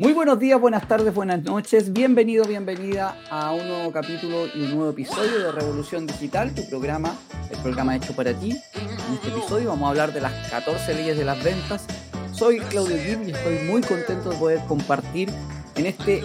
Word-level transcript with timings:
Muy 0.00 0.14
buenos 0.14 0.38
días, 0.38 0.58
buenas 0.58 0.88
tardes, 0.88 1.12
buenas 1.12 1.42
noches. 1.42 1.92
Bienvenido, 1.92 2.46
bienvenida 2.46 3.18
a 3.28 3.52
un 3.52 3.68
nuevo 3.68 3.92
capítulo 3.92 4.46
y 4.46 4.62
un 4.62 4.70
nuevo 4.70 4.88
episodio 4.92 5.38
de 5.40 5.52
Revolución 5.52 6.06
Digital, 6.06 6.54
tu 6.54 6.66
programa, 6.70 7.14
el 7.50 7.58
programa 7.58 7.94
hecho 7.96 8.16
para 8.16 8.32
ti. 8.32 8.58
En 8.72 9.12
este 9.12 9.28
episodio 9.28 9.68
vamos 9.68 9.84
a 9.84 9.90
hablar 9.90 10.14
de 10.14 10.22
las 10.22 10.32
14 10.48 10.94
leyes 10.94 11.18
de 11.18 11.26
las 11.26 11.44
ventas. 11.44 11.84
Soy 12.32 12.60
Claudio 12.60 12.96
Gil 12.96 13.28
y 13.28 13.32
estoy 13.32 13.58
muy 13.66 13.82
contento 13.82 14.30
de 14.30 14.36
poder 14.36 14.60
compartir 14.66 15.28
en 15.74 15.84
este 15.84 16.22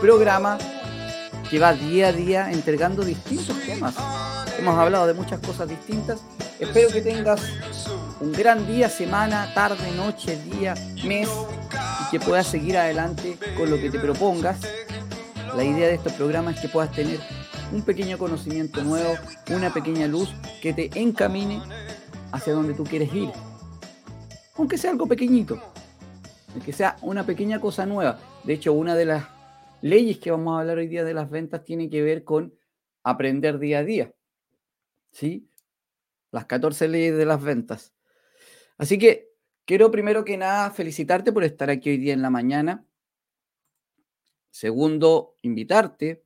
programa 0.00 0.58
que 1.48 1.60
va 1.60 1.74
día 1.74 2.08
a 2.08 2.12
día 2.12 2.50
entregando 2.50 3.04
distintos 3.04 3.56
temas. 3.64 3.94
Hemos 4.58 4.76
hablado 4.76 5.06
de 5.06 5.14
muchas 5.14 5.38
cosas 5.38 5.68
distintas. 5.68 6.20
Espero 6.58 6.88
que 6.88 7.02
tengas 7.02 7.40
un 8.18 8.32
gran 8.32 8.66
día, 8.66 8.88
semana, 8.88 9.48
tarde, 9.54 9.92
noche, 9.92 10.36
día, 10.42 10.74
mes 11.04 11.28
que 12.10 12.18
puedas 12.18 12.46
seguir 12.46 12.76
adelante 12.76 13.38
con 13.56 13.70
lo 13.70 13.76
que 13.76 13.90
te 13.90 14.00
propongas. 14.00 14.60
La 15.54 15.64
idea 15.64 15.86
de 15.88 15.94
estos 15.94 16.12
programas 16.14 16.56
es 16.56 16.62
que 16.62 16.68
puedas 16.68 16.92
tener 16.92 17.20
un 17.72 17.82
pequeño 17.82 18.18
conocimiento 18.18 18.82
nuevo, 18.82 19.14
una 19.50 19.72
pequeña 19.72 20.08
luz 20.08 20.34
que 20.60 20.72
te 20.72 20.90
encamine 21.00 21.62
hacia 22.32 22.52
donde 22.52 22.74
tú 22.74 22.84
quieres 22.84 23.12
ir. 23.14 23.30
Aunque 24.56 24.76
sea 24.76 24.90
algo 24.90 25.06
pequeñito, 25.06 25.60
que 26.64 26.72
sea 26.72 26.96
una 27.02 27.24
pequeña 27.24 27.60
cosa 27.60 27.86
nueva. 27.86 28.18
De 28.44 28.54
hecho, 28.54 28.72
una 28.72 28.96
de 28.96 29.06
las 29.06 29.24
leyes 29.80 30.18
que 30.18 30.30
vamos 30.30 30.56
a 30.56 30.60
hablar 30.60 30.78
hoy 30.78 30.88
día 30.88 31.04
de 31.04 31.14
las 31.14 31.30
ventas 31.30 31.64
tiene 31.64 31.88
que 31.88 32.02
ver 32.02 32.24
con 32.24 32.54
aprender 33.04 33.58
día 33.58 33.78
a 33.78 33.84
día. 33.84 34.12
¿Sí? 35.12 35.48
Las 36.32 36.46
14 36.46 36.88
leyes 36.88 37.16
de 37.16 37.24
las 37.24 37.42
ventas. 37.42 37.94
Así 38.78 38.98
que 38.98 39.29
quiero 39.70 39.92
primero 39.92 40.24
que 40.24 40.36
nada 40.36 40.72
felicitarte 40.72 41.30
por 41.30 41.44
estar 41.44 41.70
aquí 41.70 41.90
hoy 41.90 41.96
día 41.96 42.12
en 42.12 42.22
la 42.22 42.30
mañana. 42.30 42.84
Segundo, 44.50 45.36
invitarte, 45.42 46.24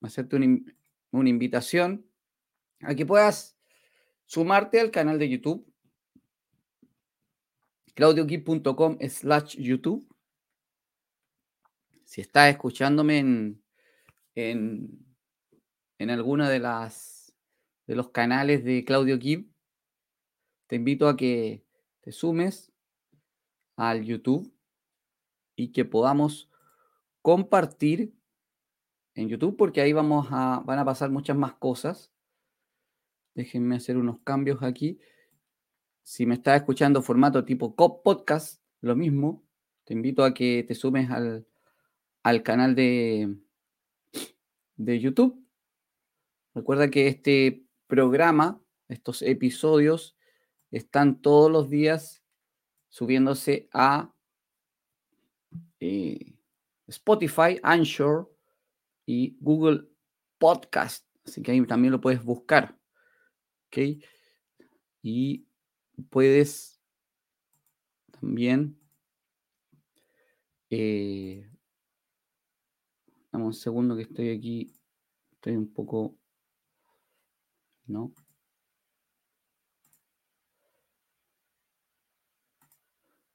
hacerte 0.00 0.36
una, 0.36 1.28
invitación 1.28 2.08
a 2.82 2.94
que 2.94 3.04
puedas 3.04 3.58
sumarte 4.26 4.78
al 4.78 4.92
canal 4.92 5.18
de 5.18 5.28
YouTube, 5.28 5.66
claudiogui.com 7.94 8.98
slash 9.08 9.56
YouTube. 9.56 10.08
Si 12.04 12.20
estás 12.20 12.52
escuchándome 12.52 13.18
en, 13.18 13.64
en, 14.36 15.04
en 15.98 16.10
alguna 16.10 16.48
de 16.48 16.60
las 16.60 17.34
de 17.88 17.96
los 17.96 18.10
canales 18.10 18.62
de 18.62 18.84
Claudio 18.84 19.18
Gibb, 19.18 19.50
te 20.68 20.76
invito 20.76 21.08
a 21.08 21.16
que 21.16 21.64
te 22.00 22.12
sumes 22.12 22.70
al 23.76 24.04
YouTube 24.04 24.52
y 25.56 25.72
que 25.72 25.84
podamos 25.84 26.50
compartir 27.22 28.14
en 29.14 29.28
YouTube 29.28 29.56
porque 29.56 29.80
ahí 29.80 29.92
vamos 29.92 30.28
a, 30.30 30.62
van 30.64 30.78
a 30.78 30.84
pasar 30.84 31.10
muchas 31.10 31.36
más 31.36 31.54
cosas. 31.54 32.12
Déjenme 33.34 33.76
hacer 33.76 33.96
unos 33.96 34.20
cambios 34.20 34.62
aquí. 34.62 35.00
Si 36.02 36.26
me 36.26 36.34
estás 36.34 36.56
escuchando 36.56 37.02
formato 37.02 37.44
tipo 37.44 37.74
podcast, 37.74 38.62
lo 38.80 38.94
mismo. 38.94 39.42
Te 39.84 39.94
invito 39.94 40.24
a 40.24 40.34
que 40.34 40.64
te 40.66 40.74
sumes 40.74 41.10
al, 41.10 41.46
al 42.22 42.42
canal 42.42 42.74
de, 42.74 43.36
de 44.76 45.00
YouTube. 45.00 45.44
Recuerda 46.54 46.90
que 46.90 47.08
este 47.08 47.66
programa, 47.86 48.60
estos 48.88 49.22
episodios, 49.22 50.16
están 50.70 51.20
todos 51.20 51.50
los 51.50 51.70
días 51.70 52.23
subiéndose 52.94 53.68
a 53.72 54.14
eh, 55.80 56.36
Spotify, 56.86 57.58
Anchor 57.60 58.32
y 59.04 59.36
Google 59.40 59.88
Podcast. 60.38 61.04
Así 61.26 61.42
que 61.42 61.50
ahí 61.50 61.66
también 61.66 61.90
lo 61.90 62.00
puedes 62.00 62.22
buscar. 62.22 62.78
¿Ok? 63.66 63.78
Y 65.02 65.44
puedes 66.08 66.80
también... 68.12 68.78
Eh, 70.70 71.50
dame 73.32 73.44
un 73.44 73.54
segundo 73.54 73.96
que 73.96 74.02
estoy 74.02 74.28
aquí. 74.30 74.72
Estoy 75.32 75.56
un 75.56 75.72
poco... 75.72 76.16
¿No? 77.86 78.14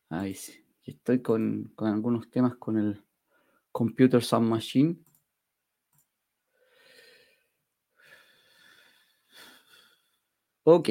Ahí 0.09 0.33
sí. 0.33 0.65
Estoy 0.83 1.21
con, 1.21 1.71
algunos 1.77 2.29
temas 2.31 2.55
con 2.55 2.77
el 2.77 3.03
Computer 3.71 4.23
Sound 4.23 4.49
Machine. 4.49 4.97
Ok. 10.63 10.89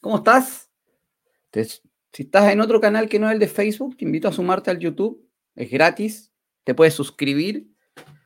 ¿Cómo 0.00 0.16
estás? 0.16 0.68
si 2.12 2.22
estás 2.22 2.52
en 2.52 2.60
otro 2.60 2.80
canal 2.80 3.08
que 3.08 3.18
no 3.18 3.28
es 3.28 3.34
el 3.34 3.38
de 3.38 3.48
Facebook, 3.48 3.96
te 3.96 4.04
invito 4.04 4.28
a 4.28 4.32
sumarte 4.32 4.70
al 4.70 4.78
YouTube. 4.78 5.28
Es 5.54 5.70
gratis. 5.70 6.32
Te 6.64 6.74
puedes 6.74 6.94
suscribir. 6.94 7.68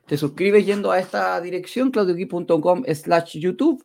Te 0.07 0.17
suscribes 0.17 0.65
yendo 0.67 0.91
a 0.91 0.99
esta 1.01 1.41
dirección, 1.41 1.91
claudioqui.com 1.91 2.85
slash 2.95 3.39
YouTube 3.39 3.85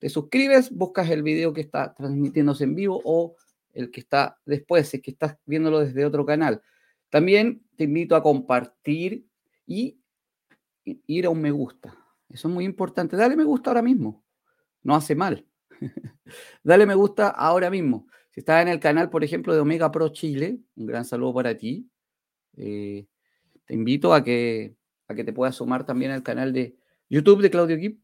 te 0.00 0.08
suscribes, 0.08 0.70
buscas 0.74 1.10
el 1.10 1.22
video 1.22 1.52
que 1.52 1.60
está 1.60 1.94
transmitiéndose 1.94 2.64
en 2.64 2.74
vivo 2.74 3.00
o 3.04 3.36
el 3.74 3.90
que 3.90 4.00
está 4.00 4.40
después, 4.46 4.88
si 4.88 5.00
que 5.00 5.10
estás 5.10 5.36
viéndolo 5.44 5.80
desde 5.80 6.06
otro 6.06 6.24
canal. 6.24 6.62
También 7.10 7.62
te 7.76 7.84
invito 7.84 8.16
a 8.16 8.22
compartir 8.22 9.26
y 9.66 10.00
ir 10.84 11.26
a 11.26 11.30
un 11.30 11.40
me 11.40 11.50
gusta. 11.50 11.96
Eso 12.30 12.48
es 12.48 12.54
muy 12.54 12.64
importante. 12.64 13.14
Dale 13.14 13.36
me 13.36 13.44
gusta 13.44 13.70
ahora 13.70 13.82
mismo. 13.82 14.24
No 14.82 14.96
hace 14.96 15.14
mal. 15.14 15.46
Dale 16.64 16.86
me 16.86 16.94
gusta 16.94 17.28
ahora 17.28 17.68
mismo. 17.70 18.06
Si 18.30 18.40
estás 18.40 18.62
en 18.62 18.68
el 18.68 18.80
canal, 18.80 19.10
por 19.10 19.22
ejemplo, 19.22 19.52
de 19.52 19.60
Omega 19.60 19.90
Pro 19.90 20.08
Chile, 20.08 20.60
un 20.76 20.86
gran 20.86 21.04
saludo 21.04 21.34
para 21.34 21.56
ti. 21.56 21.90
Eh, 22.56 23.06
te 23.66 23.74
invito 23.74 24.14
a 24.14 24.24
que, 24.24 24.76
a 25.08 25.14
que 25.14 25.24
te 25.24 25.32
puedas 25.34 25.56
sumar 25.56 25.84
también 25.84 26.12
al 26.12 26.22
canal 26.22 26.54
de 26.54 26.76
YouTube 27.10 27.42
de 27.42 27.50
Claudio 27.50 27.78
Kip. 27.78 28.00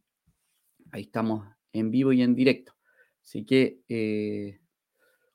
Ahí 0.90 1.02
estamos 1.02 1.55
en 1.78 1.90
vivo 1.90 2.12
y 2.12 2.22
en 2.22 2.34
directo. 2.34 2.74
Así 3.22 3.44
que 3.44 3.80
eh, 3.88 4.60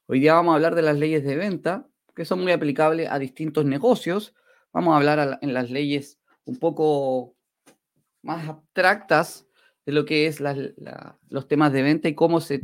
hoy 0.05 0.19
día 0.19 0.33
vamos 0.33 0.53
a 0.53 0.55
hablar 0.55 0.75
de 0.75 0.81
las 0.81 0.97
leyes 0.97 1.23
de 1.23 1.35
venta, 1.35 1.87
que 2.15 2.25
son 2.25 2.41
muy 2.41 2.51
aplicables 2.51 3.09
a 3.09 3.19
distintos 3.19 3.65
negocios. 3.65 4.33
Vamos 4.71 4.93
a 4.93 4.97
hablar 4.97 5.39
en 5.41 5.53
las 5.53 5.69
leyes 5.69 6.19
un 6.45 6.57
poco 6.57 7.35
más 8.21 8.47
abstractas 8.47 9.47
de 9.85 9.91
lo 9.91 10.05
que 10.05 10.27
es 10.27 10.39
los 10.39 11.47
temas 11.47 11.73
de 11.73 11.81
venta 11.81 12.07
y 12.07 12.15
cómo 12.15 12.39
se, 12.39 12.61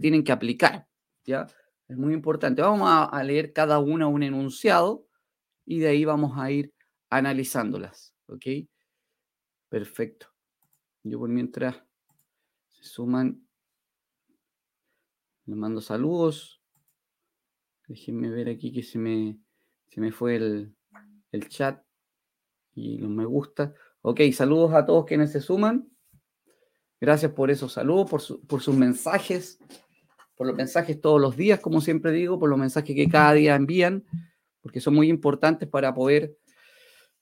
tienen 0.00 0.24
que 0.24 0.32
aplicar. 0.32 0.86
¿ya? 1.24 1.46
Es 1.88 1.96
muy 1.96 2.12
importante. 2.12 2.62
Vamos 2.62 2.88
a, 2.88 3.04
a, 3.04 3.22
leer 3.22 3.52
cada 3.52 3.78
una 3.78 4.08
un 4.08 4.22
enunciado 4.22 5.06
y 5.64 5.78
de 5.78 5.88
ahí 5.88 6.04
vamos 6.04 6.38
a 6.38 6.50
ir 6.50 6.72
analizándolas. 7.08 8.14
¿Ok? 8.26 8.44
Perfecto. 9.68 10.26
Yo 11.02 11.18
por 11.18 11.28
mientras 11.28 11.85
suman. 12.88 13.46
Les 15.44 15.56
mando 15.56 15.80
saludos. 15.80 16.60
Déjenme 17.88 18.30
ver 18.30 18.48
aquí 18.48 18.72
que 18.72 18.82
se 18.82 18.98
me, 18.98 19.38
se 19.88 20.00
me 20.00 20.10
fue 20.10 20.36
el, 20.36 20.74
el 21.32 21.48
chat 21.48 21.82
y 22.74 22.98
los 22.98 23.10
me 23.10 23.24
gusta. 23.24 23.74
Ok, 24.02 24.20
saludos 24.32 24.74
a 24.74 24.84
todos 24.84 25.06
quienes 25.06 25.32
se 25.32 25.40
suman. 25.40 25.88
Gracias 27.00 27.32
por 27.32 27.50
esos 27.50 27.72
saludos, 27.72 28.10
por, 28.10 28.46
por 28.46 28.62
sus 28.62 28.74
mensajes, 28.74 29.58
por 30.34 30.46
los 30.46 30.56
mensajes 30.56 31.00
todos 31.00 31.20
los 31.20 31.36
días, 31.36 31.60
como 31.60 31.80
siempre 31.80 32.12
digo, 32.12 32.38
por 32.38 32.48
los 32.48 32.58
mensajes 32.58 32.94
que 32.94 33.08
cada 33.08 33.34
día 33.34 33.54
envían, 33.54 34.04
porque 34.60 34.80
son 34.80 34.94
muy 34.94 35.08
importantes 35.08 35.68
para 35.68 35.94
poder, 35.94 36.36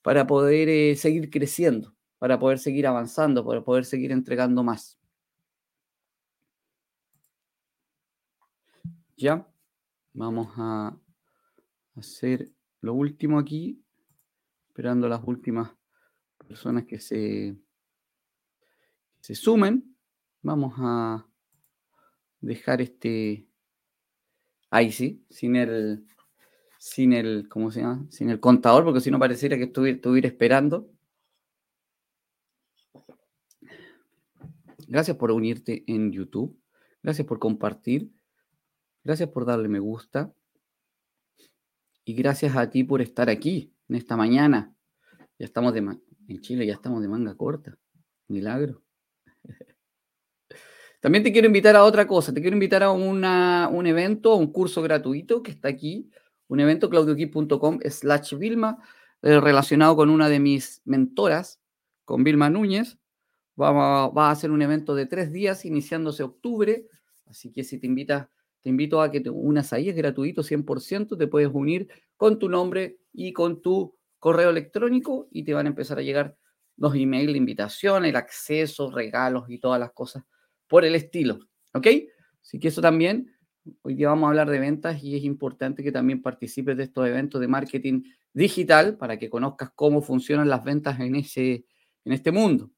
para 0.02 0.26
poder 0.26 0.68
eh, 0.68 0.96
seguir 0.96 1.30
creciendo, 1.30 1.94
para 2.18 2.38
poder 2.38 2.58
seguir 2.58 2.86
avanzando, 2.86 3.44
para 3.44 3.62
poder 3.62 3.84
seguir 3.84 4.12
entregando 4.12 4.62
más. 4.62 4.98
Ya, 9.16 9.48
vamos 10.12 10.48
a 10.56 10.98
hacer 11.94 12.50
lo 12.80 12.94
último 12.94 13.38
aquí, 13.38 13.80
esperando 14.68 15.08
las 15.08 15.22
últimas 15.24 15.70
personas 16.36 16.84
que 16.84 16.98
se, 16.98 17.56
se 19.20 19.34
sumen. 19.36 19.96
Vamos 20.42 20.74
a 20.78 21.24
dejar 22.40 22.82
este 22.82 23.46
ahí 24.70 24.90
sí, 24.90 25.24
sin 25.30 25.54
el 25.54 26.04
sin 26.78 27.12
el 27.12 27.48
¿cómo 27.48 27.70
se 27.70 27.82
llama? 27.82 28.06
Sin 28.10 28.30
el 28.30 28.40
contador, 28.40 28.82
porque 28.82 29.00
si 29.00 29.12
no 29.12 29.20
pareciera 29.20 29.56
que 29.56 29.64
estuviera, 29.64 29.94
estuviera 29.94 30.26
esperando. 30.26 30.90
Gracias 34.88 35.16
por 35.16 35.30
unirte 35.30 35.84
en 35.86 36.10
YouTube. 36.10 36.60
Gracias 37.00 37.26
por 37.28 37.38
compartir. 37.38 38.10
Gracias 39.04 39.28
por 39.28 39.44
darle 39.44 39.68
me 39.68 39.80
gusta. 39.80 40.32
Y 42.06 42.14
gracias 42.14 42.56
a 42.56 42.70
ti 42.70 42.84
por 42.84 43.02
estar 43.02 43.28
aquí 43.28 43.74
en 43.88 43.96
esta 43.96 44.16
mañana. 44.16 44.74
Ya 45.38 45.44
estamos 45.44 45.74
de 45.74 45.80
en 46.26 46.40
Chile, 46.40 46.66
ya 46.66 46.72
estamos 46.72 47.02
de 47.02 47.08
manga 47.08 47.34
corta. 47.34 47.76
Milagro. 48.28 48.82
También 51.00 51.22
te 51.22 51.32
quiero 51.32 51.46
invitar 51.46 51.76
a 51.76 51.84
otra 51.84 52.06
cosa. 52.06 52.32
Te 52.32 52.40
quiero 52.40 52.56
invitar 52.56 52.82
a 52.82 52.92
un 52.92 53.86
evento, 53.86 54.32
a 54.32 54.36
un 54.36 54.50
curso 54.50 54.80
gratuito 54.80 55.42
que 55.42 55.50
está 55.50 55.68
aquí. 55.68 56.10
Un 56.48 56.60
evento, 56.60 56.88
claudioquip.com 56.88 57.80
slash 57.84 58.34
Vilma, 58.36 58.78
eh, 59.20 59.38
relacionado 59.38 59.96
con 59.96 60.08
una 60.08 60.30
de 60.30 60.40
mis 60.40 60.80
mentoras, 60.86 61.60
con 62.06 62.24
Vilma 62.24 62.48
Núñez. 62.48 62.98
Va, 63.60 64.08
va 64.08 64.28
a 64.28 64.30
hacer 64.30 64.50
un 64.50 64.62
evento 64.62 64.94
de 64.94 65.04
tres 65.04 65.30
días 65.30 65.66
iniciándose 65.66 66.22
octubre. 66.22 66.86
Así 67.26 67.52
que 67.52 67.64
si 67.64 67.78
te 67.78 67.86
invitas 67.86 68.28
te 68.64 68.70
invito 68.70 69.02
a 69.02 69.10
que 69.10 69.20
te 69.20 69.28
unas 69.28 69.74
ahí, 69.74 69.90
es 69.90 69.94
gratuito 69.94 70.42
100%, 70.42 71.18
te 71.18 71.26
puedes 71.26 71.50
unir 71.52 71.86
con 72.16 72.38
tu 72.38 72.48
nombre 72.48 72.98
y 73.12 73.34
con 73.34 73.60
tu 73.60 73.94
correo 74.18 74.48
electrónico 74.48 75.28
y 75.30 75.44
te 75.44 75.52
van 75.52 75.66
a 75.66 75.68
empezar 75.68 75.98
a 75.98 76.02
llegar 76.02 76.34
los 76.78 76.94
emails 76.94 77.30
de 77.30 77.36
invitación, 77.38 78.06
el 78.06 78.16
acceso, 78.16 78.90
regalos 78.90 79.44
y 79.50 79.58
todas 79.58 79.78
las 79.78 79.92
cosas 79.92 80.24
por 80.66 80.86
el 80.86 80.94
estilo, 80.94 81.40
¿ok? 81.74 81.88
Así 82.40 82.58
que 82.58 82.68
eso 82.68 82.80
también, 82.80 83.36
hoy 83.82 83.96
día 83.96 84.08
vamos 84.08 84.24
a 84.26 84.30
hablar 84.30 84.48
de 84.48 84.58
ventas 84.58 85.04
y 85.04 85.14
es 85.14 85.24
importante 85.24 85.82
que 85.84 85.92
también 85.92 86.22
participes 86.22 86.74
de 86.78 86.84
estos 86.84 87.06
eventos 87.06 87.42
de 87.42 87.48
marketing 87.48 88.02
digital 88.32 88.96
para 88.96 89.18
que 89.18 89.28
conozcas 89.28 89.72
cómo 89.74 90.00
funcionan 90.00 90.48
las 90.48 90.64
ventas 90.64 90.98
en, 91.00 91.16
ese, 91.16 91.66
en 92.06 92.12
este 92.14 92.32
mundo. 92.32 92.70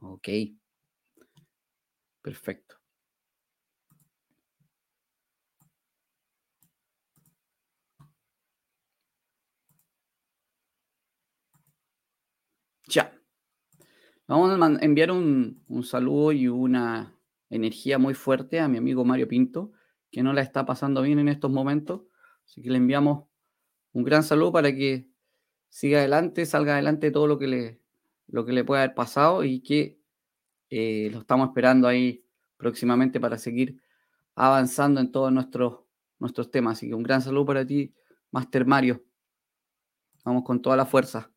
Ok. 0.00 0.28
Perfecto. 2.22 2.76
Ya. 12.88 13.10
Vamos 14.26 14.58
a 14.58 14.84
enviar 14.84 15.10
un, 15.10 15.62
saludo 15.82 16.32
y 16.32 16.48
una 16.48 17.14
energía 17.50 17.98
muy 17.98 18.14
fuerte 18.14 18.58
a 18.58 18.68
mi 18.68 18.78
amigo 18.78 19.04
Mario 19.04 19.28
Pinto, 19.28 19.72
que 20.10 20.22
no 20.22 20.32
la 20.32 20.40
está 20.40 20.64
pasando 20.64 21.02
bien 21.02 21.18
en 21.18 21.28
estos 21.28 21.50
momentos. 21.50 22.02
Así 22.46 22.62
que 22.62 22.70
le 22.70 22.78
enviamos 22.78 23.26
un 23.92 24.02
gran 24.02 24.22
saludo 24.22 24.52
para 24.52 24.74
que 24.74 25.10
siga 25.68 25.98
adelante, 25.98 26.46
salga 26.46 26.72
adelante 26.72 27.10
todo 27.10 27.26
lo 27.26 27.38
que 27.38 27.48
le, 27.48 27.80
lo 28.28 28.46
que 28.46 28.52
le 28.52 28.64
pueda 28.64 28.84
haber 28.84 28.94
pasado 28.94 29.44
y 29.44 29.60
que 29.60 30.00
eh, 30.70 31.10
lo 31.12 31.18
estamos 31.18 31.48
esperando 31.48 31.86
ahí 31.86 32.24
próximamente 32.56 33.20
para 33.20 33.36
seguir 33.36 33.82
avanzando 34.34 35.02
en 35.02 35.12
todos 35.12 35.32
nuestros, 35.32 35.80
nuestros 36.18 36.50
temas. 36.50 36.78
Así 36.78 36.88
que 36.88 36.94
un 36.94 37.02
gran 37.02 37.20
saludo 37.20 37.44
para 37.44 37.66
ti, 37.66 37.94
Master 38.30 38.64
Mario. 38.64 39.04
Vamos 40.24 40.44
con 40.44 40.62
toda 40.62 40.78
la 40.78 40.86
fuerza. 40.86 41.33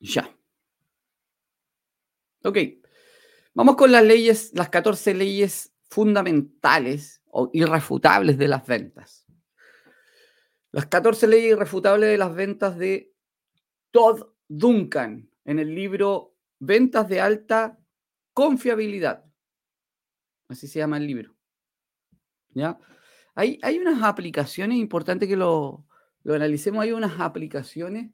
Ya. 0.00 0.34
Ok. 2.44 2.58
Vamos 3.54 3.76
con 3.76 3.90
las 3.90 4.04
leyes, 4.04 4.52
las 4.54 4.68
14 4.68 5.14
leyes 5.14 5.74
fundamentales 5.90 7.22
o 7.26 7.50
irrefutables 7.52 8.38
de 8.38 8.48
las 8.48 8.66
ventas. 8.66 9.26
Las 10.70 10.86
14 10.86 11.26
leyes 11.26 11.52
irrefutables 11.52 12.10
de 12.10 12.18
las 12.18 12.34
ventas 12.34 12.78
de 12.78 13.12
Todd 13.90 14.28
Duncan 14.46 15.30
en 15.44 15.58
el 15.58 15.74
libro 15.74 16.34
Ventas 16.60 17.08
de 17.08 17.20
alta 17.20 17.78
confiabilidad. 18.32 19.24
Así 20.48 20.66
se 20.66 20.78
llama 20.78 20.98
el 20.98 21.06
libro. 21.06 21.36
¿Ya? 22.50 22.78
Hay, 23.34 23.58
hay 23.62 23.78
unas 23.78 24.02
aplicaciones, 24.02 24.78
importante 24.78 25.28
que 25.28 25.36
lo, 25.36 25.86
lo 26.22 26.34
analicemos, 26.34 26.82
hay 26.82 26.92
unas 26.92 27.20
aplicaciones 27.20 28.10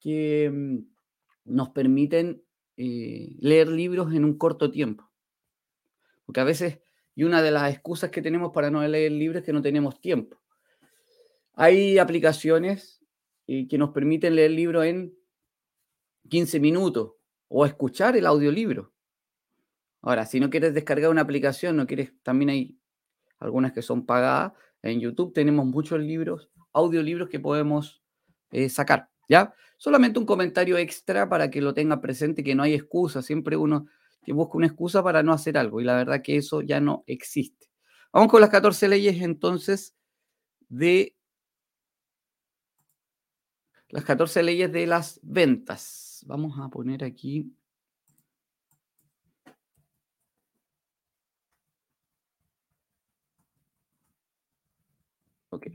que 0.00 0.50
mm, 0.52 0.78
nos 1.48 1.70
permiten 1.70 2.42
eh, 2.76 3.36
leer 3.40 3.68
libros 3.68 4.14
en 4.14 4.24
un 4.24 4.38
corto 4.38 4.70
tiempo. 4.70 5.10
Porque 6.24 6.40
a 6.40 6.44
veces, 6.44 6.80
y 7.14 7.24
una 7.24 7.42
de 7.42 7.50
las 7.50 7.72
excusas 7.72 8.10
que 8.10 8.22
tenemos 8.22 8.52
para 8.52 8.70
no 8.70 8.86
leer 8.86 9.12
libros 9.12 9.40
es 9.40 9.46
que 9.46 9.52
no 9.52 9.62
tenemos 9.62 10.00
tiempo. 10.00 10.40
Hay 11.54 11.98
aplicaciones 11.98 13.02
eh, 13.46 13.66
que 13.66 13.78
nos 13.78 13.90
permiten 13.90 14.36
leer 14.36 14.52
libros 14.52 14.84
en 14.84 15.14
15 16.28 16.60
minutos 16.60 17.14
o 17.48 17.66
escuchar 17.66 18.16
el 18.16 18.26
audiolibro. 18.26 18.92
Ahora, 20.02 20.26
si 20.26 20.38
no 20.38 20.50
quieres 20.50 20.74
descargar 20.74 21.10
una 21.10 21.22
aplicación, 21.22 21.76
no 21.76 21.86
quieres, 21.86 22.12
también 22.22 22.50
hay 22.50 22.78
algunas 23.38 23.72
que 23.72 23.82
son 23.82 24.06
pagadas. 24.06 24.52
En 24.82 25.00
YouTube 25.00 25.32
tenemos 25.32 25.66
muchos 25.66 25.98
libros, 26.00 26.50
audiolibros 26.72 27.28
que 27.28 27.40
podemos 27.40 28.02
eh, 28.52 28.68
sacar. 28.68 29.10
¿Ya? 29.28 29.54
Solamente 29.76 30.18
un 30.18 30.26
comentario 30.26 30.76
extra 30.76 31.28
para 31.28 31.50
que 31.50 31.60
lo 31.60 31.74
tenga 31.74 32.00
presente, 32.00 32.42
que 32.42 32.54
no 32.54 32.62
hay 32.64 32.74
excusa. 32.74 33.22
Siempre 33.22 33.56
uno 33.56 33.86
que 34.24 34.32
busca 34.32 34.56
una 34.58 34.66
excusa 34.66 35.02
para 35.02 35.22
no 35.22 35.32
hacer 35.32 35.56
algo 35.56 35.80
y 35.80 35.84
la 35.84 35.96
verdad 35.96 36.22
que 36.22 36.36
eso 36.36 36.62
ya 36.62 36.80
no 36.80 37.04
existe. 37.06 37.70
Vamos 38.12 38.30
con 38.30 38.40
las 38.40 38.50
14 38.50 38.88
leyes 38.88 39.22
entonces 39.22 39.94
de 40.68 41.14
las 43.90 44.04
14 44.04 44.42
leyes 44.42 44.72
de 44.72 44.86
las 44.86 45.20
ventas. 45.22 46.24
Vamos 46.26 46.58
a 46.58 46.68
poner 46.68 47.04
aquí. 47.04 47.52
Ok. 55.50 55.66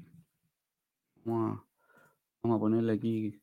Vamos 1.26 1.60
a, 1.60 1.66
vamos 2.44 2.58
a 2.58 2.60
ponerle 2.60 2.94
aquí 2.94 3.43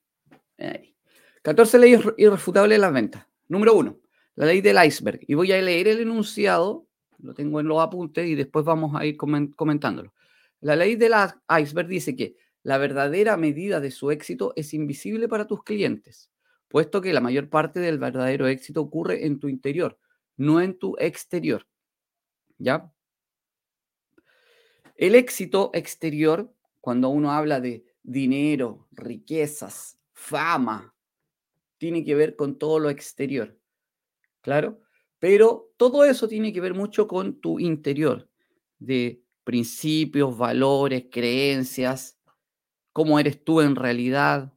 14 1.43 1.79
leyes 1.79 2.01
irrefutables 2.17 2.77
de 2.77 2.81
las 2.81 2.93
ventas. 2.93 3.27
Número 3.49 3.75
uno, 3.75 4.01
la 4.35 4.47
ley 4.47 4.61
del 4.61 4.85
iceberg. 4.85 5.21
Y 5.27 5.35
voy 5.35 5.53
a 5.53 5.61
leer 5.61 5.89
el 5.89 6.01
enunciado, 6.01 6.87
lo 7.19 7.35
tengo 7.35 7.61
en 7.61 7.69
los 7.69 7.81
apuntes 7.81 8.27
y 8.27 8.35
después 8.35 8.65
vamos 8.65 8.95
a 8.95 9.05
ir 9.05 9.17
comentándolo. 9.17 10.15
La 10.61 10.77
ley 10.77 10.97
del 10.97 11.13
iceberg 11.49 11.89
dice 11.89 12.15
que 12.15 12.37
la 12.63 12.79
verdadera 12.79 13.37
medida 13.37 13.81
de 13.81 13.91
su 13.91 14.11
éxito 14.11 14.53
es 14.57 14.75
invisible 14.75 15.29
para 15.29 15.47
tus 15.47 15.63
clientes, 15.63 16.31
puesto 16.69 17.01
que 17.01 17.13
la 17.13 17.21
mayor 17.21 17.49
parte 17.49 17.81
del 17.81 17.99
verdadero 17.99 18.47
éxito 18.47 18.83
ocurre 18.83 19.27
en 19.27 19.41
tu 19.41 19.49
interior, 19.49 19.99
no 20.37 20.61
en 20.61 20.79
tu 20.79 20.97
exterior. 20.99 21.67
¿Ya? 22.59 22.93
El 24.97 25.15
éxito 25.15 25.71
exterior, 25.73 26.53
cuando 26.83 27.09
uno 27.09 27.33
habla 27.33 27.61
de 27.61 27.87
dinero, 28.03 28.87
riquezas, 28.91 30.00
fama, 30.21 30.95
tiene 31.79 32.05
que 32.05 32.15
ver 32.15 32.37
con 32.37 32.59
todo 32.59 32.79
lo 32.79 32.91
exterior. 32.91 33.59
Claro, 34.43 34.81
pero 35.19 35.73
todo 35.77 36.05
eso 36.05 36.29
tiene 36.29 36.53
que 36.53 36.61
ver 36.61 36.75
mucho 36.75 37.09
con 37.09 37.41
tu 37.41 37.59
interior, 37.59 38.29
de 38.79 39.25
principios, 39.45 40.37
valores, 40.37 41.07
creencias, 41.11 42.21
cómo 42.93 43.19
eres 43.19 43.43
tú 43.43 43.63
en 43.63 43.75
realidad. 43.75 44.53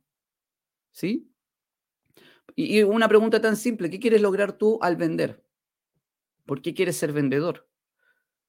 ¿Sí? 0.92 1.32
Y 2.56 2.84
una 2.84 3.08
pregunta 3.08 3.42
tan 3.42 3.56
simple, 3.56 3.90
¿qué 3.90 4.00
quieres 4.00 4.22
lograr 4.22 4.58
tú 4.58 4.78
al 4.82 4.98
vender? 4.98 5.44
¿Por 6.46 6.62
qué 6.62 6.74
quieres 6.74 6.98
ser 6.98 7.14
vendedor? 7.14 7.68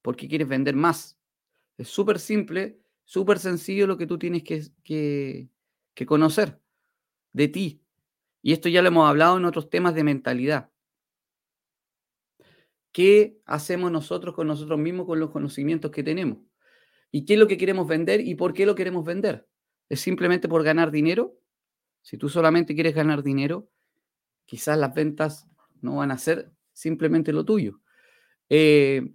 ¿Por 0.01 0.15
qué 0.17 0.27
quieres 0.27 0.49
vender 0.49 0.75
más? 0.75 1.17
Es 1.77 1.87
súper 1.87 2.19
simple, 2.19 2.81
súper 3.05 3.39
sencillo 3.39 3.87
lo 3.87 3.97
que 3.97 4.05
tú 4.05 4.19
tienes 4.19 4.43
que, 4.43 4.63
que, 4.83 5.49
que 5.93 6.05
conocer 6.05 6.61
de 7.35 7.49
ti. 7.49 7.81
Y 8.41 8.53
esto 8.53 8.69
ya 8.69 8.81
lo 8.81 8.87
hemos 8.87 9.09
hablado 9.09 9.37
en 9.37 9.45
otros 9.45 9.69
temas 9.69 9.93
de 9.93 10.03
mentalidad. 10.03 10.69
¿Qué 12.93 13.41
hacemos 13.45 13.91
nosotros 13.91 14.33
con 14.33 14.47
nosotros 14.47 14.79
mismos 14.79 15.05
con 15.05 15.19
los 15.19 15.31
conocimientos 15.31 15.91
que 15.91 16.01
tenemos? 16.01 16.37
¿Y 17.11 17.25
qué 17.25 17.33
es 17.33 17.39
lo 17.39 17.47
que 17.47 17.57
queremos 17.57 17.87
vender 17.87 18.21
y 18.21 18.35
por 18.35 18.53
qué 18.53 18.65
lo 18.65 18.73
queremos 18.73 19.03
vender? 19.03 19.47
¿Es 19.89 19.99
simplemente 19.99 20.47
por 20.47 20.63
ganar 20.63 20.91
dinero? 20.91 21.37
Si 22.01 22.17
tú 22.17 22.29
solamente 22.29 22.73
quieres 22.73 22.95
ganar 22.95 23.21
dinero, 23.21 23.69
quizás 24.45 24.77
las 24.77 24.93
ventas 24.93 25.45
no 25.81 25.97
van 25.97 26.11
a 26.11 26.17
ser 26.17 26.51
simplemente 26.71 27.33
lo 27.33 27.43
tuyo. 27.43 27.81
Eh, 28.47 29.11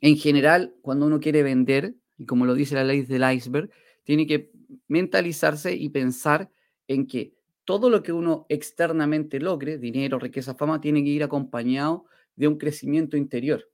en 0.00 0.16
general, 0.16 0.74
cuando 0.82 1.06
uno 1.06 1.20
quiere 1.20 1.44
vender, 1.44 1.94
y 2.16 2.26
como 2.26 2.46
lo 2.46 2.54
dice 2.54 2.74
la 2.74 2.84
ley 2.84 3.02
del 3.02 3.32
iceberg, 3.32 3.70
tiene 4.02 4.26
que 4.26 4.50
mentalizarse 4.88 5.74
y 5.76 5.88
pensar 5.90 6.50
en 6.88 7.06
que 7.06 7.34
todo 7.64 7.90
lo 7.90 8.02
que 8.02 8.12
uno 8.12 8.46
externamente 8.48 9.38
logre, 9.38 9.78
dinero, 9.78 10.18
riqueza, 10.18 10.54
fama, 10.54 10.80
tiene 10.80 11.04
que 11.04 11.10
ir 11.10 11.22
acompañado 11.22 12.06
de 12.34 12.48
un 12.48 12.56
crecimiento 12.56 13.16
interior, 13.16 13.70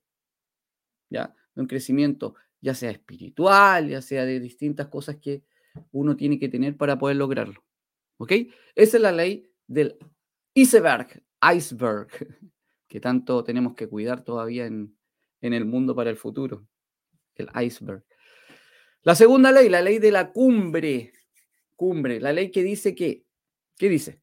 ¿ya? 1.08 1.34
De 1.54 1.62
un 1.62 1.68
crecimiento 1.68 2.34
ya 2.60 2.74
sea 2.74 2.90
espiritual, 2.90 3.88
ya 3.88 4.02
sea 4.02 4.24
de 4.24 4.40
distintas 4.40 4.88
cosas 4.88 5.16
que 5.16 5.44
uno 5.92 6.16
tiene 6.16 6.38
que 6.38 6.48
tener 6.48 6.76
para 6.76 6.98
poder 6.98 7.16
lograrlo, 7.16 7.64
¿ok? 8.18 8.32
Esa 8.74 8.96
es 8.96 9.02
la 9.02 9.12
ley 9.12 9.50
del 9.66 9.96
iceberg, 10.54 11.22
iceberg 11.54 12.08
que 12.88 13.00
tanto 13.00 13.44
tenemos 13.44 13.74
que 13.74 13.88
cuidar 13.88 14.24
todavía 14.24 14.66
en, 14.66 14.96
en 15.40 15.52
el 15.52 15.66
mundo 15.66 15.94
para 15.94 16.10
el 16.10 16.16
futuro. 16.16 16.66
El 17.34 17.48
iceberg. 17.62 18.04
La 19.02 19.14
segunda 19.14 19.52
ley, 19.52 19.68
la 19.68 19.82
ley 19.82 19.98
de 19.98 20.10
la 20.10 20.32
cumbre. 20.32 21.12
Cumbre, 21.76 22.20
la 22.20 22.32
ley 22.32 22.50
que 22.50 22.62
dice 22.62 22.94
que, 22.94 23.24
¿qué 23.76 23.88
dice? 23.88 24.20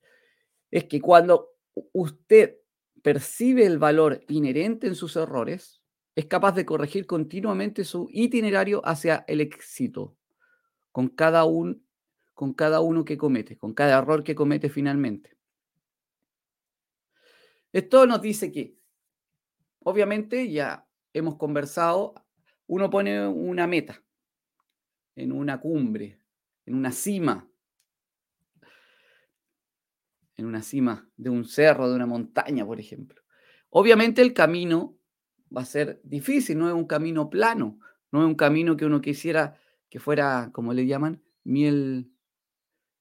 Es 0.70 0.86
que 0.86 1.02
cuando 1.02 1.52
usted 1.92 2.58
percibe 3.02 3.66
el 3.66 3.78
valor 3.78 4.22
inherente 4.28 4.88
en 4.88 4.96
sus 4.96 5.16
errores, 5.16 5.82
es 6.16 6.26
capaz 6.26 6.54
de 6.54 6.66
corregir 6.66 7.06
continuamente 7.06 7.84
su 7.84 8.08
itinerario 8.12 8.82
hacia 8.86 9.26
el 9.28 9.42
éxito 9.42 10.16
con 10.92 11.08
cada, 11.08 11.46
un, 11.46 11.86
con 12.34 12.54
cada 12.54 12.82
uno 12.82 13.06
que 13.06 13.18
comete, 13.18 13.58
con 13.58 13.74
cada 13.74 14.00
error 14.00 14.24
que 14.24 14.36
comete 14.36 14.70
finalmente. 14.70 15.38
Esto 17.72 18.06
nos 18.06 18.22
dice 18.22 18.52
que, 18.52 18.76
obviamente, 19.80 20.52
ya 20.52 20.86
hemos 21.14 21.38
conversado, 21.38 22.14
uno 22.68 22.90
pone 22.90 23.28
una 23.28 23.68
meta 23.68 24.04
en 25.16 25.32
una 25.32 25.60
cumbre, 25.60 26.21
en 26.72 26.78
una 26.78 26.94
cima, 26.94 27.50
en 30.38 30.46
una 30.46 30.62
cima 30.62 31.10
de 31.18 31.30
un 31.30 31.44
cerro, 31.44 31.90
de 31.90 31.96
una 31.96 32.06
montaña, 32.06 32.66
por 32.66 32.80
ejemplo. 32.80 33.22
Obviamente 33.70 34.22
el 34.22 34.34
camino 34.34 34.98
va 35.56 35.64
a 35.64 35.66
ser 35.66 36.00
difícil, 36.06 36.58
no 36.58 36.70
es 36.70 36.74
un 36.74 36.88
camino 36.88 37.30
plano, 37.30 37.78
no 38.14 38.22
es 38.22 38.26
un 38.26 38.36
camino 38.36 38.78
que 38.78 38.86
uno 38.86 39.02
quisiera 39.02 39.60
que 39.90 40.00
fuera, 40.00 40.52
como 40.54 40.74
le 40.74 40.88
llaman, 40.88 41.22
miel, 41.44 42.10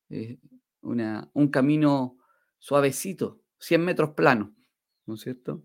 eh, 0.08 0.40
una, 0.80 1.30
un 1.32 1.46
camino 1.46 2.18
suavecito, 2.58 3.40
100 3.60 3.84
metros 3.84 4.10
plano, 4.16 4.52
¿no 5.06 5.14
es 5.14 5.20
cierto? 5.20 5.64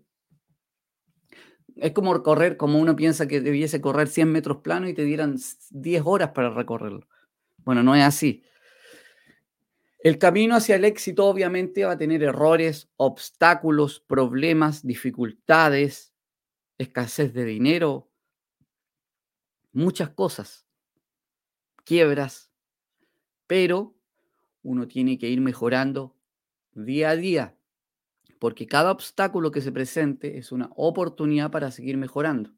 Es 1.74 1.90
como 1.90 2.22
correr, 2.22 2.56
como 2.56 2.78
uno 2.78 2.94
piensa 2.94 3.26
que 3.26 3.40
debiese 3.40 3.80
correr 3.80 4.06
100 4.06 4.30
metros 4.30 4.58
plano 4.58 4.88
y 4.88 4.94
te 4.94 5.02
dieran 5.02 5.38
10 5.70 6.02
horas 6.06 6.30
para 6.30 6.50
recorrerlo. 6.50 7.08
Bueno, 7.66 7.82
no 7.82 7.96
es 7.96 8.04
así. 8.04 8.44
El 9.98 10.18
camino 10.18 10.54
hacia 10.54 10.76
el 10.76 10.84
éxito 10.84 11.26
obviamente 11.26 11.84
va 11.84 11.92
a 11.92 11.98
tener 11.98 12.22
errores, 12.22 12.88
obstáculos, 12.96 13.98
problemas, 13.98 14.86
dificultades, 14.86 16.14
escasez 16.78 17.34
de 17.34 17.44
dinero, 17.44 18.08
muchas 19.72 20.10
cosas, 20.10 20.64
quiebras, 21.82 22.52
pero 23.48 23.96
uno 24.62 24.86
tiene 24.86 25.18
que 25.18 25.28
ir 25.28 25.40
mejorando 25.40 26.16
día 26.72 27.10
a 27.10 27.16
día, 27.16 27.56
porque 28.38 28.68
cada 28.68 28.92
obstáculo 28.92 29.50
que 29.50 29.60
se 29.60 29.72
presente 29.72 30.38
es 30.38 30.52
una 30.52 30.70
oportunidad 30.76 31.50
para 31.50 31.72
seguir 31.72 31.96
mejorando. 31.96 32.54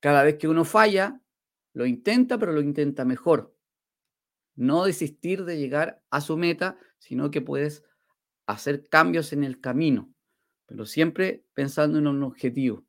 Cada 0.00 0.22
vez 0.22 0.38
que 0.38 0.48
uno 0.48 0.64
falla, 0.64 1.20
lo 1.74 1.86
intenta, 1.86 2.38
pero 2.38 2.52
lo 2.52 2.60
intenta 2.60 3.04
mejor. 3.04 3.54
No 4.54 4.84
desistir 4.84 5.44
de 5.44 5.58
llegar 5.58 6.02
a 6.10 6.20
su 6.20 6.36
meta, 6.36 6.78
sino 6.98 7.30
que 7.30 7.40
puedes 7.40 7.84
hacer 8.46 8.88
cambios 8.88 9.32
en 9.32 9.44
el 9.44 9.60
camino, 9.60 10.12
pero 10.66 10.84
siempre 10.84 11.44
pensando 11.54 11.98
en 11.98 12.06
un 12.06 12.22
objetivo. 12.22 12.84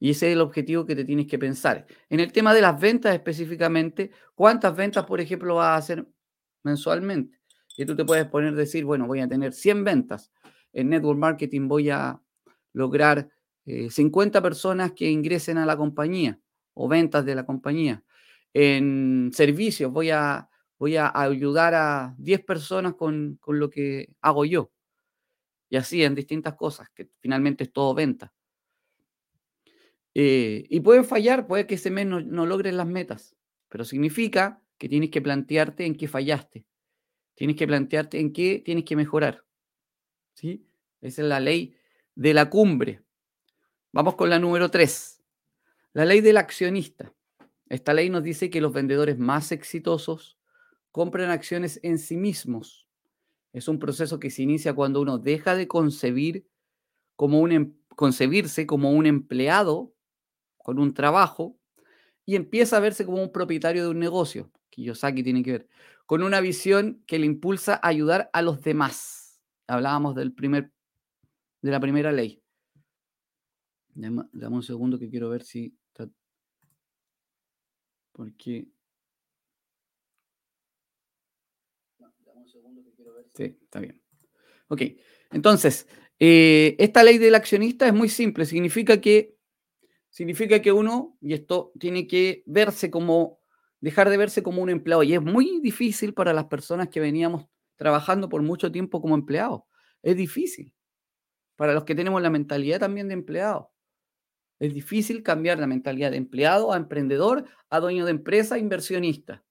Y 0.00 0.10
ese 0.10 0.28
es 0.28 0.32
el 0.34 0.40
objetivo 0.40 0.84
que 0.84 0.96
te 0.96 1.04
tienes 1.04 1.26
que 1.26 1.38
pensar. 1.38 1.86
En 2.10 2.20
el 2.20 2.32
tema 2.32 2.52
de 2.52 2.60
las 2.60 2.78
ventas 2.78 3.14
específicamente, 3.14 4.10
¿cuántas 4.34 4.76
ventas, 4.76 5.06
por 5.06 5.20
ejemplo, 5.20 5.54
vas 5.56 5.68
a 5.68 5.76
hacer 5.76 6.06
mensualmente? 6.62 7.38
Y 7.76 7.86
tú 7.86 7.96
te 7.96 8.04
puedes 8.04 8.26
poner 8.26 8.54
decir, 8.54 8.84
bueno, 8.84 9.06
voy 9.06 9.20
a 9.20 9.28
tener 9.28 9.52
100 9.52 9.84
ventas. 9.84 10.32
En 10.72 10.90
Network 10.90 11.18
Marketing 11.18 11.68
voy 11.68 11.90
a 11.90 12.20
lograr 12.72 13.30
50 13.64 14.38
eh, 14.38 14.42
personas 14.42 14.92
que 14.92 15.10
ingresen 15.10 15.58
a 15.58 15.66
la 15.66 15.76
compañía 15.76 16.38
o 16.74 16.88
ventas 16.88 17.24
de 17.24 17.34
la 17.34 17.46
compañía 17.46 18.04
en 18.54 19.30
servicios, 19.34 19.92
voy 19.92 20.10
a, 20.10 20.48
voy 20.78 20.96
a 20.96 21.10
ayudar 21.12 21.74
a 21.74 22.14
10 22.18 22.44
personas 22.44 22.94
con, 22.94 23.38
lo 23.46 23.68
que 23.68 24.14
hago 24.20 24.44
yo. 24.44 24.70
Y 25.68 25.76
así 25.76 26.04
en 26.04 26.14
distintas 26.14 26.54
cosas, 26.54 26.88
que 26.94 27.10
finalmente 27.18 27.64
es 27.64 27.72
todo 27.72 27.94
venta. 27.94 28.32
Eh, 30.14 30.64
y 30.70 30.80
pueden 30.80 31.04
fallar, 31.04 31.48
puede 31.48 31.66
que 31.66 31.74
ese 31.74 31.90
mes 31.90 32.06
no, 32.06 32.20
no 32.20 32.46
las 32.46 32.86
metas, 32.86 33.36
pero 33.68 33.84
significa 33.84 34.62
que 34.78 34.88
tienes 34.88 35.10
que 35.10 35.20
plantearte 35.20 35.84
en 35.84 35.96
qué 35.96 36.06
fallaste. 36.06 36.64
Tienes 37.34 37.56
que 37.56 37.66
plantearte 37.66 38.20
en 38.20 38.32
qué 38.32 38.62
tienes 38.64 38.84
que 38.84 38.94
mejorar. 38.94 39.44
¿Sí? 40.34 40.64
Esa 41.00 41.22
es 41.22 41.28
la 41.28 41.40
ley 41.40 41.74
de 42.14 42.32
la 42.32 42.48
cumbre. 42.48 43.02
Vamos 43.90 44.14
con 44.14 44.30
la 44.30 44.38
número 44.38 44.70
3. 44.70 45.13
La 45.94 46.04
ley 46.04 46.20
del 46.20 46.38
accionista. 46.38 47.14
Esta 47.68 47.94
ley 47.94 48.10
nos 48.10 48.24
dice 48.24 48.50
que 48.50 48.60
los 48.60 48.72
vendedores 48.72 49.16
más 49.16 49.52
exitosos 49.52 50.36
compran 50.90 51.30
acciones 51.30 51.78
en 51.84 52.00
sí 52.00 52.16
mismos. 52.16 52.88
Es 53.52 53.68
un 53.68 53.78
proceso 53.78 54.18
que 54.18 54.30
se 54.30 54.42
inicia 54.42 54.74
cuando 54.74 55.00
uno 55.00 55.18
deja 55.18 55.54
de 55.54 55.68
concebir 55.68 56.48
como 57.14 57.38
un, 57.38 57.52
em, 57.52 57.74
concebirse 57.90 58.66
como 58.66 58.90
un 58.90 59.06
empleado 59.06 59.94
con 60.58 60.80
un 60.80 60.94
trabajo 60.94 61.56
y 62.26 62.34
empieza 62.34 62.78
a 62.78 62.80
verse 62.80 63.06
como 63.06 63.22
un 63.22 63.30
propietario 63.30 63.84
de 63.84 63.90
un 63.90 64.00
negocio. 64.00 64.50
Kiyosaki 64.70 65.22
tiene 65.22 65.44
que 65.44 65.52
ver 65.52 65.68
con 66.06 66.24
una 66.24 66.40
visión 66.40 67.04
que 67.06 67.20
le 67.20 67.26
impulsa 67.26 67.74
a 67.74 67.86
ayudar 67.86 68.30
a 68.32 68.42
los 68.42 68.62
demás. 68.62 69.40
Hablábamos 69.68 70.16
del 70.16 70.32
primer, 70.32 70.72
de 71.62 71.70
la 71.70 71.78
primera 71.78 72.10
ley. 72.10 72.42
Dame, 73.94 74.24
dame 74.32 74.56
un 74.56 74.62
segundo 74.64 74.98
que 74.98 75.08
quiero 75.08 75.30
ver 75.30 75.44
si 75.44 75.76
porque. 78.14 78.66
Sí, 83.34 83.58
está 83.62 83.80
bien. 83.80 84.00
Ok, 84.68 84.82
entonces, 85.32 85.88
eh, 86.20 86.76
esta 86.78 87.02
ley 87.02 87.18
del 87.18 87.34
accionista 87.34 87.86
es 87.86 87.94
muy 87.94 88.08
simple. 88.08 88.46
Significa 88.46 89.00
que, 89.00 89.36
significa 90.10 90.62
que 90.62 90.72
uno, 90.72 91.18
y 91.20 91.34
esto 91.34 91.72
tiene 91.78 92.06
que 92.06 92.44
verse 92.46 92.90
como, 92.90 93.40
dejar 93.80 94.10
de 94.10 94.16
verse 94.16 94.42
como 94.42 94.62
un 94.62 94.70
empleado. 94.70 95.02
Y 95.02 95.14
es 95.14 95.22
muy 95.22 95.60
difícil 95.60 96.14
para 96.14 96.32
las 96.32 96.46
personas 96.46 96.88
que 96.88 97.00
veníamos 97.00 97.46
trabajando 97.76 98.28
por 98.28 98.42
mucho 98.42 98.72
tiempo 98.72 99.02
como 99.02 99.16
empleados. 99.16 99.62
Es 100.02 100.16
difícil. 100.16 100.72
Para 101.56 101.74
los 101.74 101.84
que 101.84 101.94
tenemos 101.96 102.22
la 102.22 102.30
mentalidad 102.30 102.80
también 102.80 103.08
de 103.08 103.14
empleado. 103.14 103.73
Es 104.58 104.72
difícil 104.72 105.22
cambiar 105.22 105.58
la 105.58 105.66
mentalidad 105.66 106.10
de 106.10 106.16
empleado 106.16 106.72
a 106.72 106.76
emprendedor, 106.76 107.44
a 107.70 107.80
dueño 107.80 108.04
de 108.04 108.12
empresa, 108.12 108.54
a 108.54 108.58
inversionista. 108.58 109.44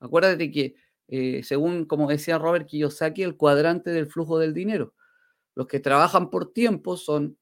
Acuérdate 0.00 0.50
que, 0.50 0.76
eh, 1.08 1.42
según 1.42 1.84
como 1.86 2.08
decía 2.08 2.38
Robert 2.38 2.66
Kiyosaki, 2.66 3.22
el 3.22 3.36
cuadrante 3.36 3.90
del 3.90 4.06
flujo 4.06 4.38
del 4.38 4.54
dinero. 4.54 4.94
Los 5.54 5.66
que 5.66 5.80
trabajan 5.80 6.30
por 6.30 6.52
tiempo 6.52 6.96
son 6.96 7.38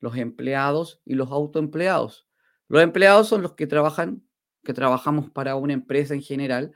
los 0.00 0.16
empleados 0.16 1.00
y 1.04 1.14
los 1.14 1.30
autoempleados. 1.30 2.26
Los 2.68 2.82
empleados 2.82 3.28
son 3.28 3.42
los 3.42 3.54
que 3.54 3.66
trabajan, 3.66 4.22
que 4.64 4.74
trabajamos 4.74 5.30
para 5.30 5.56
una 5.56 5.72
empresa 5.72 6.14
en 6.14 6.22
general, 6.22 6.72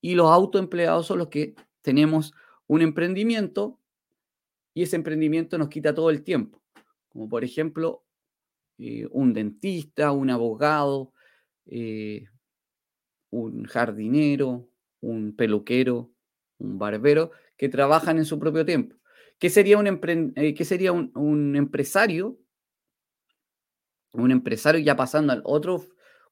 y 0.00 0.14
los 0.14 0.30
autoempleados 0.30 1.06
son 1.06 1.18
los 1.18 1.28
que 1.28 1.54
tenemos 1.82 2.32
un 2.66 2.82
emprendimiento 2.82 3.80
y 4.74 4.82
ese 4.82 4.96
emprendimiento 4.96 5.58
nos 5.58 5.68
quita 5.68 5.94
todo 5.94 6.10
el 6.10 6.22
tiempo. 6.22 6.62
Como 7.08 7.28
por 7.28 7.42
ejemplo, 7.42 8.04
eh, 8.78 9.06
un 9.10 9.32
dentista, 9.34 10.12
un 10.12 10.30
abogado, 10.30 11.12
eh, 11.66 12.26
un 13.30 13.64
jardinero, 13.64 14.68
un 15.00 15.34
peluquero, 15.34 16.12
un 16.58 16.78
barbero, 16.78 17.32
que 17.56 17.68
trabajan 17.68 18.18
en 18.18 18.24
su 18.24 18.38
propio 18.38 18.64
tiempo. 18.64 18.96
¿Qué 19.38 19.50
sería 19.50 19.78
un, 19.78 19.86
eh, 20.36 20.64
sería 20.64 20.92
un, 20.92 21.56
empresario? 21.56 22.38
Un 24.12 24.30
empresario 24.30 24.80
ya 24.80 24.96
pasando 24.96 25.32
al 25.32 25.42
otro 25.44 25.84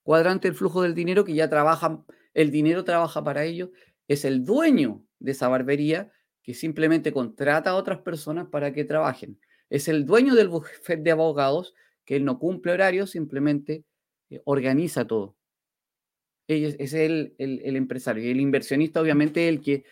cuadrante 0.03 0.49
del 0.49 0.57
flujo 0.57 0.83
del 0.83 0.95
dinero 0.95 1.25
que 1.25 1.35
ya 1.35 1.51
trabaja, 1.51 2.05
el 2.33 2.51
dinero 2.51 2.85
trabaja 2.85 3.23
para 3.25 3.45
ellos, 3.45 3.71
es 4.09 4.25
el 4.25 4.45
dueño 4.45 5.05
de 5.19 5.33
esa 5.33 5.49
barbería 5.49 6.13
que 6.43 6.55
simplemente 6.55 7.13
contrata 7.13 7.71
a 7.71 7.75
otras 7.75 7.99
personas 7.99 8.47
para 8.49 8.73
que 8.73 8.85
trabajen. 8.85 9.41
Es 9.69 9.89
el 9.89 10.07
dueño 10.07 10.37
del 10.37 10.49
bufete 10.49 11.03
de 11.03 11.11
abogados 11.11 11.75
que 12.07 12.17
él 12.17 12.25
no 12.25 12.39
cumple 12.39 12.73
horario, 12.73 13.07
simplemente 13.07 13.85
eh, 14.31 14.41
organiza 14.45 15.07
todo. 15.07 15.37
Ese 16.49 16.77
es 16.79 16.95
el, 16.95 17.35
el, 17.39 17.77
empresario. 17.77 18.23
Y 18.23 18.31
el 18.31 18.41
inversionista, 18.41 19.01
obviamente, 19.01 19.49
el 19.49 19.61
que, 19.61 19.85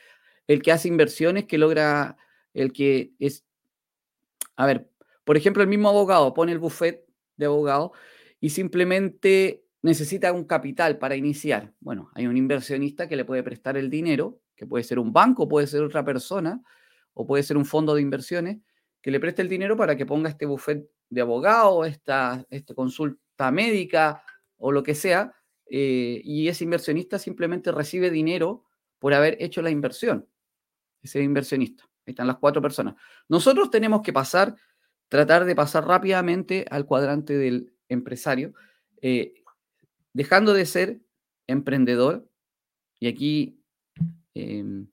el 0.46 0.62
que 0.62 0.70
hace 0.70 0.86
inversiones, 0.86 1.44
que 1.44 1.58
logra, 1.58 2.16
el 2.54 2.72
que 2.72 3.12
es, 3.18 3.44
a 4.54 4.64
ver, 4.64 4.88
por 5.24 5.36
ejemplo, 5.36 5.64
el 5.64 5.68
mismo 5.68 5.88
abogado 5.88 6.32
pone 6.32 6.52
el 6.52 6.60
buffet 6.60 7.04
de 7.36 7.46
abogado 7.46 7.92
y 8.40 8.50
simplemente 8.50 9.64
necesita 9.82 10.32
un 10.32 10.44
capital 10.44 10.98
para 10.98 11.16
iniciar. 11.16 11.74
Bueno, 11.80 12.10
hay 12.14 12.28
un 12.28 12.36
inversionista 12.36 13.08
que 13.08 13.16
le 13.16 13.24
puede 13.24 13.42
prestar 13.42 13.76
el 13.76 13.90
dinero, 13.90 14.40
que 14.54 14.64
puede 14.64 14.84
ser 14.84 15.00
un 15.00 15.12
banco, 15.12 15.48
puede 15.48 15.66
ser 15.66 15.82
otra 15.82 16.04
persona, 16.04 16.62
o 17.14 17.26
puede 17.26 17.42
ser 17.42 17.56
un 17.56 17.64
fondo 17.64 17.94
de 17.94 18.02
inversiones 18.02 18.58
que 19.02 19.10
le 19.10 19.20
preste 19.20 19.42
el 19.42 19.48
dinero 19.48 19.76
para 19.76 19.96
que 19.96 20.06
ponga 20.06 20.30
este 20.30 20.46
buffet 20.46 20.88
de 21.08 21.20
abogado, 21.20 21.84
esta, 21.84 22.44
esta 22.50 22.74
consulta 22.74 23.50
médica 23.50 24.22
o 24.56 24.72
lo 24.72 24.82
que 24.82 24.94
sea, 24.94 25.34
eh, 25.66 26.20
y 26.24 26.48
ese 26.48 26.64
inversionista 26.64 27.18
simplemente 27.18 27.72
recibe 27.72 28.10
dinero 28.10 28.64
por 28.98 29.14
haber 29.14 29.36
hecho 29.40 29.62
la 29.62 29.70
inversión. 29.70 30.28
Ese 31.02 31.22
inversionista. 31.22 31.84
Ahí 32.06 32.12
están 32.12 32.26
las 32.26 32.38
cuatro 32.38 32.60
personas. 32.62 32.94
Nosotros 33.28 33.70
tenemos 33.70 34.02
que 34.02 34.12
pasar, 34.12 34.54
tratar 35.08 35.44
de 35.44 35.54
pasar 35.54 35.86
rápidamente 35.86 36.66
al 36.70 36.86
cuadrante 36.86 37.36
del 37.36 37.74
empresario, 37.88 38.54
eh, 39.00 39.34
dejando 40.12 40.52
de 40.52 40.66
ser 40.66 41.00
emprendedor. 41.46 42.28
Y 43.00 43.08
aquí 43.08 43.60
em, 44.34 44.86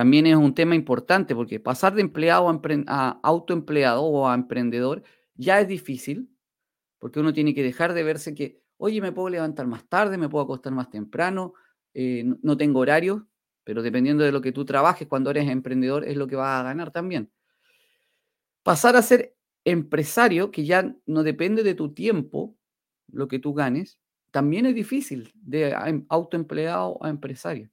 también 0.00 0.26
es 0.26 0.34
un 0.34 0.54
tema 0.54 0.74
importante 0.74 1.34
porque 1.34 1.60
pasar 1.60 1.94
de 1.94 2.00
empleado 2.00 2.48
a, 2.86 3.20
autoempleado 3.22 4.02
o 4.02 4.26
a 4.26 4.34
emprendedor 4.34 5.02
ya 5.34 5.60
es 5.60 5.68
difícil, 5.68 6.34
porque 6.98 7.20
uno 7.20 7.34
tiene 7.34 7.54
que 7.54 7.62
dejar 7.62 7.92
de 7.92 8.02
verse 8.02 8.34
que, 8.34 8.62
oye, 8.78 9.02
me 9.02 9.12
puedo 9.12 9.28
levantar 9.28 9.66
más 9.66 9.86
tarde, 9.90 10.16
me 10.16 10.30
puedo 10.30 10.44
acostar 10.44 10.72
más 10.72 10.88
temprano, 10.88 11.52
eh, 11.92 12.24
no, 12.40 12.56
tengo 12.56 12.80
horario, 12.80 13.28
pero 13.62 13.82
dependiendo 13.82 14.24
de 14.24 14.32
lo 14.32 14.40
que 14.40 14.52
tú 14.52 14.64
trabajes 14.64 15.06
cuando 15.06 15.28
eres 15.32 15.46
emprendedor 15.50 16.08
es 16.08 16.16
lo 16.16 16.26
que 16.26 16.36
vas 16.36 16.60
a 16.60 16.62
ganar 16.62 16.90
también. 16.92 17.30
Pasar 18.62 18.96
a 18.96 19.02
ser 19.02 19.36
empresario, 19.66 20.50
que 20.50 20.64
ya 20.64 20.96
no 21.04 21.22
depende 21.24 21.62
de 21.62 21.74
tu 21.74 21.92
tiempo, 21.92 22.56
lo 23.12 23.28
que 23.28 23.38
tú 23.38 23.52
ganes, 23.52 24.00
también 24.30 24.64
es 24.64 24.74
difícil 24.74 25.30
de 25.34 25.76
autoempleado 26.08 27.04
a 27.04 27.10
empresario. 27.10 27.68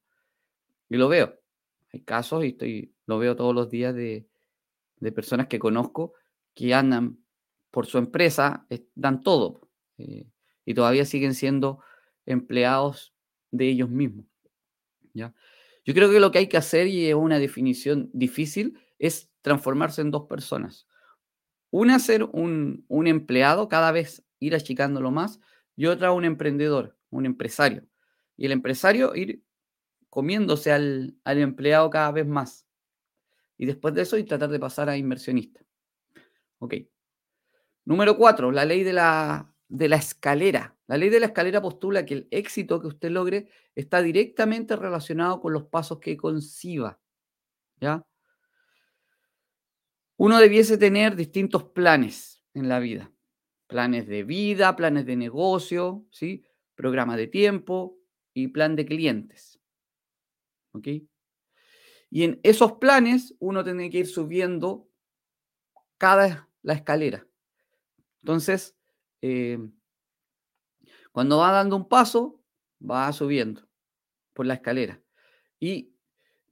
Y 0.89 0.97
lo 0.97 1.07
veo. 1.07 1.33
Hay 1.97 2.03
casos, 2.03 2.45
y 2.45 2.49
estoy, 2.49 2.93
lo 3.07 3.17
veo 3.17 3.35
todos 3.35 3.55
los 3.55 3.71
días 3.71 3.95
de, 3.95 4.27
personas 5.15 5.47
que 5.47 5.57
conozco 5.57 6.13
que 6.53 6.75
andan 6.75 7.17
por 7.71 7.87
su 7.87 7.97
empresa, 7.97 8.67
dan 8.93 9.21
todo 9.21 9.67
eh, 9.97 10.27
y 10.63 10.73
todavía 10.75 11.05
siguen 11.05 11.33
siendo 11.33 11.79
empleados 12.27 13.15
de 13.49 13.67
ellos 13.69 13.89
mismos. 13.89 14.27
¿ya? 15.13 15.33
Yo 15.85 15.95
creo 15.95 16.11
que 16.11 16.19
lo 16.19 16.29
que 16.29 16.37
hay 16.37 16.47
que 16.49 16.57
hacer, 16.57 16.85
y 16.85 17.07
es 17.07 17.15
una 17.15 17.39
definición 17.39 18.11
difícil, 18.13 18.79
es 18.99 19.31
transformarse 19.41 20.01
en 20.01 20.11
dos 20.11 20.27
personas. 20.27 20.87
Una 21.71 21.97
ser 21.97 22.25
un, 22.25 22.85
un 22.89 23.07
empleado, 23.07 23.69
cada 23.69 23.91
vez 23.91 24.23
ir 24.39 24.53
achicándolo 24.53 25.09
más, 25.09 25.39
y 25.75 25.87
otra 25.87 26.11
un 26.11 26.25
emprendedor, 26.25 26.95
un 27.09 27.25
empresario. 27.25 27.87
Y 28.35 28.45
el 28.45 28.51
empresario 28.51 29.15
ir 29.15 29.41
comiéndose 30.09 30.71
al, 30.71 31.19
empleado 31.25 31.89
cada 31.89 32.11
vez 32.11 32.27
más. 32.27 32.67
Y 33.57 33.65
después 33.65 33.93
de 33.93 34.03
eso, 34.03 34.17
y 34.17 34.23
tratar 34.23 34.49
de 34.49 34.59
pasar 34.59 34.89
a 34.89 34.97
inversionista. 34.97 35.61
Ok. 36.59 36.75
Número 37.85 38.17
cuatro, 38.17 38.51
la 38.51 38.65
ley 38.65 38.83
de 38.83 38.93
la, 38.93 39.53
de 39.67 39.89
la 39.89 39.95
escalera. 39.95 40.77
La 40.87 40.97
ley 40.97 41.09
de 41.09 41.19
la 41.19 41.27
escalera 41.27 41.61
postula 41.61 42.05
que 42.05 42.13
el 42.13 42.27
éxito 42.31 42.79
que 42.79 42.87
usted 42.87 43.09
logre 43.09 43.49
está 43.75 44.01
directamente 44.01 44.75
relacionado 44.75 45.41
con 45.41 45.53
los 45.53 45.63
pasos 45.63 45.99
que 45.99 46.17
conciba. 46.17 46.99
¿Ya? 47.79 48.05
Uno 50.17 50.39
debiese 50.39 50.77
tener 50.77 51.15
distintos 51.15 51.63
planes 51.65 52.43
en 52.53 52.69
la 52.69 52.79
vida. 52.79 53.11
Planes 53.67 54.07
de 54.07 54.23
vida, 54.23 54.75
planes 54.75 55.05
de 55.05 55.15
negocio, 55.15 56.05
¿sí? 56.09 56.43
programa 56.75 57.17
de 57.17 57.27
tiempo 57.27 57.99
y 58.33 58.47
plan 58.47 58.75
de 58.75 58.85
clientes. 58.85 59.59
Y 60.81 62.23
en 62.23 62.39
esos 62.43 62.73
planes 62.73 63.35
uno 63.39 63.63
tiene 63.63 63.89
que 63.89 63.99
ir 63.99 64.07
subiendo 64.07 64.89
cada 65.97 66.49
la 66.61 66.73
escalera. 66.73 67.27
Entonces, 68.21 68.75
eh, 69.21 69.57
cuando 71.11 71.37
va 71.37 71.51
dando 71.51 71.75
un 71.75 71.87
paso, 71.87 72.41
va 72.79 73.11
subiendo 73.13 73.67
por 74.33 74.45
la 74.45 74.55
escalera. 74.55 75.01
Y 75.59 75.93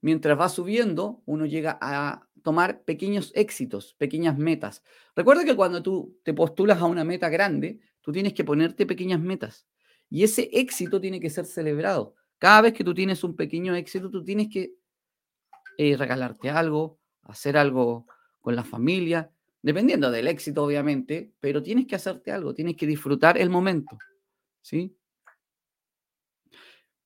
mientras 0.01 0.39
va 0.39 0.49
subiendo, 0.49 1.21
uno 1.25 1.45
llega 1.45 1.77
a 1.81 2.27
tomar 2.41 2.83
pequeños 2.83 3.31
éxitos, 3.35 3.95
pequeñas 3.95 4.37
metas. 4.37 4.83
Recuerda 5.15 5.45
que 5.45 5.55
cuando 5.55 5.81
tú 5.81 6.19
te 6.23 6.33
postulas 6.33 6.79
a 6.79 6.85
una 6.85 7.03
meta 7.03 7.29
grande, 7.29 7.79
tú 8.01 8.11
tienes 8.11 8.33
que 8.33 8.43
ponerte 8.43 8.85
pequeñas 8.85 9.19
metas. 9.19 9.67
Y 10.09 10.23
ese 10.23 10.49
éxito 10.53 11.01
tiene 11.01 11.19
que 11.19 11.29
ser 11.29 11.45
celebrado. 11.45 12.15
Cada 12.37 12.61
vez 12.61 12.73
que 12.73 12.83
tú 12.83 12.93
tienes 12.93 13.23
un 13.23 13.35
pequeño 13.35 13.75
éxito, 13.75 14.09
tú 14.09 14.23
tienes 14.23 14.49
que 14.49 14.73
eh, 15.77 15.97
regalarte 15.97 16.49
algo, 16.49 16.99
hacer 17.23 17.57
algo 17.57 18.07
con 18.39 18.55
la 18.55 18.63
familia, 18.63 19.31
dependiendo 19.61 20.11
del 20.11 20.27
éxito, 20.27 20.63
obviamente, 20.63 21.33
pero 21.39 21.63
tienes 21.63 21.87
que 21.87 21.95
hacerte 21.95 22.31
algo, 22.31 22.53
tienes 22.53 22.75
que 22.75 22.85
disfrutar 22.85 23.37
el 23.37 23.49
momento, 23.49 23.97
¿sí? 24.61 24.95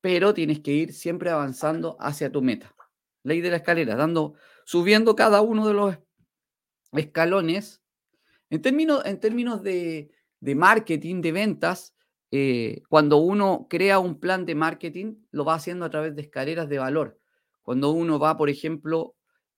Pero 0.01 0.33
tienes 0.33 0.59
que 0.59 0.71
ir 0.71 0.93
siempre 0.93 1.29
avanzando 1.29 1.97
hacia 1.99 2.31
tu 2.31 2.41
meta. 2.41 2.75
Ley 3.23 3.41
de 3.41 3.49
la 3.49 3.57
escalera, 3.57 3.95
dando, 3.95 4.35
subiendo 4.65 5.15
cada 5.15 5.41
uno 5.41 5.67
de 5.67 5.73
los 5.73 5.97
escalones. 6.93 7.81
En 8.49 8.61
términos, 8.61 9.05
en 9.05 9.19
términos 9.19 9.63
de, 9.63 10.11
de 10.39 10.55
marketing, 10.55 11.21
de 11.21 11.31
ventas, 11.31 11.95
eh, 12.31 12.83
cuando 12.89 13.17
uno 13.17 13.67
crea 13.69 13.99
un 13.99 14.19
plan 14.19 14.45
de 14.45 14.55
marketing, 14.55 15.15
lo 15.31 15.45
va 15.45 15.55
haciendo 15.55 15.85
a 15.85 15.89
través 15.89 16.15
de 16.15 16.21
escaleras 16.21 16.69
de 16.69 16.77
valor. 16.77 17.19
Cuando 17.61 17.91
uno 17.91 18.19
va, 18.19 18.37
por 18.37 18.49
ejemplo, 18.49 19.15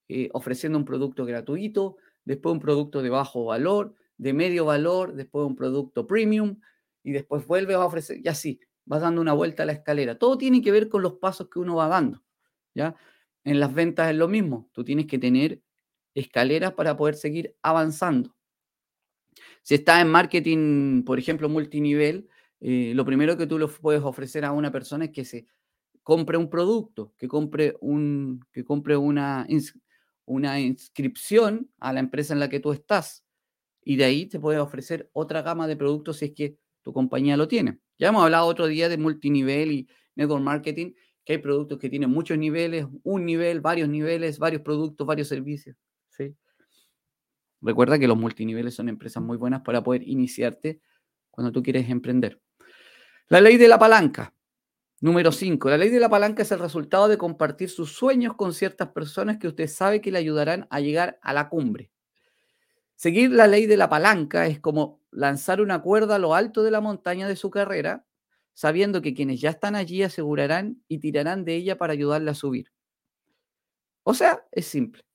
eh, 0.08 0.28
ofreciendo 0.32 0.78
un 0.78 0.84
producto 0.84 1.24
gratuito, 1.24 1.96
después 2.24 2.52
un 2.52 2.60
producto 2.60 3.02
de 3.02 3.10
bajo 3.10 3.44
valor, 3.44 3.94
de 4.16 4.32
medio 4.32 4.64
valor, 4.64 5.14
después 5.14 5.46
un 5.46 5.56
producto 5.56 6.06
premium, 6.06 6.60
y 7.02 7.12
después 7.12 7.46
vuelve 7.46 7.74
a 7.74 7.80
ofrecer, 7.80 8.20
y 8.22 8.28
así, 8.28 8.60
vas 8.84 9.00
dando 9.00 9.20
una 9.20 9.32
vuelta 9.32 9.64
a 9.64 9.66
la 9.66 9.72
escalera. 9.72 10.18
Todo 10.18 10.38
tiene 10.38 10.62
que 10.62 10.70
ver 10.70 10.88
con 10.88 11.02
los 11.02 11.14
pasos 11.14 11.48
que 11.48 11.58
uno 11.58 11.76
va 11.76 11.88
dando. 11.88 12.22
¿ya? 12.74 12.94
En 13.44 13.60
las 13.60 13.74
ventas 13.74 14.10
es 14.10 14.16
lo 14.16 14.28
mismo, 14.28 14.68
tú 14.72 14.84
tienes 14.84 15.06
que 15.06 15.18
tener 15.18 15.60
escaleras 16.14 16.74
para 16.74 16.96
poder 16.96 17.14
seguir 17.14 17.56
avanzando. 17.62 18.36
Si 19.62 19.74
estás 19.74 20.02
en 20.02 20.08
marketing, 20.08 21.04
por 21.04 21.18
ejemplo, 21.18 21.48
multinivel, 21.48 22.28
lo 22.62 23.04
primero 23.04 23.36
que 23.36 23.46
tú 23.46 23.58
le 23.58 23.66
puedes 23.66 24.02
ofrecer 24.02 24.44
a 24.44 24.52
una 24.52 24.70
persona 24.70 25.06
es 25.06 25.10
que 25.10 25.24
se 25.24 25.46
compre 26.02 26.36
un 26.36 26.48
producto, 26.48 27.14
que 27.18 27.28
compre, 27.28 27.76
un, 27.80 28.40
que 28.52 28.64
compre 28.64 28.96
una, 28.96 29.46
una 30.24 30.60
inscripción 30.60 31.70
a 31.78 31.92
la 31.92 32.00
empresa 32.00 32.34
en 32.34 32.40
la 32.40 32.48
que 32.48 32.60
tú 32.60 32.72
estás. 32.72 33.24
Y 33.84 33.96
de 33.96 34.04
ahí 34.04 34.26
te 34.26 34.38
puedes 34.38 34.60
ofrecer 34.60 35.10
otra 35.12 35.42
gama 35.42 35.66
de 35.66 35.76
productos 35.76 36.18
si 36.18 36.26
es 36.26 36.32
que 36.32 36.56
tu 36.82 36.92
compañía 36.92 37.36
lo 37.36 37.48
tiene. 37.48 37.80
Ya 37.98 38.08
hemos 38.08 38.22
hablado 38.22 38.46
otro 38.46 38.66
día 38.66 38.88
de 38.88 38.98
multinivel 38.98 39.72
y 39.72 39.88
network 40.14 40.42
marketing, 40.42 40.92
que 41.24 41.34
hay 41.34 41.38
productos 41.38 41.78
que 41.78 41.88
tienen 41.88 42.10
muchos 42.10 42.36
niveles, 42.38 42.86
un 43.02 43.24
nivel, 43.24 43.60
varios 43.60 43.88
niveles, 43.88 44.38
varios 44.38 44.62
productos, 44.62 45.06
varios 45.06 45.28
servicios. 45.28 45.76
¿sí? 46.10 46.34
Recuerda 47.60 47.98
que 47.98 48.08
los 48.08 48.18
multiniveles 48.18 48.74
son 48.74 48.88
empresas 48.88 49.22
muy 49.22 49.36
buenas 49.36 49.62
para 49.62 49.82
poder 49.82 50.06
iniciarte 50.06 50.80
cuando 51.30 51.52
tú 51.52 51.62
quieres 51.62 51.88
emprender. 51.88 52.40
La 53.32 53.40
ley 53.40 53.56
de 53.56 53.66
la 53.66 53.78
palanca. 53.78 54.34
Número 55.00 55.32
5. 55.32 55.70
La 55.70 55.78
ley 55.78 55.88
de 55.88 55.98
la 55.98 56.10
palanca 56.10 56.42
es 56.42 56.52
el 56.52 56.58
resultado 56.58 57.08
de 57.08 57.16
compartir 57.16 57.70
sus 57.70 57.90
sueños 57.90 58.34
con 58.34 58.52
ciertas 58.52 58.90
personas 58.90 59.38
que 59.38 59.48
usted 59.48 59.68
sabe 59.68 60.02
que 60.02 60.12
le 60.12 60.18
ayudarán 60.18 60.66
a 60.68 60.80
llegar 60.80 61.18
a 61.22 61.32
la 61.32 61.48
cumbre. 61.48 61.90
Seguir 62.94 63.30
la 63.30 63.46
ley 63.46 63.64
de 63.64 63.78
la 63.78 63.88
palanca 63.88 64.46
es 64.48 64.60
como 64.60 65.00
lanzar 65.10 65.62
una 65.62 65.80
cuerda 65.80 66.16
a 66.16 66.18
lo 66.18 66.34
alto 66.34 66.62
de 66.62 66.72
la 66.72 66.82
montaña 66.82 67.26
de 67.26 67.36
su 67.36 67.48
carrera, 67.48 68.04
sabiendo 68.52 69.00
que 69.00 69.14
quienes 69.14 69.40
ya 69.40 69.48
están 69.48 69.76
allí 69.76 70.02
asegurarán 70.02 70.82
y 70.86 70.98
tirarán 70.98 71.46
de 71.46 71.54
ella 71.54 71.78
para 71.78 71.94
ayudarle 71.94 72.32
a 72.32 72.34
subir. 72.34 72.70
O 74.02 74.12
sea, 74.12 74.44
es 74.52 74.66
simple. 74.66 75.06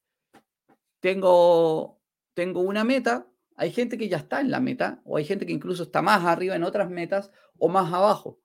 Tengo, 1.02 2.02
tengo 2.34 2.62
una 2.62 2.84
meta, 2.84 3.28
hay 3.58 3.72
gente 3.72 3.98
que 3.98 4.08
ya 4.08 4.18
está 4.18 4.40
en 4.40 4.52
la 4.52 4.60
meta, 4.60 5.02
o 5.04 5.18
hay 5.18 5.26
gente 5.26 5.48
que 5.48 5.52
incluso 5.52 5.84
está 5.84 6.04
más 6.04 6.24
arriba 6.24 6.56
en 6.56 6.64
otras 6.64 6.92
metas 6.92 7.32
o 7.58 7.68
más 7.68 7.92
abajo, 7.92 8.40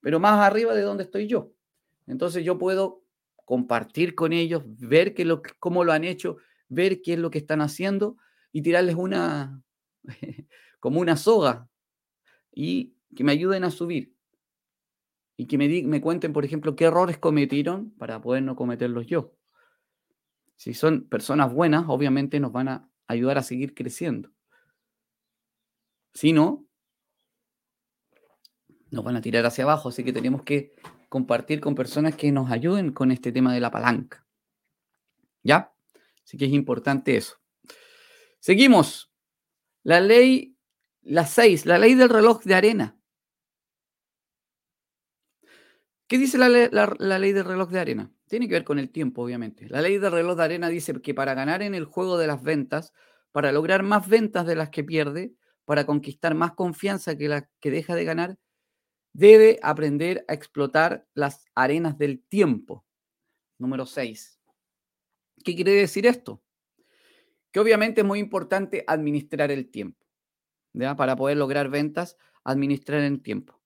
pero 0.00 0.20
más 0.20 0.40
arriba 0.40 0.72
de 0.72 0.82
donde 0.82 1.02
estoy 1.02 1.26
yo. 1.26 1.52
Entonces 2.06 2.44
yo 2.44 2.56
puedo 2.56 3.02
compartir 3.44 4.14
con 4.14 4.32
ellos, 4.32 4.62
ver 4.64 5.14
cómo 5.58 5.82
lo 5.82 5.92
han 5.92 6.04
hecho, 6.04 6.36
ver 6.68 7.02
qué 7.02 7.14
es 7.14 7.18
lo 7.18 7.30
que 7.30 7.38
están 7.38 7.60
haciendo 7.60 8.18
y 8.52 8.62
tirarles 8.62 8.94
una, 8.94 9.62
como 10.80 11.00
una 11.00 11.16
soga 11.16 11.68
y 12.52 12.94
que 13.16 13.24
me 13.24 13.32
ayuden 13.32 13.64
a 13.64 13.72
subir. 13.72 14.14
Y 15.36 15.46
que 15.46 15.58
me, 15.58 15.68
me 15.82 16.00
cuenten, 16.00 16.32
por 16.32 16.44
ejemplo, 16.44 16.76
qué 16.76 16.84
errores 16.84 17.18
cometieron 17.18 17.90
para 17.98 18.20
poder 18.20 18.44
no 18.44 18.54
cometerlos 18.54 19.06
yo. 19.06 19.34
Si 20.54 20.72
son 20.72 21.08
personas 21.08 21.52
buenas, 21.52 21.86
obviamente 21.88 22.38
nos 22.38 22.52
van 22.52 22.68
a 22.68 22.88
ayudar 23.08 23.38
a 23.38 23.42
seguir 23.42 23.74
creciendo. 23.74 24.35
Si 26.16 26.32
no, 26.32 26.66
nos 28.90 29.04
van 29.04 29.16
a 29.16 29.20
tirar 29.20 29.44
hacia 29.44 29.64
abajo, 29.64 29.90
así 29.90 30.02
que 30.02 30.14
tenemos 30.14 30.44
que 30.44 30.72
compartir 31.10 31.60
con 31.60 31.74
personas 31.74 32.16
que 32.16 32.32
nos 32.32 32.50
ayuden 32.50 32.94
con 32.94 33.10
este 33.10 33.32
tema 33.32 33.52
de 33.52 33.60
la 33.60 33.70
palanca. 33.70 34.26
¿Ya? 35.42 35.74
Así 36.24 36.38
que 36.38 36.46
es 36.46 36.52
importante 36.52 37.18
eso. 37.18 37.36
Seguimos. 38.40 39.12
La 39.82 40.00
ley, 40.00 40.56
la 41.02 41.26
6, 41.26 41.66
la 41.66 41.76
ley 41.76 41.94
del 41.94 42.08
reloj 42.08 42.42
de 42.44 42.54
arena. 42.54 42.98
¿Qué 46.06 46.16
dice 46.16 46.38
la, 46.38 46.48
la, 46.48 47.18
ley 47.18 47.32
del 47.32 47.44
reloj 47.44 47.68
de 47.68 47.80
arena? 47.80 48.10
Tiene 48.26 48.48
que 48.48 48.54
ver 48.54 48.64
con 48.64 48.78
el 48.78 48.90
tiempo, 48.90 49.22
obviamente. 49.22 49.68
La 49.68 49.82
ley 49.82 49.98
del 49.98 50.12
reloj 50.12 50.38
de 50.38 50.44
arena 50.44 50.70
dice 50.70 50.98
que 51.02 51.12
para 51.12 51.34
ganar 51.34 51.60
en 51.60 51.74
el 51.74 51.84
juego 51.84 52.16
de 52.16 52.26
las 52.26 52.42
ventas, 52.42 52.94
para 53.32 53.52
lograr 53.52 53.82
más 53.82 54.08
ventas 54.08 54.46
de 54.46 54.56
las 54.56 54.70
que 54.70 54.82
pierde, 54.82 55.34
para 55.66 55.84
conquistar 55.84 56.34
más 56.34 56.52
confianza 56.52 57.18
que 57.18 57.28
la 57.28 57.50
que 57.60 57.70
deja 57.70 57.94
de 57.94 58.04
ganar, 58.04 58.38
debe 59.12 59.58
aprender 59.62 60.24
a 60.28 60.34
explotar 60.34 61.06
las 61.12 61.44
arenas 61.54 61.98
del 61.98 62.22
tiempo. 62.22 62.86
Número 63.58 63.84
6. 63.84 64.40
¿Qué 65.44 65.54
quiere 65.54 65.72
decir 65.72 66.06
esto? 66.06 66.42
Que 67.50 67.60
obviamente 67.60 68.00
es 68.00 68.06
muy 68.06 68.18
importante 68.18 68.84
administrar 68.86 69.50
el 69.50 69.70
tiempo. 69.70 70.06
¿ya? 70.72 70.96
Para 70.96 71.16
poder 71.16 71.36
lograr 71.36 71.68
ventas, 71.68 72.16
administrar 72.44 73.00
el 73.00 73.22
tiempo. 73.22 73.60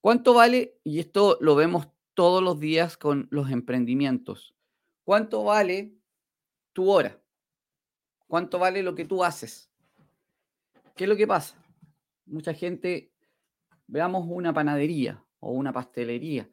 ¿Cuánto 0.00 0.34
vale? 0.34 0.78
Y 0.84 1.00
esto 1.00 1.38
lo 1.40 1.54
vemos 1.54 1.88
todos 2.14 2.42
los 2.42 2.58
días 2.58 2.96
con 2.96 3.28
los 3.30 3.50
emprendimientos. 3.50 4.54
¿Cuánto 5.04 5.44
vale 5.44 5.94
tu 6.72 6.90
hora? 6.90 7.20
¿Cuánto 8.26 8.58
vale 8.58 8.82
lo 8.82 8.94
que 8.94 9.04
tú 9.04 9.24
haces? 9.24 9.67
¿Qué 10.98 11.04
es 11.04 11.08
lo 11.08 11.16
que 11.16 11.28
pasa? 11.28 11.54
Mucha 12.26 12.52
gente, 12.52 13.12
veamos 13.86 14.26
una 14.28 14.52
panadería 14.52 15.24
o 15.38 15.52
una 15.52 15.72
pastelería, 15.72 16.50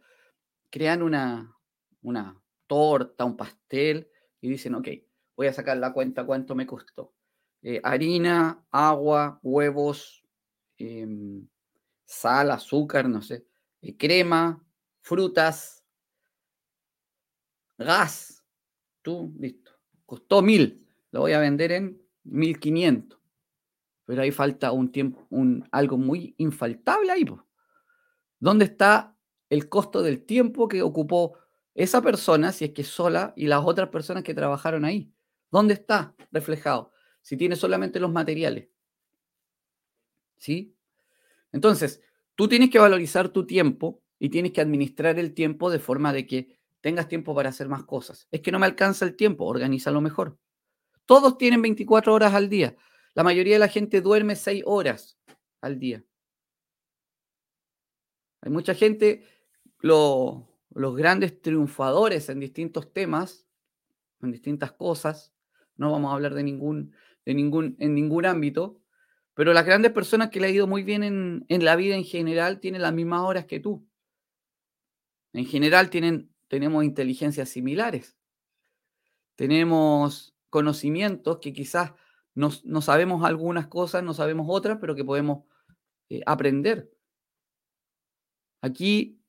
crean 0.69 1.01
una, 1.01 1.57
una 2.03 2.39
torta, 2.67 3.25
un 3.25 3.35
pastel 3.35 4.07
y 4.39 4.49
dicen, 4.49 4.75
ok, 4.75 4.87
voy 5.35 5.47
a 5.47 5.53
sacar 5.53 5.77
la 5.77 5.91
cuenta 5.91 6.27
cuánto 6.27 6.53
me 6.53 6.67
costó. 6.67 7.15
Eh, 7.63 7.81
harina, 7.83 8.63
agua, 8.69 9.39
huevos, 9.41 10.23
em, 10.77 11.47
sal, 12.03 12.51
azúcar, 12.51 13.09
no 13.09 13.23
sé, 13.23 13.47
eh, 13.81 13.97
crema, 13.97 14.63
frutas, 15.01 15.83
gas. 17.79 18.45
Tú, 19.01 19.33
listo. 19.39 19.71
Costó 20.05 20.43
mil, 20.43 20.87
lo 21.09 21.21
voy 21.21 21.31
a 21.31 21.39
vender 21.39 21.71
en 21.71 21.99
mil 22.23 22.59
quinientos. 22.59 23.24
Pero 24.05 24.21
ahí 24.21 24.31
falta 24.31 24.71
un 24.71 24.91
tiempo, 24.91 25.25
un, 25.29 25.67
algo 25.71 25.97
muy 25.97 26.35
infaltable 26.37 27.11
ahí. 27.11 27.25
¿Dónde 28.39 28.65
está 28.65 29.17
el 29.49 29.69
costo 29.69 30.01
del 30.01 30.25
tiempo 30.25 30.67
que 30.67 30.81
ocupó 30.81 31.37
esa 31.73 32.01
persona, 32.01 32.51
si 32.51 32.65
es 32.65 32.71
que 32.71 32.83
sola, 32.83 33.33
y 33.35 33.47
las 33.47 33.63
otras 33.65 33.89
personas 33.89 34.23
que 34.23 34.33
trabajaron 34.33 34.85
ahí? 34.85 35.11
¿Dónde 35.51 35.73
está 35.73 36.15
reflejado? 36.31 36.91
Si 37.21 37.37
tiene 37.37 37.55
solamente 37.55 37.99
los 37.99 38.11
materiales. 38.11 38.69
¿Sí? 40.37 40.75
Entonces, 41.51 42.01
Tú 42.35 42.49
tienes 42.49 42.69
que 42.69 42.79
valorizar 42.79 43.29
tu 43.29 43.47
tiempo 43.47 44.03
y 44.19 44.29
tienes 44.29 44.51
que 44.51 44.61
administrar 44.61 45.17
el 45.19 45.33
tiempo 45.33 45.69
de 45.69 45.79
forma 45.79 46.11
de 46.11 46.27
que 46.27 46.59
tengas 46.81 47.07
tiempo 47.07 47.33
para 47.33 47.49
hacer 47.49 47.69
más 47.69 47.85
cosas. 47.85 48.27
Es 48.29 48.41
que 48.41 48.51
no 48.51 48.59
me 48.59 48.65
alcanza 48.65 49.05
el 49.05 49.15
tiempo, 49.15 49.45
organízalo 49.45 50.01
mejor. 50.01 50.37
Todos 51.05 51.37
tienen 51.37 51.61
24 51.61 52.13
horas 52.13 52.33
al 52.33 52.49
día. 52.49 52.75
La 53.15 53.23
mayoría 53.23 53.53
de 53.53 53.59
la 53.59 53.69
gente 53.69 54.01
duerme 54.01 54.35
6 54.35 54.63
horas 54.65 55.17
al 55.61 55.79
día. 55.79 56.03
Hay 58.41 58.51
mucha 58.51 58.75
gente, 58.75 59.25
los 59.79 60.45
grandes 60.95 61.41
triunfadores 61.41 62.29
en 62.29 62.41
distintos 62.41 62.93
temas, 62.93 63.47
en 64.21 64.31
distintas 64.31 64.73
cosas, 64.73 65.33
no 65.77 65.91
vamos 65.91 66.11
a 66.11 66.15
hablar 66.15 66.33
de 66.33 66.43
ningún, 66.43 66.93
de 67.25 67.33
ningún, 67.33 67.75
en 67.79 67.95
ningún 67.95 68.25
ámbito, 68.25 68.81
pero 69.33 69.53
las 69.53 69.65
grandes 69.65 69.91
personas 69.93 70.29
que 70.29 70.39
le 70.39 70.47
ha 70.47 70.51
ido 70.51 70.67
muy 70.67 70.83
bien 70.83 71.03
en, 71.03 71.65
la 71.65 71.75
vida 71.75 71.95
en 71.95 72.03
general 72.03 72.59
tienen 72.59 72.81
las 72.81 72.93
mismas 72.93 73.21
horas 73.21 73.45
que 73.45 73.59
tú. 73.59 73.87
En 75.33 75.45
general 75.45 75.89
tienen, 75.89 76.33
tenemos 76.47 76.83
inteligencias 76.83 77.49
similares. 77.49 78.17
Tenemos 79.35 80.35
conocimientos 80.49 81.39
que 81.39 81.51
quizás 81.51 81.91
no, 82.35 82.81
sabemos 82.81 83.23
algunas 83.23 83.67
cosas, 83.67 84.03
no 84.03 84.13
sabemos 84.13 84.47
otras, 84.49 84.77
pero 84.79 84.93
que 84.93 85.05
podemos 85.05 85.45
eh, 86.09 86.21
aprender. 86.25 86.91
Aquí 88.61 89.21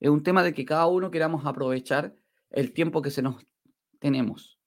es 0.00 0.08
un 0.08 0.22
tema 0.22 0.42
de 0.42 0.54
que 0.54 0.64
cada 0.64 0.86
uno 0.86 1.10
queramos 1.10 1.44
aprovechar 1.44 2.16
el 2.50 2.72
tiempo 2.72 3.02
que 3.02 3.10
se 3.10 3.20
nos 3.20 3.44
tenemos, 3.98 4.58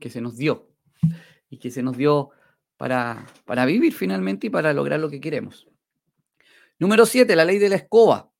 que 0.00 0.08
se 0.08 0.22
nos 0.22 0.36
dio 0.36 0.70
y 1.50 1.58
que 1.58 1.70
se 1.70 1.82
nos 1.82 1.96
dio 1.96 2.30
para, 2.78 3.26
para 3.44 3.66
vivir 3.66 3.92
finalmente 3.92 4.46
y 4.46 4.50
para 4.50 4.72
lograr 4.72 4.98
lo 4.98 5.10
que 5.10 5.20
queremos. 5.20 5.68
Número 6.78 7.04
7, 7.04 7.36
la 7.36 7.44
ley 7.44 7.58
de 7.58 7.68
la 7.68 7.76
escoba. 7.76 8.32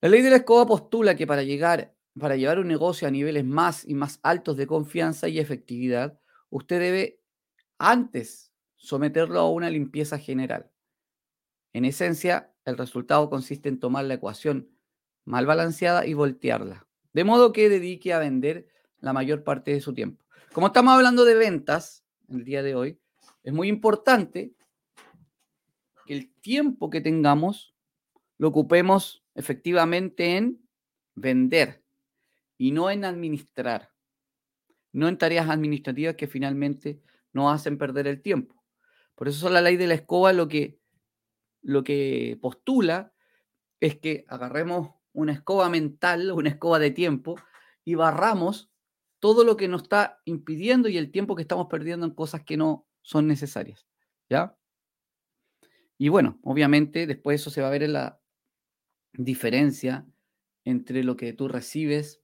La 0.00 0.08
ley 0.08 0.22
de 0.22 0.30
la 0.30 0.36
escoba 0.36 0.66
postula 0.66 1.16
que 1.16 1.26
para 1.26 1.42
llegar, 1.42 1.94
para 2.18 2.36
llevar 2.36 2.60
un 2.60 2.68
negocio 2.68 3.08
a 3.08 3.10
niveles 3.10 3.44
más 3.44 3.84
y 3.86 3.94
más 3.94 4.20
altos 4.22 4.56
de 4.56 4.66
confianza 4.66 5.28
y 5.28 5.38
efectividad, 5.38 6.18
usted 6.52 6.78
debe 6.78 7.20
antes 7.78 8.52
someterlo 8.76 9.40
a 9.40 9.50
una 9.50 9.70
limpieza 9.70 10.18
general. 10.18 10.70
En 11.72 11.84
esencia, 11.84 12.54
el 12.64 12.76
resultado 12.76 13.30
consiste 13.30 13.68
en 13.68 13.80
tomar 13.80 14.04
la 14.04 14.14
ecuación 14.14 14.68
mal 15.24 15.46
balanceada 15.46 16.06
y 16.06 16.14
voltearla, 16.14 16.86
de 17.12 17.24
modo 17.24 17.52
que 17.52 17.68
dedique 17.68 18.12
a 18.12 18.18
vender 18.18 18.68
la 18.98 19.12
mayor 19.12 19.44
parte 19.44 19.72
de 19.72 19.80
su 19.80 19.94
tiempo. 19.94 20.24
Como 20.52 20.66
estamos 20.66 20.92
hablando 20.92 21.24
de 21.24 21.34
ventas, 21.34 22.04
el 22.28 22.44
día 22.44 22.62
de 22.62 22.74
hoy, 22.74 23.00
es 23.42 23.52
muy 23.52 23.68
importante 23.68 24.54
que 26.04 26.14
el 26.14 26.34
tiempo 26.34 26.90
que 26.90 27.00
tengamos 27.00 27.74
lo 28.36 28.48
ocupemos 28.48 29.24
efectivamente 29.34 30.36
en 30.36 30.60
vender 31.14 31.82
y 32.58 32.72
no 32.72 32.90
en 32.90 33.04
administrar, 33.06 33.91
no 34.92 35.08
en 35.08 35.18
tareas 35.18 35.48
administrativas 35.48 36.16
que 36.16 36.28
finalmente 36.28 37.00
nos 37.32 37.52
hacen 37.52 37.78
perder 37.78 38.06
el 38.06 38.20
tiempo. 38.20 38.62
Por 39.14 39.28
eso 39.28 39.48
la 39.50 39.60
ley 39.60 39.76
de 39.76 39.86
la 39.86 39.94
escoba 39.94 40.32
lo 40.32 40.48
que, 40.48 40.78
lo 41.62 41.82
que 41.84 42.38
postula 42.40 43.12
es 43.80 43.98
que 43.98 44.24
agarremos 44.28 44.94
una 45.12 45.32
escoba 45.32 45.68
mental, 45.68 46.30
una 46.32 46.50
escoba 46.50 46.78
de 46.78 46.90
tiempo 46.90 47.36
y 47.84 47.94
barramos 47.94 48.70
todo 49.18 49.44
lo 49.44 49.56
que 49.56 49.68
nos 49.68 49.82
está 49.82 50.20
impidiendo 50.24 50.88
y 50.88 50.96
el 50.96 51.10
tiempo 51.10 51.36
que 51.36 51.42
estamos 51.42 51.68
perdiendo 51.68 52.06
en 52.06 52.14
cosas 52.14 52.42
que 52.42 52.56
no 52.56 52.86
son 53.02 53.26
necesarias. 53.26 53.86
¿Ya? 54.28 54.56
Y 55.98 56.08
bueno, 56.08 56.40
obviamente 56.42 57.06
después 57.06 57.40
eso 57.40 57.50
se 57.50 57.60
va 57.60 57.68
a 57.68 57.70
ver 57.70 57.84
en 57.84 57.92
la 57.92 58.20
diferencia 59.12 60.06
entre 60.64 61.04
lo 61.04 61.16
que 61.16 61.32
tú 61.32 61.48
recibes 61.48 62.22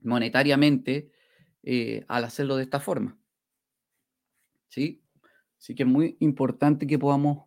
monetariamente 0.00 1.12
eh, 1.62 2.04
al 2.08 2.24
hacerlo 2.24 2.56
de 2.56 2.64
esta 2.64 2.80
forma. 2.80 3.18
¿Sí? 4.68 5.02
Así 5.58 5.74
que 5.74 5.82
es 5.82 5.88
muy 5.88 6.16
importante 6.20 6.86
que 6.86 6.98
podamos 6.98 7.46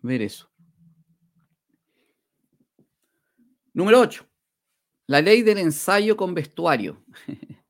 ver 0.00 0.22
eso. 0.22 0.50
Número 3.72 4.00
8. 4.00 4.26
La 5.08 5.20
ley 5.20 5.42
del 5.42 5.58
ensayo 5.58 6.16
con 6.16 6.34
vestuario. 6.34 7.04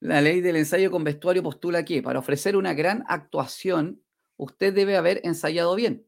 La 0.00 0.20
ley 0.20 0.42
del 0.42 0.56
ensayo 0.56 0.90
con 0.90 1.02
vestuario 1.02 1.42
postula 1.42 1.84
que 1.84 2.02
para 2.02 2.18
ofrecer 2.18 2.56
una 2.56 2.74
gran 2.74 3.04
actuación, 3.08 4.02
usted 4.36 4.74
debe 4.74 4.96
haber 4.96 5.20
ensayado 5.24 5.74
bien. 5.74 6.06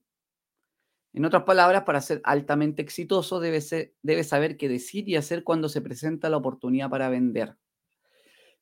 En 1.15 1.25
otras 1.25 1.45
palabras, 1.45 1.85
para 1.85 2.03
ser 2.03 2.21
altamente 2.25 2.83
exitoso, 2.83 3.41
debe, 3.41 3.61
debe 4.03 4.23
saber 4.23 4.59
qué 4.59 4.69
decir 4.69 5.09
y 5.09 5.17
hacer 5.17 5.45
cuando 5.45 5.71
se 5.71 5.81
presenta 5.81 6.29
la 6.29 6.37
oportunidad 6.37 6.91
para 6.91 7.09
vender. 7.09 7.57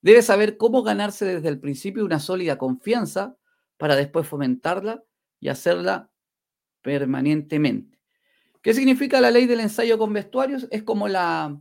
Debe 0.04 0.20
saber 0.20 0.58
cómo 0.58 0.82
ganarse 0.82 1.24
desde 1.24 1.48
el 1.48 1.58
principio 1.58 2.04
una 2.04 2.20
sólida 2.20 2.58
confianza 2.58 3.38
para 3.78 3.96
después 3.96 4.28
fomentarla 4.28 5.02
y 5.40 5.48
hacerla 5.48 6.10
permanentemente. 6.82 7.98
¿Qué 8.60 8.74
significa 8.74 9.22
la 9.22 9.30
ley 9.30 9.46
del 9.46 9.60
ensayo 9.60 9.96
con 9.96 10.12
vestuarios? 10.12 10.68
Es 10.70 10.82
como 10.82 11.08
la, 11.08 11.58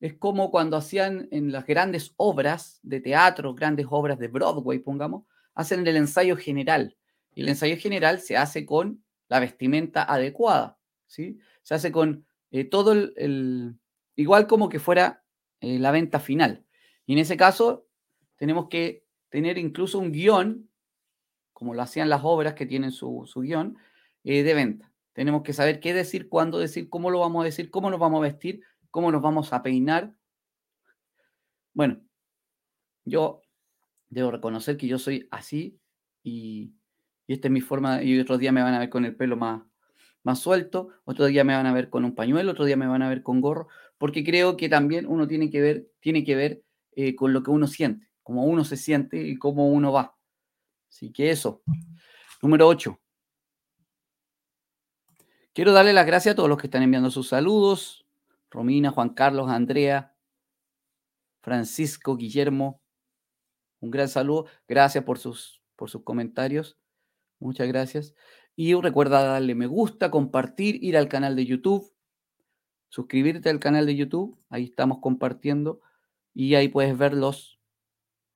es 0.00 0.12
como 0.18 0.50
cuando 0.50 0.76
hacían 0.76 1.28
en 1.30 1.50
las 1.50 1.64
grandes 1.64 2.12
obras 2.18 2.78
de 2.82 3.00
teatro, 3.00 3.54
grandes 3.54 3.86
obras 3.88 4.18
de 4.18 4.28
Broadway, 4.28 4.78
pongamos, 4.80 5.24
hacen 5.54 5.86
el 5.86 5.96
ensayo 5.96 6.36
general. 6.36 6.98
Y 7.34 7.40
el 7.40 7.48
ensayo 7.48 7.78
general 7.78 8.20
se 8.20 8.36
hace 8.36 8.66
con 8.66 9.02
la 9.28 9.40
vestimenta 9.40 10.02
adecuada, 10.02 10.78
¿sí? 11.06 11.38
Se 11.62 11.74
hace 11.74 11.90
con 11.90 12.26
eh, 12.50 12.64
todo 12.64 12.92
el, 12.92 13.78
igual 14.14 14.46
como 14.46 14.68
que 14.68 14.78
fuera 14.78 15.24
eh, 15.62 15.78
la 15.78 15.90
venta 15.90 16.20
final. 16.20 16.66
Y 17.06 17.14
en 17.14 17.18
ese 17.18 17.36
caso 17.36 17.86
tenemos 18.36 18.68
que 18.68 19.04
tener 19.28 19.58
incluso 19.58 19.98
un 19.98 20.12
guion, 20.12 20.68
como 21.52 21.74
lo 21.74 21.82
hacían 21.82 22.08
las 22.08 22.22
obras 22.24 22.54
que 22.54 22.66
tienen 22.66 22.92
su, 22.92 23.26
guion, 23.36 23.76
eh, 24.24 24.42
de 24.42 24.54
venta. 24.54 24.92
Tenemos 25.12 25.42
que 25.42 25.52
saber 25.52 25.80
qué 25.80 25.94
decir, 25.94 26.28
cuándo 26.28 26.58
decir, 26.58 26.88
cómo 26.88 27.10
lo 27.10 27.20
vamos 27.20 27.42
a 27.42 27.44
decir, 27.44 27.70
cómo 27.70 27.90
nos 27.90 28.00
vamos 28.00 28.18
a 28.18 28.22
vestir, 28.22 28.62
cómo 28.90 29.10
nos 29.10 29.22
vamos 29.22 29.52
a 29.52 29.62
peinar, 29.62 30.14
bueno, 31.74 32.02
yo 33.04 33.42
debo 34.10 34.30
reconocer 34.30 34.76
que 34.76 34.86
yo 34.86 34.98
soy 34.98 35.26
así 35.30 35.80
y, 36.22 36.74
esta 37.28 37.48
es 37.48 37.52
mi 37.52 37.62
forma, 37.62 38.02
y 38.02 38.18
otros 38.20 38.38
días 38.38 38.52
me 38.52 38.62
van 38.62 38.74
a 38.74 38.78
ver 38.78 38.90
con 38.90 39.06
el 39.06 39.16
pelo 39.16 39.36
más, 39.36 39.62
más 40.22 40.38
suelto, 40.38 40.90
otro 41.04 41.24
día 41.26 41.44
me 41.44 41.54
van 41.54 41.66
a 41.66 41.72
ver 41.72 41.88
con 41.88 42.04
un 42.04 42.14
pañuelo, 42.14 42.52
otro 42.52 42.66
día 42.66 42.76
me 42.76 42.86
van 42.86 43.00
a 43.00 43.08
ver 43.08 43.22
con 43.22 43.40
gorro, 43.40 43.68
porque 43.96 44.22
creo 44.22 44.58
que 44.58 44.68
también 44.68 45.06
uno 45.06 45.26
tiene 45.26 45.48
que 45.48 45.62
ver, 45.62 45.88
tiene 46.00 46.24
que 46.24 46.36
ver 46.36 46.62
eh, 46.94 47.14
con 47.14 47.32
lo 47.32 47.42
que 47.42 47.50
uno 47.50 47.66
siente, 47.66 48.10
cómo 48.22 48.44
uno 48.44 48.64
se 48.64 48.76
siente 48.76 49.20
y 49.22 49.36
cómo 49.36 49.68
uno 49.68 49.92
va. 49.92 50.16
Así 50.88 51.12
que 51.12 51.30
eso. 51.30 51.62
Número 52.42 52.68
8. 52.68 52.98
Quiero 55.54 55.72
darle 55.72 55.92
las 55.92 56.06
gracias 56.06 56.32
a 56.32 56.36
todos 56.36 56.48
los 56.48 56.58
que 56.58 56.66
están 56.66 56.82
enviando 56.82 57.10
sus 57.10 57.28
saludos. 57.28 58.06
Romina, 58.50 58.90
Juan 58.90 59.10
Carlos, 59.10 59.50
Andrea, 59.50 60.14
Francisco, 61.42 62.16
Guillermo. 62.16 62.80
Un 63.80 63.90
gran 63.90 64.08
saludo. 64.08 64.46
Gracias 64.68 65.04
por 65.04 65.18
sus, 65.18 65.62
por 65.76 65.90
sus 65.90 66.04
comentarios. 66.04 66.78
Muchas 67.38 67.68
gracias. 67.68 68.14
Y 68.54 68.74
recuerda 68.74 69.22
darle 69.22 69.54
me 69.54 69.66
gusta, 69.66 70.10
compartir, 70.10 70.82
ir 70.82 70.96
al 70.96 71.08
canal 71.08 71.34
de 71.36 71.46
YouTube, 71.46 71.92
suscribirte 72.88 73.48
al 73.50 73.58
canal 73.58 73.86
de 73.86 73.96
YouTube. 73.96 74.38
Ahí 74.50 74.64
estamos 74.64 74.98
compartiendo. 75.00 75.80
Y 76.34 76.54
ahí 76.54 76.68
puedes 76.68 76.96
ver 76.96 77.14
los 77.14 77.60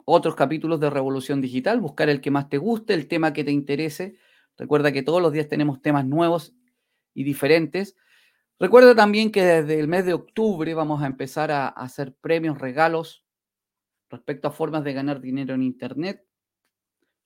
otros 0.05 0.37
capítulos 0.37 0.81
de 0.81 0.91
Revolución 0.91 1.41
Digital, 1.41 1.81
buscar 1.81 2.09
el 2.09 2.21
que 2.21 2.31
más 2.31 2.49
te 2.49 2.59
guste, 2.59 2.95
el 2.95 3.09
tema 3.09 3.33
que 3.33 3.45
te 3.45 3.51
interese. 3.51 4.17
Recuerda 4.57 4.93
que 4.93 5.03
todos 5.03 5.21
los 5.21 5.33
días 5.33 5.49
tenemos 5.49 5.83
temas 5.83 6.07
nuevos 6.07 6.55
y 7.13 7.25
diferentes. 7.25 7.97
Recuerda 8.59 8.95
también 8.95 9.33
que 9.33 9.45
desde 9.45 9.81
el 9.81 9.89
mes 9.89 10.07
de 10.07 10.15
octubre 10.15 10.73
vamos 10.75 11.03
a 11.03 11.07
empezar 11.07 11.51
a 11.51 11.69
hacer 11.69 12.15
premios, 12.15 12.59
regalos 12.59 13.25
respecto 14.09 14.49
a 14.49 14.53
formas 14.53 14.85
de 14.85 14.93
ganar 14.93 15.21
dinero 15.21 15.55
en 15.55 15.63
Internet, 15.63 16.25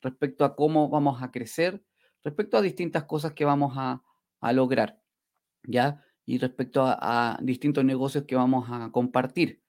respecto 0.00 0.44
a 0.44 0.56
cómo 0.56 0.88
vamos 0.88 1.22
a 1.22 1.30
crecer, 1.30 1.84
respecto 2.24 2.56
a 2.56 2.62
distintas 2.62 3.04
cosas 3.04 3.32
que 3.32 3.44
vamos 3.44 3.74
a, 3.76 4.02
lograr, 4.52 5.02
¿ya? 5.62 6.02
Y 6.24 6.38
respecto 6.38 6.82
a 6.82 7.38
distintos 7.42 7.84
negocios 7.84 8.24
que 8.24 8.36
vamos 8.36 8.66
a 8.70 8.90
compartir. 8.90 9.59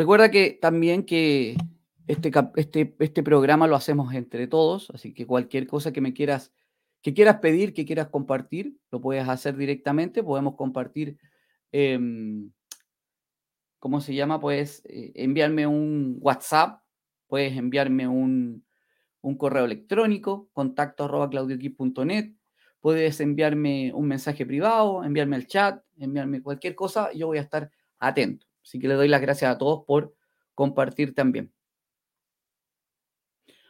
Recuerda 0.00 0.30
que 0.30 0.58
también 0.58 1.04
que 1.04 1.58
este, 2.06 2.32
este, 2.56 2.96
este 3.00 3.22
programa 3.22 3.66
lo 3.66 3.76
hacemos 3.76 4.14
entre 4.14 4.46
todos, 4.46 4.88
así 4.94 5.12
que 5.12 5.26
cualquier 5.26 5.66
cosa 5.66 5.92
que 5.92 6.00
me 6.00 6.14
quieras, 6.14 6.54
que 7.02 7.12
quieras 7.12 7.40
pedir, 7.40 7.74
que 7.74 7.84
quieras 7.84 8.08
compartir, 8.08 8.78
lo 8.90 9.02
puedes 9.02 9.28
hacer 9.28 9.58
directamente. 9.58 10.22
Podemos 10.22 10.56
compartir, 10.56 11.18
em, 11.70 12.50
¿cómo 13.78 14.00
se 14.00 14.14
llama? 14.14 14.40
Puedes 14.40 14.82
eh, 14.86 15.12
enviarme 15.16 15.66
un 15.66 16.16
WhatsApp, 16.22 16.80
puedes 17.26 17.54
enviarme 17.58 18.08
un, 18.08 18.64
correo 19.36 19.66
electrónico, 19.66 20.48
contacto 20.54 21.04
arroba 21.04 21.28
claudioquip.net, 21.28 22.32
puedes 22.80 23.20
enviarme 23.20 23.92
un 23.92 24.08
mensaje 24.08 24.46
privado, 24.46 25.04
enviarme 25.04 25.36
el 25.36 25.46
chat, 25.46 25.84
enviarme 25.98 26.40
cualquier 26.40 26.74
cosa, 26.74 27.12
yo 27.12 27.26
voy 27.26 27.36
a 27.36 27.42
estar 27.42 27.70
atento. 27.98 28.49
Así 28.62 28.78
que 28.78 28.88
le 28.88 28.94
doy 28.94 29.08
las 29.08 29.20
gracias 29.20 29.54
a 29.54 29.58
todos 29.58 29.84
por 29.86 30.14
compartir 30.54 31.14
también. 31.14 31.52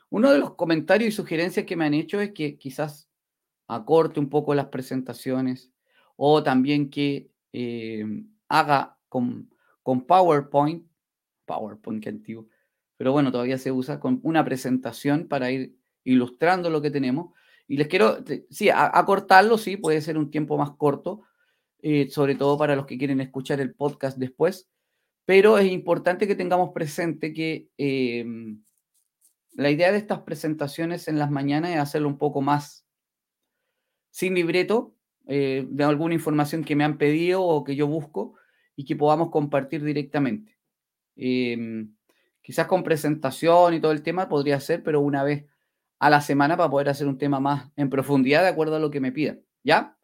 Uno 0.09 0.33
de 0.33 0.39
los 0.39 0.55
comentarios 0.55 1.09
y 1.09 1.17
sugerencias 1.17 1.67
que 1.67 1.77
me 1.77 1.85
han 1.85 1.95
hecho 1.95 2.21
es 2.21 2.33
que 2.33 2.59
quizás 2.59 3.09
acorte 3.69 4.19
un 4.19 4.29
poco 4.29 4.55
las 4.55 4.67
presentaciones 4.67 5.73
o 6.17 6.43
también 6.43 6.91
que 6.91 7.31
eh, 7.53 8.05
haga 8.49 8.99
con, 9.09 9.55
con 9.83 10.05
PowerPoint, 10.07 10.85
PowerPoint 11.47 12.03
que 12.03 12.09
antiguo, 12.09 12.49
pero 12.97 13.13
bueno, 13.13 13.33
todavía 13.33 13.57
se 13.57 13.73
usa 13.73 13.99
con 14.01 14.21
una 14.25 14.45
presentación 14.45 15.27
para 15.27 15.51
ir 15.51 15.75
ilustrando 16.05 16.69
lo 16.71 16.83
que 16.83 16.91
tenemos. 16.91 17.33
Y 17.67 17.77
les 17.77 17.89
quiero, 17.89 18.19
sí, 18.51 18.69
acortarlo, 18.69 19.57
sí, 19.57 19.77
puede 19.77 20.01
ser 20.03 20.19
un 20.19 20.31
tiempo 20.31 20.59
más 20.59 20.73
corto, 20.73 21.23
eh, 21.81 22.11
sobre 22.11 22.35
todo 22.35 22.59
para 22.59 22.77
los 22.77 22.85
que 22.85 22.99
quieren 22.99 23.21
escuchar 23.21 23.61
el 23.61 23.75
podcast 23.75 24.19
después, 24.19 24.69
pero 25.31 25.59
es 25.59 25.71
importante 25.71 26.27
que 26.27 26.35
tengamos 26.35 26.71
presente 26.71 27.33
que 27.33 27.69
em, 27.79 28.65
la 29.53 29.71
idea 29.71 29.93
de 29.93 29.99
estas 29.99 30.23
presentaciones 30.23 31.07
en 31.07 31.21
las 31.21 31.31
mañanas 31.31 31.71
es 31.71 31.79
hacerlo 31.79 32.09
un 32.09 32.19
poco 32.19 32.41
más 32.41 32.85
sin 34.11 34.35
libreto, 34.35 34.97
eh, 35.29 35.69
de 35.71 35.85
alguna 35.85 36.15
información 36.15 36.65
que 36.65 36.75
me 36.75 36.83
han 36.83 36.99
pedido 36.99 37.45
o 37.45 37.63
que 37.63 37.77
yo 37.77 37.87
busco 37.87 38.35
y 38.75 38.85
que 38.85 38.97
podamos 38.97 39.31
compartir 39.31 39.85
directamente. 39.85 40.59
Em, 41.15 41.95
quizás 42.43 42.67
con 42.67 42.83
presentación 42.83 43.75
y 43.75 43.81
todo 43.81 43.93
el 43.93 44.03
tema 44.03 44.29
podría 44.29 44.59
ser, 44.59 44.83
pero 44.83 45.01
una 45.01 45.23
vez 45.23 45.47
a 46.01 46.11
la 46.11 46.23
semana 46.23 46.57
para 46.57 46.71
poder 46.71 46.89
hacer 46.89 47.07
un 47.07 47.19
tema 47.19 47.39
más 47.39 47.71
en 47.77 47.89
profundidad 47.89 48.43
de 48.43 48.49
acuerdo 48.49 48.75
a 48.75 48.81
lo 48.81 48.91
que 48.91 48.99
me 48.99 49.13
pidan. 49.13 49.45
¿Ya? 49.63 49.97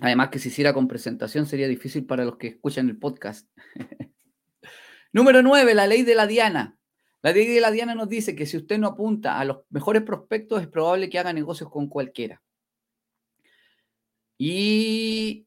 Además 0.00 0.30
que 0.30 0.38
si 0.38 0.48
hiciera 0.48 0.72
con 0.72 0.88
presentación 0.88 1.46
sería 1.46 1.68
difícil 1.68 2.06
para 2.06 2.24
los 2.24 2.36
que 2.38 2.48
escuchan 2.48 2.88
el 2.88 2.98
podcast. 2.98 3.48
Número 5.12 5.42
9, 5.42 5.74
la 5.74 5.86
ley 5.86 6.02
de 6.02 6.14
la 6.14 6.26
Diana. 6.26 6.78
La 7.22 7.32
ley 7.32 7.46
de 7.46 7.60
la 7.60 7.70
Diana 7.70 7.94
nos 7.94 8.08
dice 8.08 8.34
que 8.34 8.46
si 8.46 8.56
usted 8.56 8.78
no 8.78 8.88
apunta 8.88 9.38
a 9.38 9.44
los 9.44 9.58
mejores 9.68 10.02
prospectos 10.02 10.62
es 10.62 10.68
probable 10.68 11.10
que 11.10 11.18
haga 11.18 11.34
negocios 11.34 11.70
con 11.70 11.88
cualquiera. 11.88 12.42
Y 14.38 15.46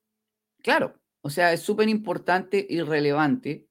claro, 0.62 1.00
o 1.22 1.32
sea, 1.32 1.52
es 1.52 1.62
súper 1.62 1.90
importante 1.90 2.64
y 2.70 2.82
relevante, 2.82 3.68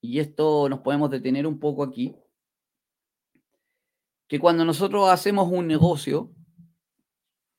y 0.00 0.20
esto 0.20 0.70
nos 0.70 0.80
podemos 0.80 1.10
detener 1.10 1.46
un 1.46 1.58
poco 1.58 1.82
aquí, 1.82 2.16
que 4.26 4.38
cuando 4.40 4.64
nosotros 4.64 5.10
hacemos 5.10 5.52
un 5.52 5.66
negocio, 5.66 6.32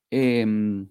eh, 0.10 0.88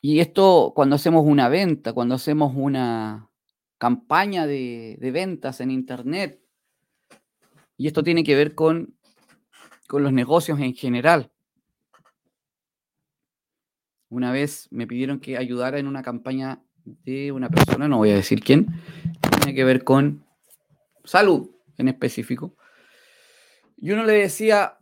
y 0.00 0.20
esto 0.20 0.72
cuando 0.74 0.96
hacemos 0.96 1.24
una 1.26 1.48
venta, 1.48 1.92
cuando 1.92 2.14
hacemos 2.14 2.52
una 2.56 3.28
campaña 3.78 4.46
de, 4.46 4.98
ventas 5.12 5.60
en 5.60 5.70
Internet, 5.70 6.40
y 7.76 7.86
esto 7.86 8.02
tiene 8.02 8.24
que 8.24 8.34
ver 8.34 8.54
con, 8.54 8.94
con 9.86 10.02
los 10.02 10.12
negocios 10.12 10.58
en 10.60 10.74
general. 10.74 11.30
Una 14.08 14.32
vez 14.32 14.68
me 14.70 14.86
pidieron 14.86 15.20
que 15.20 15.36
ayudara 15.36 15.78
en 15.78 15.86
una 15.86 16.02
campaña 16.02 16.62
de 16.84 17.30
una 17.30 17.48
persona, 17.48 17.86
no 17.86 17.98
voy 17.98 18.10
a 18.10 18.16
decir 18.16 18.40
quién, 18.40 18.66
tiene 19.36 19.54
que 19.54 19.64
ver 19.64 19.84
con 19.84 20.24
salud 21.04 21.50
en 21.76 21.88
específico. 21.88 22.56
Y 23.76 23.92
uno 23.92 24.04
le 24.04 24.14
decía, 24.14 24.78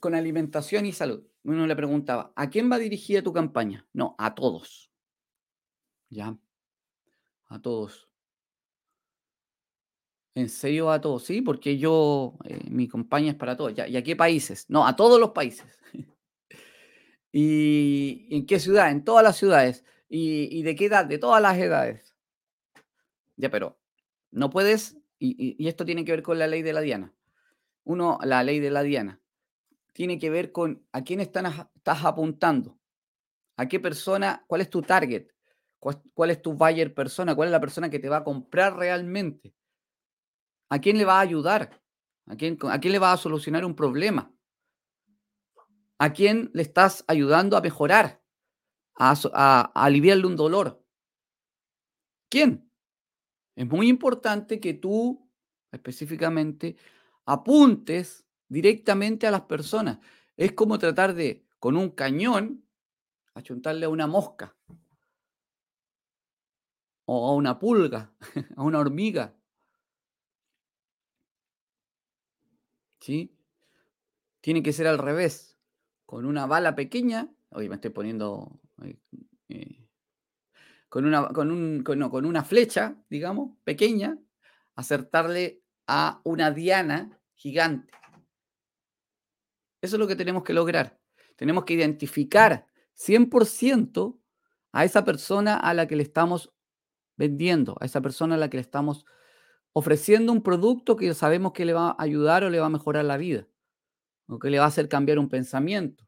con 0.00 0.14
alimentación 0.14 0.86
y 0.86 0.92
salud 0.92 1.24
uno 1.44 1.66
le 1.66 1.76
preguntaba, 1.76 2.32
¿a 2.36 2.50
quién 2.50 2.70
va 2.70 2.78
dirigida 2.78 3.22
tu 3.22 3.32
campaña? 3.32 3.86
No, 3.92 4.14
a 4.18 4.34
todos. 4.34 4.90
¿Ya? 6.08 6.36
A 7.48 7.60
todos. 7.60 8.08
¿En 10.34 10.48
serio 10.48 10.90
a 10.90 11.00
todos? 11.00 11.24
Sí, 11.24 11.42
porque 11.42 11.78
yo, 11.78 12.38
eh, 12.44 12.60
mi 12.70 12.88
campaña 12.88 13.32
es 13.32 13.36
para 13.36 13.56
todos. 13.56 13.74
¿Y 13.76 13.96
a 13.96 14.02
qué 14.02 14.16
países? 14.16 14.66
No, 14.70 14.86
a 14.86 14.96
todos 14.96 15.20
los 15.20 15.30
países. 15.30 15.66
¿Y 17.32 18.28
en 18.30 18.46
qué 18.46 18.58
ciudad? 18.58 18.90
En 18.90 19.04
todas 19.04 19.24
las 19.24 19.36
ciudades. 19.36 19.84
¿Y, 20.08 20.62
de 20.62 20.76
qué 20.76 20.86
edad? 20.86 21.06
De 21.06 21.18
todas 21.18 21.42
las 21.42 21.58
edades. 21.58 22.14
Ya, 23.36 23.50
pero 23.50 23.78
no 24.30 24.50
puedes, 24.50 24.98
y, 25.18 25.56
y 25.62 25.68
esto 25.68 25.84
tiene 25.86 26.04
que 26.04 26.12
ver 26.12 26.22
con 26.22 26.38
la 26.38 26.46
ley 26.46 26.62
de 26.62 26.72
la 26.74 26.82
Diana. 26.82 27.14
Uno, 27.84 28.18
la 28.22 28.44
ley 28.44 28.60
de 28.60 28.70
la 28.70 28.82
Diana 28.82 29.21
tiene 29.92 30.18
que 30.18 30.30
ver 30.30 30.52
con 30.52 30.86
a 30.92 31.02
quién 31.02 31.20
estás 31.20 32.04
apuntando, 32.04 32.78
a 33.56 33.68
qué 33.68 33.80
persona, 33.80 34.44
cuál 34.46 34.62
es 34.62 34.70
tu 34.70 34.82
target, 34.82 35.28
cuál, 35.78 36.30
es 36.30 36.40
tu 36.40 36.54
buyer 36.54 36.94
persona, 36.94 37.34
cuál 37.34 37.48
es 37.48 37.52
la 37.52 37.60
persona 37.60 37.90
que 37.90 37.98
te 37.98 38.08
va 38.08 38.18
a 38.18 38.24
comprar 38.24 38.76
realmente, 38.76 39.54
a 40.70 40.78
quién 40.80 40.96
le 40.96 41.04
va 41.04 41.18
a 41.18 41.22
ayudar, 41.22 41.82
a 42.26 42.36
quién, 42.36 42.56
a 42.70 42.80
quién 42.80 42.92
le 42.92 42.98
va 42.98 43.12
a 43.12 43.16
solucionar 43.16 43.64
un 43.64 43.74
problema, 43.74 44.32
a 45.98 46.12
quién 46.12 46.50
le 46.54 46.62
estás 46.62 47.04
ayudando 47.08 47.56
a 47.56 47.60
mejorar, 47.60 48.22
a, 48.94 49.14
a 49.34 49.84
aliviarle 49.84 50.26
un 50.26 50.36
dolor. 50.36 50.84
¿Quién? 52.28 52.70
Es 53.56 53.66
muy 53.66 53.88
importante 53.88 54.60
que 54.60 54.74
tú 54.74 55.28
específicamente 55.70 56.76
apuntes 57.26 58.21
directamente 58.52 59.26
a 59.26 59.30
las 59.30 59.42
personas. 59.42 59.98
Es 60.36 60.52
como 60.52 60.78
tratar 60.78 61.14
de, 61.14 61.46
con 61.58 61.74
un 61.74 61.90
cañón, 61.90 62.66
achuntarle 63.32 63.86
a 63.86 63.88
una 63.88 64.06
mosca, 64.06 64.54
o 67.06 67.30
a 67.30 67.34
una 67.34 67.58
pulga, 67.58 68.12
a 68.56 68.62
una 68.62 68.78
hormiga. 68.78 69.34
¿Sí? 73.00 73.34
Tiene 74.42 74.62
que 74.62 74.74
ser 74.74 74.86
al 74.86 74.98
revés. 74.98 75.58
Con 76.04 76.26
una 76.26 76.44
bala 76.44 76.74
pequeña, 76.74 77.32
hoy 77.48 77.70
me 77.70 77.76
estoy 77.76 77.90
poniendo 77.90 78.60
eh, 79.48 79.88
con 80.90 81.06
una, 81.06 81.28
con, 81.28 81.50
un, 81.50 81.82
con, 81.82 82.10
con 82.10 82.26
una 82.26 82.44
flecha, 82.44 83.02
digamos, 83.08 83.56
pequeña, 83.64 84.18
acertarle 84.74 85.62
a 85.86 86.20
una 86.24 86.50
diana 86.50 87.18
gigante. 87.34 88.01
Eso 89.82 89.96
es 89.96 90.00
lo 90.00 90.06
que 90.06 90.16
tenemos 90.16 90.44
que 90.44 90.54
lograr. 90.54 90.98
Tenemos 91.36 91.64
que 91.64 91.74
identificar 91.74 92.66
100% 92.94 94.18
a 94.72 94.84
esa 94.84 95.04
persona 95.04 95.56
a 95.56 95.74
la 95.74 95.86
que 95.86 95.96
le 95.96 96.04
estamos 96.04 96.52
vendiendo, 97.16 97.76
a 97.80 97.84
esa 97.84 98.00
persona 98.00 98.36
a 98.36 98.38
la 98.38 98.48
que 98.48 98.56
le 98.56 98.62
estamos 98.62 99.04
ofreciendo 99.72 100.32
un 100.32 100.42
producto 100.42 100.96
que 100.96 101.12
sabemos 101.14 101.52
que 101.52 101.64
le 101.64 101.72
va 101.72 101.90
a 101.90 101.96
ayudar 101.98 102.44
o 102.44 102.50
le 102.50 102.60
va 102.60 102.66
a 102.66 102.70
mejorar 102.70 103.04
la 103.04 103.16
vida, 103.16 103.48
o 104.28 104.38
que 104.38 104.50
le 104.50 104.58
va 104.58 104.66
a 104.66 104.68
hacer 104.68 104.88
cambiar 104.88 105.18
un 105.18 105.28
pensamiento, 105.28 106.06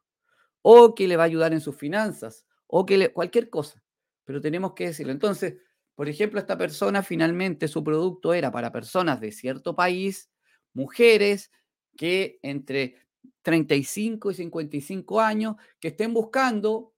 o 0.62 0.94
que 0.94 1.08
le 1.08 1.16
va 1.16 1.24
a 1.24 1.26
ayudar 1.26 1.52
en 1.52 1.60
sus 1.60 1.76
finanzas, 1.76 2.46
o 2.66 2.86
que 2.86 2.96
le, 2.96 3.12
cualquier 3.12 3.50
cosa. 3.50 3.82
Pero 4.24 4.40
tenemos 4.40 4.74
que 4.74 4.86
decirlo. 4.86 5.12
Entonces, 5.12 5.56
por 5.94 6.08
ejemplo, 6.08 6.38
esta 6.38 6.56
persona 6.56 7.02
finalmente 7.02 7.68
su 7.68 7.82
producto 7.82 8.34
era 8.34 8.50
para 8.50 8.72
personas 8.72 9.20
de 9.20 9.32
cierto 9.32 9.74
país, 9.74 10.30
mujeres 10.72 11.50
que 11.96 12.38
entre 12.42 13.03
35 13.44 14.30
y 14.30 14.34
55 14.34 15.20
años, 15.20 15.56
que 15.78 15.88
estén 15.88 16.14
buscando 16.14 16.94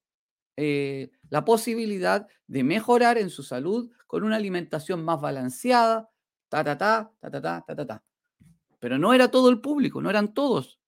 eh, 0.56 1.10
la 1.28 1.44
posibilidad 1.44 2.28
de 2.46 2.64
mejorar 2.64 3.18
en 3.18 3.30
su 3.30 3.42
salud 3.42 3.90
con 4.06 4.22
una 4.22 4.36
alimentación 4.36 5.04
más 5.04 5.20
balanceada, 5.20 6.08
ta, 6.48 6.62
ta, 6.62 6.78
ta, 6.78 7.12
ta, 7.20 7.30
ta, 7.30 7.42
ta, 7.42 7.76
ta, 7.76 7.86
ta, 7.86 8.04
Pero 8.78 8.96
no 8.96 9.12
era 9.12 9.28
todo 9.28 9.50
el 9.50 9.60
público, 9.60 10.00
no 10.00 10.08
eran 10.08 10.32
todos. 10.32 10.78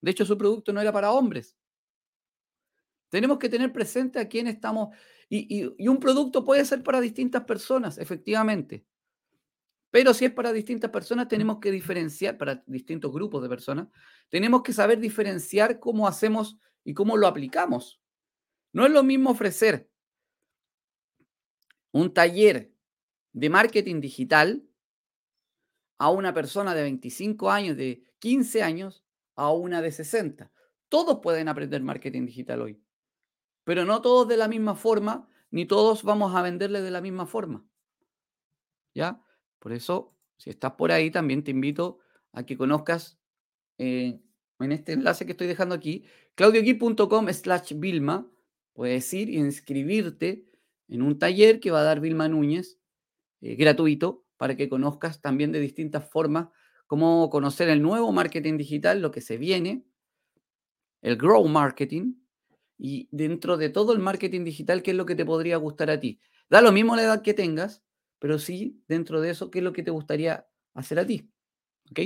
De 0.00 0.12
hecho, 0.12 0.24
su 0.24 0.38
producto 0.38 0.72
no 0.72 0.80
era 0.80 0.92
para 0.92 1.10
hombres. 1.10 1.56
Tenemos 3.08 3.38
que 3.38 3.48
tener 3.48 3.72
presente 3.72 4.20
a 4.20 4.28
quién 4.28 4.46
estamos. 4.46 4.96
Y, 5.28 5.74
y, 5.76 5.88
un 5.88 5.98
producto 5.98 6.44
puede 6.44 6.64
ser 6.64 6.84
para 6.84 7.00
distintas 7.00 7.44
personas, 7.44 7.98
efectivamente. 7.98 8.86
Pero 9.90 10.14
si 10.14 10.24
es 10.24 10.32
para 10.32 10.52
distintas 10.52 10.90
personas, 10.90 11.28
tenemos 11.28 11.58
que 11.58 11.70
diferenciar, 11.70 12.38
para 12.38 12.62
distintos 12.66 13.12
grupos 13.12 13.42
de 13.42 13.48
personas, 13.48 13.88
tenemos 14.28 14.62
que 14.62 14.72
saber 14.72 15.00
diferenciar 15.00 15.80
cómo 15.80 16.06
hacemos 16.06 16.58
y 16.84 16.94
cómo 16.94 17.16
lo 17.16 17.26
aplicamos. 17.26 18.00
No 18.72 18.86
es 18.86 18.92
lo 18.92 19.02
mismo 19.02 19.30
ofrecer 19.30 19.90
un 21.92 22.14
taller 22.14 22.72
de 23.32 23.50
marketing 23.50 24.00
digital 24.00 24.64
a 25.98 26.10
una 26.10 26.32
persona 26.32 26.74
de 26.74 26.82
25 26.82 27.50
años, 27.50 27.76
de 27.76 28.04
15 28.20 28.62
años, 28.62 29.04
a 29.34 29.52
una 29.52 29.82
de 29.82 29.92
60. 29.92 30.52
Todos 30.88 31.18
pueden 31.20 31.48
aprender 31.48 31.82
marketing 31.82 32.26
digital 32.26 32.62
hoy, 32.62 32.82
pero 33.64 33.84
no 33.84 34.00
todos 34.00 34.28
de 34.28 34.36
la 34.36 34.48
misma 34.48 34.74
forma, 34.74 35.28
ni 35.50 35.66
todos 35.66 36.04
vamos 36.04 36.34
a 36.34 36.42
venderle 36.42 36.80
de 36.80 36.90
la 36.90 37.00
misma 37.00 37.26
forma. 37.26 37.64
¿Ya? 38.94 39.22
Por 39.60 39.72
eso, 39.72 40.16
si 40.36 40.50
estás 40.50 40.72
por 40.72 40.90
ahí, 40.90 41.12
también 41.12 41.44
te 41.44 41.52
invito 41.52 42.00
a 42.32 42.44
que 42.44 42.56
conozcas 42.56 43.20
eh, 43.78 44.20
en 44.58 44.72
este 44.72 44.92
enlace 44.92 45.24
que 45.24 45.32
estoy 45.32 45.46
dejando 45.46 45.76
aquí, 45.76 46.04
claudioqui.com 46.34 47.28
slash 47.32 47.74
Vilma, 47.76 48.28
Puedes 48.72 49.12
ir 49.12 49.28
y 49.28 49.36
inscribirte 49.36 50.46
en 50.88 51.02
un 51.02 51.18
taller 51.18 51.60
que 51.60 51.70
va 51.70 51.80
a 51.80 51.84
dar 51.84 52.00
Vilma 52.00 52.28
Núñez, 52.28 52.78
eh, 53.42 53.54
gratuito, 53.54 54.24
para 54.36 54.56
que 54.56 54.68
conozcas 54.68 55.20
también 55.20 55.52
de 55.52 55.60
distintas 55.60 56.08
formas 56.08 56.48
cómo 56.86 57.28
conocer 57.30 57.68
el 57.68 57.82
nuevo 57.82 58.10
marketing 58.10 58.56
digital, 58.56 59.02
lo 59.02 59.10
que 59.10 59.20
se 59.20 59.36
viene, 59.36 59.84
el 61.02 61.16
grow 61.16 61.46
marketing, 61.46 62.14
y 62.78 63.08
dentro 63.12 63.58
de 63.58 63.68
todo 63.68 63.92
el 63.92 63.98
marketing 63.98 64.44
digital, 64.44 64.82
qué 64.82 64.92
es 64.92 64.96
lo 64.96 65.04
que 65.04 65.14
te 65.14 65.26
podría 65.26 65.58
gustar 65.58 65.90
a 65.90 66.00
ti. 66.00 66.18
Da 66.48 66.62
lo 66.62 66.72
mismo 66.72 66.96
la 66.96 67.02
edad 67.02 67.22
que 67.22 67.34
tengas, 67.34 67.84
pero 68.20 68.38
sí, 68.38 68.80
dentro 68.86 69.20
de 69.20 69.30
eso, 69.30 69.50
qué 69.50 69.58
es 69.58 69.64
lo 69.64 69.72
que 69.72 69.82
te 69.82 69.90
gustaría 69.90 70.46
hacer 70.74 71.00
a 71.00 71.06
ti. 71.06 71.28
¿Ok? 71.90 72.00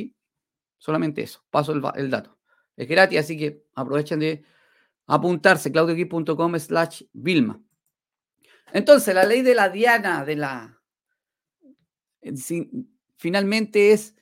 Solamente 0.78 1.22
eso. 1.22 1.44
Paso 1.50 1.72
el, 1.72 1.82
el 1.96 2.08
dato. 2.08 2.38
Es 2.76 2.88
gratis, 2.88 3.18
así 3.18 3.36
que 3.36 3.66
aprovechen 3.74 4.20
de 4.20 4.44
apuntarse, 5.06 5.70
claudioqui.com 5.70 6.58
slash 6.58 7.02
Vilma. 7.12 7.60
Entonces, 8.72 9.14
la 9.14 9.24
ley 9.24 9.42
de 9.42 9.54
la 9.54 9.68
diana, 9.68 10.24
de 10.24 10.36
la... 10.36 10.80
Finalmente 13.16 13.92
es 13.92 14.16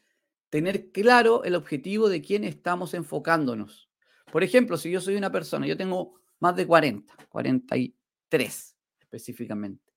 tener 0.49 0.91
claro 0.91 1.45
el 1.45 1.55
objetivo 1.55 2.09
de 2.09 2.21
quién 2.21 2.43
estamos 2.43 2.95
enfocándonos. 2.95 3.91
Por 4.33 4.43
ejemplo, 4.43 4.77
si 4.77 4.91
yo 4.91 5.01
soy 5.01 5.17
una 5.17 5.31
persona, 5.31 5.67
yo 5.67 5.77
tengo 5.77 6.21
más 6.41 6.57
de 6.57 6.67
40, 6.67 7.15
43 7.29 8.77
específicamente. 8.99 9.92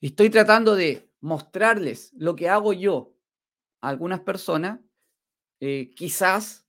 Estoy 0.00 0.30
tratando 0.30 0.76
de 0.76 1.10
mostrarles 1.20 2.12
lo 2.16 2.34
que 2.34 2.48
hago 2.48 2.72
yo 2.72 3.14
a 3.80 3.88
algunas 3.88 4.20
personas, 4.20 4.80
eh, 5.60 5.90
quizás 5.94 6.66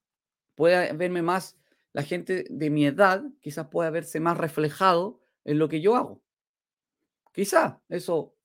pueda 0.55 0.91
verme 0.93 1.21
más 1.21 1.57
la 1.93 2.03
gente 2.03 2.45
de 2.49 2.69
mi 2.69 2.85
edad 2.85 3.23
quizás 3.41 3.67
pueda 3.67 3.89
verse 3.89 4.19
más 4.19 4.37
reflejado 4.37 5.21
en 5.43 5.59
lo 5.59 5.67
que 5.67 5.81
yo 5.81 5.95
hago. 5.95 6.21
Quizá 7.33 7.81
eso, 7.89 8.35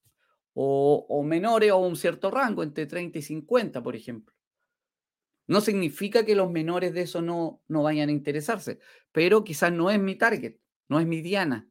o, 0.55 1.23
menores 1.25 1.71
o 1.73 1.79
un 1.79 1.97
cierto 1.97 2.31
rango, 2.31 2.63
entre 2.63 2.87
30 2.87 3.19
y 3.19 3.23
50, 3.23 3.83
por 3.83 3.95
ejemplo. 3.95 4.35
No 5.49 5.61
significa 5.61 6.25
que 6.25 6.35
los 6.35 6.51
menores 6.51 6.93
de 6.93 7.03
eso 7.03 7.23
no, 7.23 7.63
no 7.69 7.83
vayan 7.83 8.09
a 8.09 8.13
interesarse, 8.13 8.79
pero 9.13 9.45
quizás 9.45 9.73
no 9.73 9.91
es 9.91 10.01
mi 10.01 10.17
target, 10.17 10.57
no 10.89 10.99
es 10.99 11.07
mi 11.07 11.21
diana, 11.21 11.69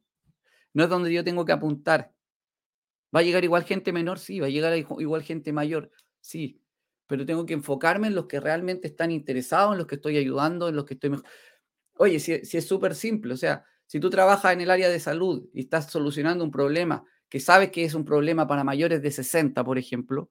no 0.72 0.84
es 0.84 0.88
donde 0.88 1.12
yo 1.12 1.24
tengo 1.24 1.44
que 1.44 1.52
apuntar. 1.52 2.15
¿Va 3.14 3.20
a 3.20 3.22
llegar 3.22 3.44
igual 3.44 3.64
gente 3.64 3.92
menor? 3.92 4.18
Sí. 4.18 4.40
¿Va 4.40 4.46
a 4.46 4.50
llegar 4.50 4.76
igual 4.76 5.22
gente 5.22 5.52
mayor? 5.52 5.90
Sí. 6.20 6.60
Pero 7.06 7.24
tengo 7.24 7.46
que 7.46 7.54
enfocarme 7.54 8.08
en 8.08 8.14
los 8.14 8.26
que 8.26 8.40
realmente 8.40 8.88
están 8.88 9.10
interesados, 9.10 9.72
en 9.72 9.78
los 9.78 9.86
que 9.86 9.94
estoy 9.96 10.16
ayudando, 10.16 10.68
en 10.68 10.76
los 10.76 10.84
que 10.84 10.94
estoy 10.94 11.10
mejor. 11.10 11.26
Oye, 11.98 12.20
si, 12.20 12.32
es 12.32 12.66
súper 12.66 12.94
simple, 12.94 13.32
o 13.34 13.36
sea, 13.36 13.64
si 13.86 14.00
tú 14.00 14.10
trabajas 14.10 14.52
en 14.52 14.60
el 14.60 14.70
área 14.70 14.88
de 14.88 15.00
salud 15.00 15.48
y 15.54 15.60
estás 15.60 15.90
solucionando 15.90 16.44
un 16.44 16.50
problema 16.50 17.04
que 17.28 17.40
sabes 17.40 17.70
que 17.70 17.84
es 17.84 17.94
un 17.94 18.04
problema 18.04 18.46
para 18.46 18.64
mayores 18.64 19.02
de 19.02 19.10
60, 19.10 19.64
por 19.64 19.78
ejemplo, 19.78 20.30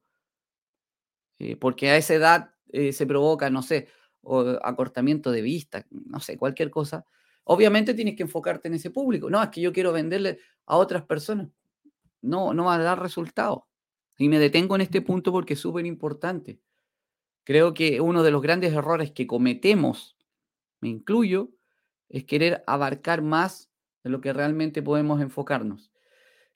eh, 1.38 1.56
porque 1.56 1.90
a 1.90 1.96
esa 1.96 2.14
edad 2.14 2.54
eh, 2.72 2.92
se 2.92 3.06
provoca, 3.06 3.50
no 3.50 3.62
sé, 3.62 3.88
acortamiento 4.62 5.30
de 5.30 5.42
vista, 5.42 5.86
no 5.90 6.20
sé, 6.20 6.36
cualquier 6.36 6.70
cosa, 6.70 7.04
obviamente 7.44 7.94
tienes 7.94 8.16
que 8.16 8.22
enfocarte 8.22 8.68
en 8.68 8.74
ese 8.74 8.90
público. 8.90 9.30
No, 9.30 9.42
es 9.42 9.50
que 9.50 9.60
yo 9.60 9.72
quiero 9.72 9.92
venderle 9.92 10.38
a 10.66 10.76
otras 10.76 11.04
personas. 11.04 11.48
No, 12.26 12.52
no 12.54 12.64
va 12.64 12.74
a 12.74 12.78
dar 12.78 13.00
resultado. 13.00 13.68
Y 14.18 14.28
me 14.28 14.38
detengo 14.38 14.74
en 14.74 14.82
este 14.82 15.00
punto 15.00 15.32
porque 15.32 15.54
es 15.54 15.60
súper 15.60 15.86
importante. 15.86 16.60
Creo 17.44 17.74
que 17.74 18.00
uno 18.00 18.22
de 18.22 18.30
los 18.30 18.42
grandes 18.42 18.72
errores 18.72 19.12
que 19.12 19.26
cometemos, 19.26 20.16
me 20.80 20.88
incluyo, 20.88 21.50
es 22.08 22.24
querer 22.24 22.64
abarcar 22.66 23.22
más 23.22 23.70
de 24.02 24.10
lo 24.10 24.20
que 24.20 24.32
realmente 24.32 24.82
podemos 24.82 25.20
enfocarnos. 25.20 25.92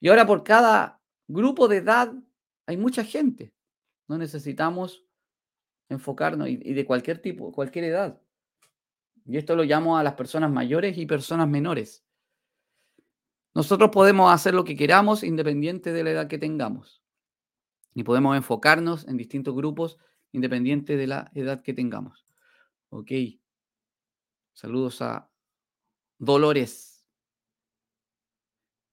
Y 0.00 0.09
ahora 0.09 0.26
por 0.26 0.42
cada 0.42 1.00
grupo 1.28 1.68
de 1.68 1.78
edad 1.78 2.12
hay 2.66 2.76
mucha 2.76 3.04
gente. 3.04 3.52
No 4.09 4.18
necesitamos 4.18 5.04
enfocarnos 5.88 6.48
y, 6.48 6.56
de 6.56 6.85
cualquier 6.85 7.18
tipo, 7.18 7.52
cualquier 7.52 7.85
edad. 7.85 8.20
Y 9.26 9.37
esto 9.37 9.54
lo 9.54 9.64
llamo 9.64 9.98
a 9.98 10.02
las 10.02 10.14
personas 10.14 10.50
mayores 10.50 10.98
y 10.98 11.06
personas 11.06 11.48
menores. 11.48 12.04
Nosotros 13.54 13.90
podemos 13.90 14.32
hacer 14.32 14.54
lo 14.54 14.64
que 14.64 14.76
queramos 14.76 15.22
independiente 15.24 15.92
de 15.92 16.04
la 16.04 16.10
edad 16.10 16.28
que 16.28 16.38
tengamos. 16.38 17.02
Y 17.94 18.04
podemos 18.04 18.36
enfocarnos 18.36 19.06
en 19.08 19.16
distintos 19.16 19.54
grupos 19.54 19.98
independiente 20.32 20.96
de 20.96 21.06
la 21.06 21.30
edad 21.34 21.62
que 21.62 21.74
tengamos. 21.74 22.26
Ok. 22.90 23.10
Saludos 24.52 25.02
a 25.02 25.29
Dolores. 26.18 27.04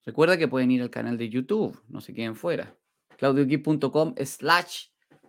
Recuerda 0.06 0.38
que 0.38 0.48
pueden 0.48 0.72
ir 0.72 0.82
al 0.82 0.90
canal 0.90 1.18
de 1.18 1.30
YouTube, 1.30 1.78
no 1.90 2.00
se 2.00 2.14
queden 2.14 2.36
fuera. 2.36 2.76
claudioquip.com 3.18 4.16
slash 4.26 4.88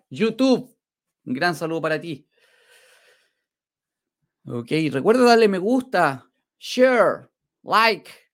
YouTube. 0.09 0.72
Un 1.24 1.34
gran 1.34 1.55
saludo 1.57 1.82
para 1.82 2.00
ti. 2.00 2.28
Ok, 4.46 4.70
recuerda 4.92 5.24
darle 5.24 5.48
me 5.48 5.59
gusta, 5.59 6.30
share, 6.59 7.28
like. 7.64 8.28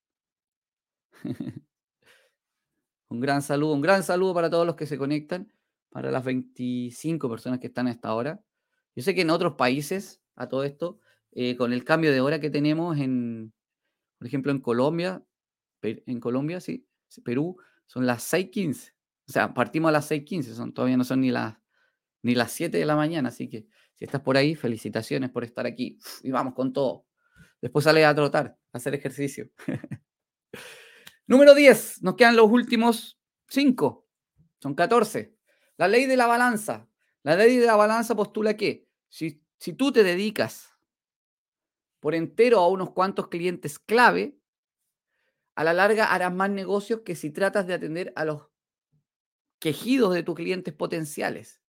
un 3.09 3.20
gran 3.20 3.43
saludo, 3.43 3.72
un 3.75 3.81
gran 3.81 4.03
saludo 4.03 4.35
para 4.35 4.51
todos 4.51 4.66
los 4.66 4.77
que 4.77 4.87
se 4.87 4.99
conectan, 4.99 5.53
para 5.91 6.11
las 6.11 6.25
25 6.25 7.29
personas 7.29 7.61
que 7.61 7.68
están 7.68 7.87
a 7.87 7.91
esta 7.91 8.14
hora. 8.14 8.43
Yo 8.95 9.03
sé 9.03 9.14
que 9.14 9.22
en 9.22 9.31
otros 9.31 9.55
países, 9.55 10.22
a 10.37 10.49
todo 10.49 10.64
esto, 10.64 11.01
eh, 11.33 11.57
con 11.57 11.72
el 11.72 11.85
cambio 11.85 12.12
de 12.12 12.20
hora 12.20 12.41
que 12.41 12.51
tenemos 12.51 12.99
en, 12.99 13.53
por 14.18 14.27
ejemplo, 14.27 14.53
en 14.53 14.61
Colombia, 14.61 15.25
en 15.83 16.20
Colombia, 16.20 16.61
sí, 16.61 16.87
Perú, 17.25 17.57
son 17.87 18.07
las 18.07 18.33
6.15. 18.33 18.95
O 19.27 19.33
sea, 19.33 19.55
partimos 19.55 19.89
a 19.89 19.93
las 19.93 20.11
6.15, 20.11 20.55
son, 20.55 20.72
todavía 20.72 20.97
no 20.97 21.05
son 21.05 21.20
ni 21.20 21.31
las, 21.31 21.57
ni 22.22 22.35
las 22.35 22.53
7 22.53 22.79
de 22.79 22.87
la 22.87 22.97
mañana, 22.97 23.29
así 23.29 23.49
que 23.49 23.66
si 23.95 24.05
estás 24.05 24.20
por 24.20 24.37
ahí, 24.37 24.55
felicitaciones 24.55 25.31
por 25.31 25.45
estar 25.45 25.66
aquí. 25.66 25.99
Y 26.22 26.31
vamos 26.31 26.55
con 26.55 26.72
todo. 26.72 27.07
Después 27.61 27.85
sale 27.85 28.05
a 28.05 28.14
trotar, 28.14 28.59
a 28.72 28.77
hacer 28.77 28.95
ejercicio. 28.95 29.51
Número 31.27 31.55
10, 31.55 32.03
nos 32.03 32.16
quedan 32.16 32.37
los 32.37 32.51
últimos 32.51 33.18
5, 33.49 34.07
son 34.61 34.75
14. 34.75 35.35
La 35.77 35.89
ley 35.89 36.07
de 36.07 36.16
la 36.16 36.27
balanza. 36.27 36.89
La 37.22 37.37
ley 37.37 37.57
de 37.57 37.66
la 37.66 37.77
balanza 37.77 38.14
postula 38.14 38.57
que 38.57 38.87
si, 39.09 39.43
si 39.59 39.72
tú 39.72 39.91
te 39.91 40.03
dedicas 40.03 40.70
por 42.01 42.14
entero 42.14 42.59
a 42.59 42.68
unos 42.68 42.91
cuantos 42.91 43.29
clientes 43.29 43.79
clave, 43.79 44.39
a 45.55 45.64
la 45.64 45.72
larga 45.72 46.12
harás 46.12 46.35
más 46.35 46.51
negocios 46.51 47.01
que 47.01 47.16
si 47.16 47.31
tratas 47.31 47.66
de 47.66 47.75
atender 47.75 48.12
a 48.16 48.27
los 48.27 48.43
quejidos 49.59 50.12
de 50.12 50.22
tus 50.22 50.35
clientes 50.35 50.75
potenciales. 50.75 51.62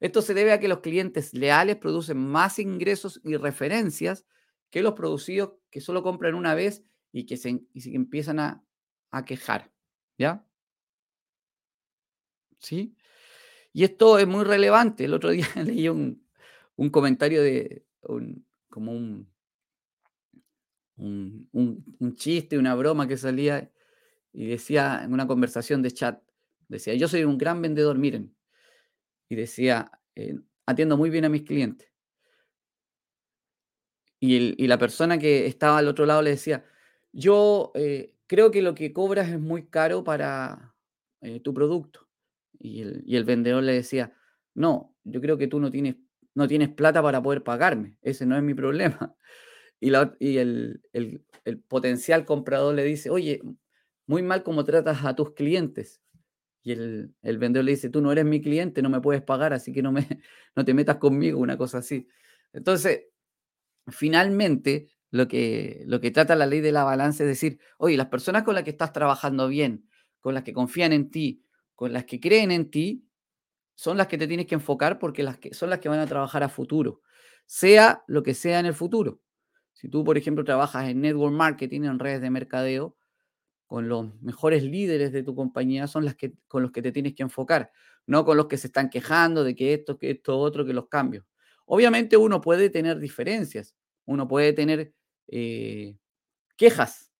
Esto 0.00 0.20
se 0.20 0.34
debe 0.34 0.52
a 0.52 0.58
que 0.58 0.66
los 0.66 0.80
clientes 0.80 1.32
leales 1.32 1.76
producen 1.76 2.18
más 2.18 2.58
ingresos 2.58 3.20
y 3.22 3.36
referencias 3.36 4.26
que 4.70 4.82
los 4.82 4.94
producidos 4.94 5.52
que 5.70 5.80
solo 5.80 6.02
compran 6.02 6.34
una 6.34 6.54
vez 6.54 6.82
y 7.14 7.24
que 7.26 7.36
se, 7.36 7.60
empiezan 7.74 8.40
a, 8.40 8.60
quejar. 9.24 9.70
¿Ya? 10.18 10.44
¿Sí? 12.58 12.96
Y 13.72 13.84
esto 13.84 14.18
es 14.18 14.26
muy 14.26 14.42
relevante. 14.42 15.04
El 15.04 15.14
otro 15.14 15.30
día 15.30 15.46
leí 15.64 15.88
un, 15.88 16.20
comentario 16.90 17.40
de 17.40 17.86
como 18.68 18.92
un, 18.92 19.32
un, 20.96 21.48
un, 22.00 22.14
chiste, 22.16 22.58
una 22.58 22.74
broma 22.74 23.06
que 23.06 23.16
salía 23.16 23.70
y 24.32 24.48
decía 24.48 25.02
en 25.04 25.12
una 25.12 25.28
conversación 25.28 25.82
de 25.82 25.92
chat, 25.92 26.20
decía, 26.66 26.94
yo 26.94 27.06
soy 27.06 27.22
un 27.22 27.38
gran 27.38 27.62
vendedor, 27.62 27.96
miren. 27.96 28.34
Y 29.28 29.36
decía, 29.36 29.92
eh, 30.16 30.40
atiendo 30.66 30.96
muy 30.96 31.10
bien 31.10 31.26
a 31.26 31.28
mis 31.28 31.42
clientes. 31.42 31.88
Y, 34.18 34.66
la 34.66 34.78
persona 34.78 35.16
que 35.18 35.46
estaba 35.46 35.78
al 35.78 35.86
otro 35.86 36.06
lado 36.06 36.22
le 36.22 36.30
decía, 36.30 36.64
yo 37.14 37.70
eh, 37.74 38.12
creo 38.26 38.50
que 38.50 38.60
lo 38.60 38.74
que 38.74 38.92
cobras 38.92 39.30
es 39.30 39.40
muy 39.40 39.66
caro 39.66 40.02
para 40.02 40.74
eh, 41.20 41.40
tu 41.40 41.54
producto. 41.54 42.08
Y 42.58 42.82
el, 43.14 43.24
vendedor 43.24 43.62
le 43.62 43.72
decía, 43.72 44.14
no, 44.54 44.94
yo 45.04 45.20
creo 45.20 45.38
que 45.38 45.46
tú 45.46 45.60
no 45.60 45.70
tienes, 45.70 45.96
no 46.34 46.48
tienes 46.48 46.70
plata 46.70 47.02
para 47.02 47.22
poder 47.22 47.42
pagarme, 47.42 47.96
ese 48.02 48.26
no 48.26 48.36
es 48.36 48.42
mi 48.42 48.54
problema. 48.54 49.14
Y, 49.80 49.90
y 50.18 50.38
el, 50.38 50.80
el, 50.94 51.20
potencial 51.68 52.24
comprador 52.24 52.74
le 52.74 52.84
dice, 52.84 53.10
oye, 53.10 53.42
muy 54.06 54.22
mal 54.22 54.42
como 54.42 54.64
tratas 54.64 55.04
a 55.04 55.14
tus 55.14 55.34
clientes. 55.34 56.00
Y 56.62 56.72
el, 56.72 57.12
vendedor 57.22 57.66
le 57.66 57.72
dice, 57.72 57.90
tú 57.90 58.00
no 58.00 58.10
eres 58.10 58.24
mi 58.24 58.40
cliente, 58.40 58.80
no 58.80 58.88
me 58.88 59.02
puedes 59.02 59.20
pagar, 59.20 59.52
así 59.52 59.72
que 59.74 59.82
no, 59.82 59.92
me, 59.92 60.06
no 60.56 60.64
te 60.64 60.72
metas 60.72 60.96
conmigo, 60.96 61.38
una 61.38 61.58
cosa 61.58 61.78
así. 61.78 62.08
Entonces, 62.54 63.08
finalmente, 63.88 64.88
lo 65.14 65.28
que, 65.28 65.84
lo 65.86 66.00
que 66.00 66.10
trata 66.10 66.34
la 66.34 66.44
ley 66.44 66.60
de 66.60 66.72
la 66.72 66.82
balanza 66.82 67.22
es 67.22 67.28
decir, 67.28 67.60
oye, 67.78 67.96
las 67.96 68.08
personas 68.08 68.42
con 68.42 68.56
las 68.56 68.64
que 68.64 68.70
estás 68.70 68.92
trabajando 68.92 69.46
bien, 69.46 69.88
con 70.18 70.34
las 70.34 70.42
que 70.42 70.52
confían 70.52 70.92
en 70.92 71.08
ti, 71.08 71.44
con 71.76 71.92
las 71.92 72.04
que 72.04 72.18
creen 72.18 72.50
en 72.50 72.68
ti, 72.68 73.06
son 73.76 73.96
las 73.96 74.08
que 74.08 74.18
te 74.18 74.26
tienes 74.26 74.46
que 74.46 74.56
enfocar 74.56 74.98
porque 74.98 75.22
las 75.22 75.38
que, 75.38 75.54
son 75.54 75.70
las 75.70 75.78
que 75.78 75.88
van 75.88 76.00
a 76.00 76.06
trabajar 76.06 76.42
a 76.42 76.48
futuro, 76.48 77.00
sea 77.46 78.02
lo 78.08 78.24
que 78.24 78.34
sea 78.34 78.58
en 78.58 78.66
el 78.66 78.74
futuro. 78.74 79.20
Si 79.72 79.88
tú, 79.88 80.02
por 80.02 80.18
ejemplo, 80.18 80.42
trabajas 80.42 80.88
en 80.88 81.00
network 81.00 81.32
marketing, 81.32 81.82
en 81.82 82.00
redes 82.00 82.20
de 82.20 82.30
mercadeo, 82.30 82.96
con 83.68 83.88
los 83.88 84.20
mejores 84.20 84.64
líderes 84.64 85.12
de 85.12 85.22
tu 85.22 85.36
compañía 85.36 85.86
son 85.86 86.04
las 86.04 86.16
que 86.16 86.32
con 86.48 86.62
los 86.62 86.72
que 86.72 86.82
te 86.82 86.90
tienes 86.90 87.14
que 87.14 87.22
enfocar, 87.22 87.70
no 88.04 88.24
con 88.24 88.36
los 88.36 88.46
que 88.46 88.58
se 88.58 88.66
están 88.66 88.90
quejando 88.90 89.44
de 89.44 89.54
que 89.54 89.74
esto, 89.74 89.96
que 89.96 90.10
esto, 90.10 90.36
otro, 90.36 90.66
que 90.66 90.72
los 90.72 90.88
cambios. 90.88 91.24
Obviamente 91.66 92.16
uno 92.16 92.40
puede 92.40 92.68
tener 92.68 92.98
diferencias, 92.98 93.76
uno 94.06 94.26
puede 94.26 94.52
tener 94.52 94.92
eh, 95.28 95.96
quejas. 96.56 97.12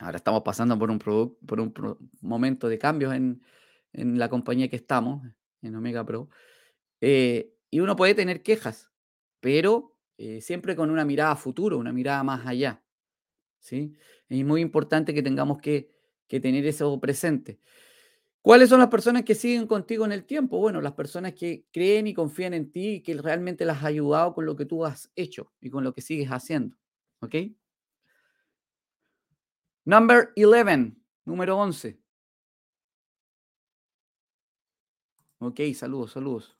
Ahora 0.00 0.16
estamos 0.16 0.42
pasando 0.42 0.78
por 0.78 0.90
un, 0.90 0.98
por 0.98 1.60
un 1.60 1.72
momento 2.20 2.68
de 2.68 2.78
cambios 2.78 3.14
en, 3.14 3.42
la 3.92 4.28
compañía 4.28 4.68
que 4.68 4.76
estamos, 4.76 5.22
en 5.60 5.74
Omega 5.74 6.04
Pro, 6.04 6.28
eh, 7.00 7.54
y 7.70 7.80
uno 7.80 7.94
puede 7.94 8.14
tener 8.14 8.42
quejas, 8.42 8.90
pero 9.40 9.96
eh, 10.16 10.40
siempre 10.40 10.74
con 10.74 10.90
una 10.90 11.04
mirada 11.04 11.32
a 11.32 11.36
futuro, 11.36 11.78
una 11.78 11.92
mirada 11.92 12.22
más 12.22 12.46
allá. 12.46 12.82
¿sí? 13.60 13.94
Es 14.28 14.44
muy 14.44 14.62
importante 14.62 15.12
que 15.12 15.22
tengamos 15.22 15.58
que, 15.60 15.90
que 16.26 16.40
tener 16.40 16.64
eso 16.66 16.98
presente. 17.00 17.60
¿Cuáles 18.42 18.68
son 18.68 18.80
las 18.80 18.88
personas 18.88 19.22
que 19.22 19.36
siguen 19.36 19.68
contigo 19.68 20.04
en 20.04 20.10
el 20.10 20.24
tiempo? 20.24 20.58
Bueno, 20.58 20.80
las 20.80 20.94
personas 20.94 21.32
que 21.34 21.64
creen 21.72 22.08
y 22.08 22.14
confían 22.14 22.54
en 22.54 22.72
ti 22.72 22.94
y 22.94 23.00
que 23.00 23.14
realmente 23.14 23.64
las 23.64 23.78
has 23.78 23.84
ayudado 23.84 24.34
con 24.34 24.44
lo 24.46 24.56
que 24.56 24.66
tú 24.66 24.84
has 24.84 25.10
hecho 25.14 25.52
y 25.60 25.70
con 25.70 25.84
lo 25.84 25.94
que 25.94 26.02
sigues 26.02 26.28
haciendo. 26.28 26.76
¿Ok? 27.20 27.36
Number 29.84 30.32
11, 30.36 30.96
número 31.24 31.56
11. 31.56 32.00
Ok, 35.38 35.60
saludos, 35.74 36.12
saludos. 36.12 36.56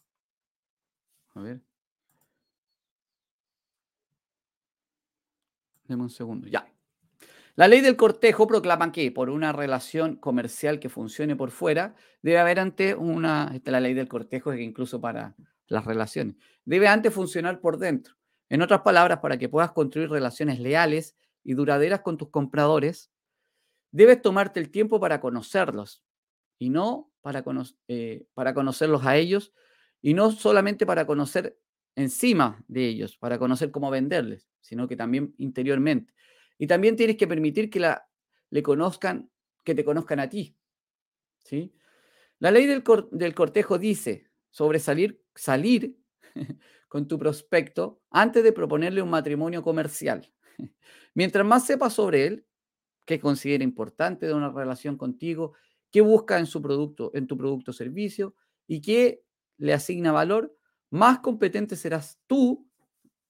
A 1.34 1.40
ver. 1.40 1.60
Deme 5.88 6.02
un 6.02 6.10
segundo. 6.10 6.48
Ya. 6.48 6.66
La 7.55 7.68
ley 7.68 7.82
del 7.82 7.96
cortejo 7.96 8.46
proclama 8.46 8.92
que 8.92 9.12
por 9.12 9.28
una 9.28 9.53
relación 9.53 10.16
comercial 10.16 10.80
que 10.80 10.88
funcione 10.88 11.36
por 11.36 11.50
fuera, 11.50 11.94
debe 12.22 12.38
haber 12.38 12.59
antes 12.59 12.96
una, 12.98 13.50
esta 13.55 13.70
es 13.70 13.72
la 13.72 13.80
ley 13.80 13.92
del 13.92 14.09
cortejo 14.09 14.53
que 14.53 14.62
incluso 14.62 15.00
para 15.00 15.34
las 15.68 15.84
relaciones, 15.84 16.36
debe 16.64 16.88
antes 16.88 17.12
funcionar 17.12 17.61
por 17.61 17.78
dentro. 17.78 18.14
En 18.48 18.62
otras 18.62 18.80
palabras, 18.80 19.20
para 19.20 19.38
que 19.38 19.48
puedas 19.48 19.72
construir 19.72 20.11
relaciones 20.11 20.61
leales 20.61 21.16
y 21.44 21.55
duraderas 21.55 22.00
con 22.00 22.16
tus 22.16 22.30
compradores, 22.30 23.11
debes 23.90 24.22
tomarte 24.22 24.59
el 24.59 24.70
tiempo 24.70 24.98
para 24.98 25.20
conocerlos 25.20 26.03
y 26.59 26.70
no 26.70 27.12
para, 27.20 27.44
eh, 27.88 28.26
para 28.34 28.55
conocerlos 28.55 29.05
a 29.05 29.16
ellos 29.16 29.53
y 30.00 30.14
no 30.14 30.32
solamente 30.32 30.86
para 30.86 31.07
conocer 31.07 31.59
encima 31.96 32.64
de 32.68 32.86
ellos, 32.88 33.18
para 33.18 33.38
conocer 33.38 33.70
cómo 33.70 33.90
venderles, 33.90 34.48
sino 34.61 34.88
que 34.88 34.96
también 34.96 35.34
interiormente. 35.36 36.12
Y 36.62 36.68
también 36.68 36.94
tienes 36.94 37.16
que 37.16 37.26
permitir 37.26 37.68
que 37.68 37.80
la, 37.80 38.08
le 38.50 38.62
conozcan, 38.62 39.28
que 39.64 39.74
te 39.74 39.84
conozcan 39.84 40.20
a 40.20 40.28
ti. 40.28 40.56
¿sí? 41.42 41.74
La 42.38 42.52
ley 42.52 42.66
del, 42.66 42.84
del 43.10 43.34
cortejo 43.34 43.78
dice 43.78 44.30
sobre 44.48 44.78
salir, 44.78 45.20
salir 45.34 45.98
con 46.88 47.08
tu 47.08 47.18
prospecto 47.18 48.00
antes 48.12 48.44
de 48.44 48.52
proponerle 48.52 49.02
un 49.02 49.10
matrimonio 49.10 49.60
comercial. 49.60 50.32
Mientras 51.14 51.44
más 51.44 51.66
sepas 51.66 51.94
sobre 51.94 52.26
él, 52.28 52.46
qué 53.06 53.18
considera 53.18 53.64
importante 53.64 54.26
de 54.26 54.34
una 54.34 54.52
relación 54.52 54.96
contigo, 54.96 55.54
qué 55.90 56.00
busca 56.00 56.38
en 56.38 56.46
su 56.46 56.62
producto, 56.62 57.10
en 57.12 57.26
tu 57.26 57.36
producto 57.36 57.72
o 57.72 57.74
servicio 57.74 58.36
y 58.68 58.80
qué 58.80 59.24
le 59.56 59.72
asigna 59.72 60.12
valor, 60.12 60.56
más 60.90 61.18
competente 61.18 61.74
serás 61.74 62.20
tú 62.28 62.70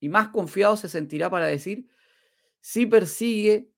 y 0.01 0.11
más 0.11 0.29
confiado 0.29 0.77
se 0.77 0.91
sentirá 0.91 1.31
para 1.31 1.47
decir 1.47 1.89
si 2.63 2.87
persigue, 2.87 3.69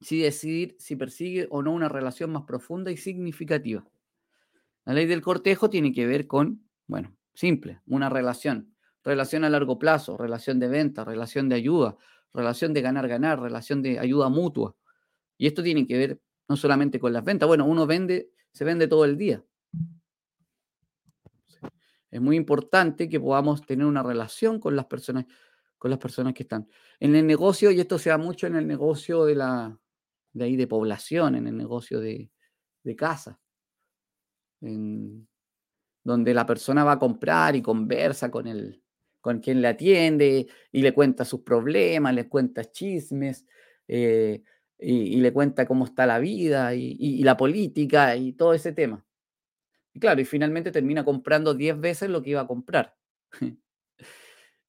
si 0.00 0.18
decidir 0.18 0.74
si 0.80 0.96
persigue 0.96 1.46
o 1.50 1.62
no 1.62 1.72
una 1.72 1.88
relación 1.88 2.32
más 2.32 2.42
profunda 2.42 2.90
y 2.90 2.96
significativa. 2.96 3.86
La 4.84 4.94
ley 4.94 5.06
del 5.06 5.20
cortejo 5.20 5.70
tiene 5.70 5.92
que 5.92 6.06
ver 6.06 6.26
con, 6.26 6.66
bueno, 6.88 7.14
simple, 7.34 7.80
una 7.86 8.08
relación. 8.08 8.74
Relación 9.04 9.44
a 9.44 9.50
largo 9.50 9.78
plazo, 9.78 10.16
relación 10.16 10.58
de 10.58 10.68
venta, 10.68 11.04
relación 11.04 11.48
de 11.48 11.56
ayuda, 11.56 11.96
relación 12.32 12.72
de 12.72 12.80
ganar-ganar, 12.80 13.40
relación 13.40 13.82
de 13.82 13.98
ayuda 13.98 14.28
mutua. 14.28 14.74
Y 15.36 15.46
esto 15.46 15.62
tiene 15.62 15.86
que 15.86 15.98
ver 15.98 16.20
no 16.48 16.56
solamente 16.56 16.98
con 16.98 17.12
las 17.12 17.22
ventas. 17.22 17.46
Bueno, 17.46 17.66
uno 17.66 17.86
vende, 17.86 18.30
se 18.52 18.64
vende 18.64 18.88
todo 18.88 19.04
el 19.04 19.18
día. 19.18 19.44
Es 22.10 22.20
muy 22.20 22.36
importante 22.36 23.08
que 23.08 23.20
podamos 23.20 23.64
tener 23.66 23.86
una 23.86 24.02
relación 24.02 24.60
con 24.60 24.76
las 24.76 24.86
personas 24.86 25.26
con 25.82 25.90
las 25.90 25.98
personas 25.98 26.32
que 26.32 26.44
están. 26.44 26.68
En 27.00 27.16
el 27.16 27.26
negocio, 27.26 27.72
y 27.72 27.80
esto 27.80 27.98
se 27.98 28.10
da 28.10 28.16
mucho 28.16 28.46
en 28.46 28.54
el 28.54 28.68
negocio 28.68 29.24
de 29.24 29.34
la 29.34 29.76
de 30.32 30.44
ahí 30.44 30.54
de 30.54 30.68
población, 30.68 31.34
en 31.34 31.48
el 31.48 31.56
negocio 31.56 31.98
de, 31.98 32.30
de 32.84 32.94
casa, 32.94 33.40
donde 34.60 36.34
la 36.34 36.46
persona 36.46 36.84
va 36.84 36.92
a 36.92 36.98
comprar 37.00 37.56
y 37.56 37.62
conversa 37.62 38.30
con 38.30 38.46
el, 38.46 38.80
con 39.20 39.40
quien 39.40 39.60
le 39.60 39.66
atiende 39.66 40.46
y 40.70 40.82
le 40.82 40.94
cuenta 40.94 41.24
sus 41.24 41.40
problemas, 41.40 42.14
le 42.14 42.28
cuenta 42.28 42.70
chismes 42.70 43.44
eh, 43.88 44.40
y, 44.78 45.16
le 45.16 45.32
cuenta 45.32 45.66
cómo 45.66 45.84
está 45.84 46.06
la 46.06 46.20
vida 46.20 46.76
y, 46.76 46.96
y, 46.96 47.24
la 47.24 47.36
política 47.36 48.14
y 48.14 48.34
todo 48.34 48.54
ese 48.54 48.70
tema. 48.70 49.04
Y 49.92 49.98
claro, 49.98 50.20
y 50.20 50.26
finalmente 50.26 50.70
termina 50.70 51.04
comprando 51.04 51.54
10 51.54 51.80
veces 51.80 52.08
lo 52.08 52.22
que 52.22 52.30
iba 52.30 52.42
a 52.42 52.46
comprar. 52.46 52.94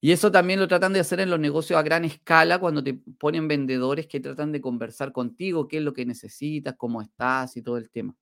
Y 0.04 0.12
eso 0.12 0.30
también 0.30 0.60
lo 0.60 0.68
tratan 0.68 0.92
de 0.92 1.00
hacer 1.00 1.18
en 1.20 1.30
los 1.30 1.40
negocios 1.40 1.78
a 1.78 1.82
gran 1.82 2.04
escala 2.04 2.58
cuando 2.58 2.84
te 2.84 2.92
ponen 2.92 3.48
vendedores 3.48 4.06
que 4.06 4.20
tratan 4.20 4.52
de 4.52 4.60
conversar 4.60 5.12
contigo, 5.12 5.66
qué 5.66 5.78
es 5.78 5.82
lo 5.82 5.94
que 5.94 6.04
necesitas, 6.04 6.74
cómo 6.76 7.00
estás 7.00 7.56
y 7.56 7.62
todo 7.62 7.78
el 7.78 7.88
tema. 7.88 8.14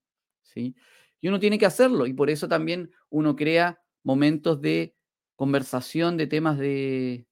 ¿sí? 0.43 0.77
Y 1.19 1.27
uno 1.27 1.41
tiene 1.41 1.59
que 1.59 1.65
hacerlo 1.65 2.07
y 2.07 2.13
por 2.13 2.29
eso 2.29 2.47
también 2.47 2.89
uno 3.09 3.35
crea 3.35 3.81
momentos 4.01 4.61
de 4.61 4.95
conversación 5.35 6.15
de 6.15 6.27
temas 6.27 6.57
de, 6.57 7.27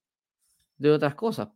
de 0.75 0.91
otras 0.91 1.15
cosas. 1.15 1.47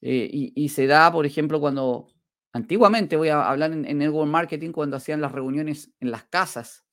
Eh, 0.00 0.28
y, 0.56 0.68
se 0.70 0.88
da, 0.88 1.12
por 1.12 1.24
ejemplo, 1.24 1.60
cuando 1.60 2.08
Antiguamente, 2.52 3.14
voy 3.14 3.28
a 3.28 3.48
hablar 3.48 3.70
en, 3.70 3.84
en 3.84 3.98
network 3.98 4.28
marketing 4.28 4.72
cuando 4.72 4.96
hacían 4.96 5.20
las 5.20 5.30
reuniones 5.30 5.92
en 6.00 6.10
las 6.10 6.24
casas 6.24 6.84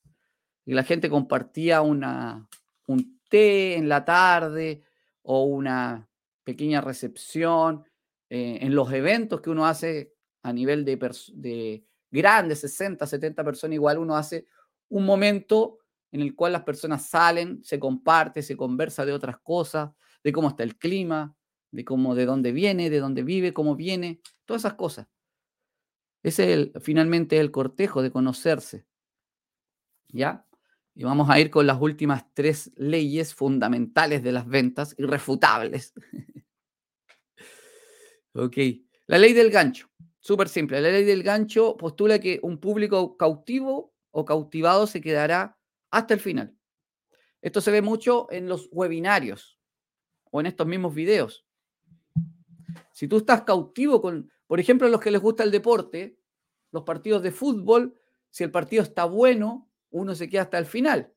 y 0.66 0.76
la 0.76 0.84
gente 0.84 1.10
compartía 1.10 1.82
una, 1.82 2.48
un 2.86 3.23
en 3.34 3.90
la 3.90 4.06
tarde 4.06 4.84
o 5.24 5.44
una 5.44 6.08
pequeña 6.44 6.82
recepción 6.82 7.84
eh, 8.30 8.60
en 8.62 8.76
los 8.76 8.92
eventos 8.92 9.42
que 9.42 9.50
uno 9.50 9.66
hace 9.66 10.14
a 10.44 10.54
nivel 10.54 10.86
de, 10.86 10.98
de 11.34 11.86
grandes, 12.12 12.60
60, 12.60 13.08
70 13.08 13.44
personas, 13.44 13.76
igual 13.76 13.98
uno 13.98 14.16
hace 14.16 14.46
un 14.90 15.06
momento 15.06 15.80
en 16.12 16.22
el 16.22 16.36
cual 16.36 16.54
las 16.54 16.64
personas 16.64 17.08
salen, 17.08 17.64
se 17.64 17.80
comparte, 17.80 18.44
se 18.44 18.56
conversa 18.56 19.06
de 19.06 19.14
otras 19.14 19.38
cosas, 19.40 19.92
de 20.24 20.32
cómo 20.32 20.50
está 20.50 20.64
el 20.64 20.78
clima, 20.78 21.36
de 21.72 21.84
cómo, 21.84 22.14
de 22.14 22.26
dónde 22.26 22.52
viene, 22.52 22.90
de 22.92 23.00
dónde 23.00 23.24
vive, 23.24 23.54
cómo 23.54 23.76
viene, 23.76 24.22
todas 24.46 24.62
esas 24.62 24.76
cosas. 24.76 25.08
Ese 26.22 26.44
es 26.44 26.50
el, 26.50 26.74
finalmente 26.82 27.40
el 27.40 27.52
cortejo 27.52 28.02
de 28.02 28.12
conocerse. 28.12 28.86
¿Ya? 30.10 30.46
Y 30.96 31.04
vamos 31.04 31.30
a 31.30 31.40
ir 31.40 31.50
con 31.50 31.66
las 31.66 31.82
últimas 31.82 32.26
tres 32.34 32.72
leyes 32.76 33.34
fundamentales 33.34 34.22
de 34.22 34.32
las 34.32 34.48
ventas, 34.48 34.96
irrefutables. 34.98 35.94
ok. 38.34 38.58
La 39.08 39.18
ley 39.18 39.34
del 39.34 39.50
gancho. 39.50 39.90
Súper 40.20 40.48
simple. 40.48 40.80
La 40.82 40.90
ley 40.90 41.04
del 41.04 41.24
gancho 41.24 41.76
postula 41.78 42.20
que 42.20 42.40
un 42.44 42.60
público 42.60 43.18
cautivo 43.18 43.94
o 44.12 44.24
cautivado 44.24 44.86
se 44.86 45.02
quedará 45.02 45.58
hasta 45.90 46.14
el 46.14 46.20
final. 46.20 46.56
Esto 47.42 47.60
se 47.60 47.72
ve 47.72 47.82
mucho 47.82 48.28
en 48.32 48.48
los 48.48 48.70
webinarios 48.72 49.60
o 50.32 50.40
en 50.40 50.46
estos 50.46 50.66
mismos 50.66 50.94
videos. 50.94 51.46
Si 52.94 53.08
tú 53.08 53.18
estás 53.18 53.42
cautivo 53.42 54.02
con, 54.02 54.32
por 54.48 54.60
ejemplo, 54.60 54.88
los 54.88 55.02
que 55.02 55.12
les 55.12 55.22
gusta 55.22 55.44
el 55.44 55.52
deporte, 55.52 56.20
los 56.72 56.84
partidos 56.84 57.22
de 57.24 57.32
fútbol, 57.32 58.00
si 58.30 58.44
el 58.44 58.52
partido 58.52 58.84
está 58.84 59.06
bueno, 59.06 59.70
uno 59.94 60.16
se 60.16 60.28
queda 60.28 60.44
hasta 60.44 60.58
el 60.58 60.66
final. 60.66 61.12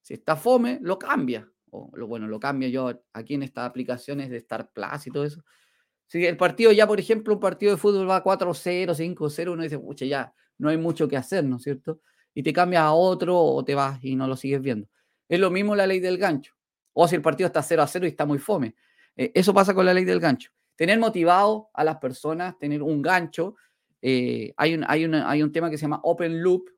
Si 0.00 0.14
está 0.14 0.36
fome, 0.36 0.78
lo 0.82 0.98
cambia. 0.98 1.48
O 1.70 1.90
lo, 1.94 2.06
bueno, 2.06 2.26
lo 2.26 2.40
cambio 2.40 2.68
yo 2.68 3.04
aquí 3.12 3.34
en 3.34 3.44
estas 3.44 3.66
aplicaciones 3.68 4.30
de 4.30 4.38
Star 4.38 4.70
Plus 4.72 5.06
y 5.06 5.10
todo 5.10 5.24
eso. 5.24 5.44
Si 6.06 6.26
el 6.26 6.36
partido 6.36 6.72
ya, 6.72 6.86
por 6.86 7.00
ejemplo, 7.00 7.34
un 7.34 7.40
partido 7.40 7.72
de 7.72 7.78
fútbol 7.78 8.08
va 8.08 8.22
4-0, 8.22 8.94
5-0, 8.94 9.52
uno 9.52 9.62
dice, 9.62 9.78
pucha, 9.78 10.04
ya 10.04 10.34
no 10.58 10.68
hay 10.68 10.76
mucho 10.76 11.08
que 11.08 11.16
hacer, 11.16 11.44
¿no 11.44 11.56
es 11.56 11.62
cierto? 11.62 12.00
Y 12.34 12.42
te 12.42 12.52
cambias 12.52 12.82
a 12.82 12.92
otro 12.92 13.38
o 13.38 13.64
te 13.64 13.74
vas 13.74 14.02
y 14.02 14.16
no 14.16 14.26
lo 14.26 14.36
sigues 14.36 14.60
viendo. 14.60 14.88
Es 15.28 15.40
lo 15.40 15.50
mismo 15.50 15.74
la 15.74 15.86
ley 15.86 16.00
del 16.00 16.18
gancho. 16.18 16.54
O 16.92 17.08
si 17.08 17.16
el 17.16 17.22
partido 17.22 17.46
está 17.46 17.62
0 17.62 17.82
a 17.82 17.86
0 17.86 18.06
y 18.06 18.08
está 18.10 18.26
muy 18.26 18.38
fome. 18.38 18.74
Eh, 19.16 19.32
eso 19.34 19.54
pasa 19.54 19.74
con 19.74 19.86
la 19.86 19.94
ley 19.94 20.04
del 20.04 20.20
gancho. 20.20 20.50
Tener 20.76 20.98
motivado 20.98 21.70
a 21.72 21.84
las 21.84 21.96
personas, 21.98 22.58
tener 22.58 22.82
un 22.82 23.00
gancho. 23.00 23.56
Eh, 24.00 24.52
hay, 24.56 24.74
un, 24.74 24.84
hay, 24.86 25.04
hay 25.04 25.42
un 25.42 25.52
tema 25.52 25.70
que 25.70 25.78
se 25.78 25.82
llama 25.82 26.00
Open 26.02 26.42
Loop, 26.42 26.68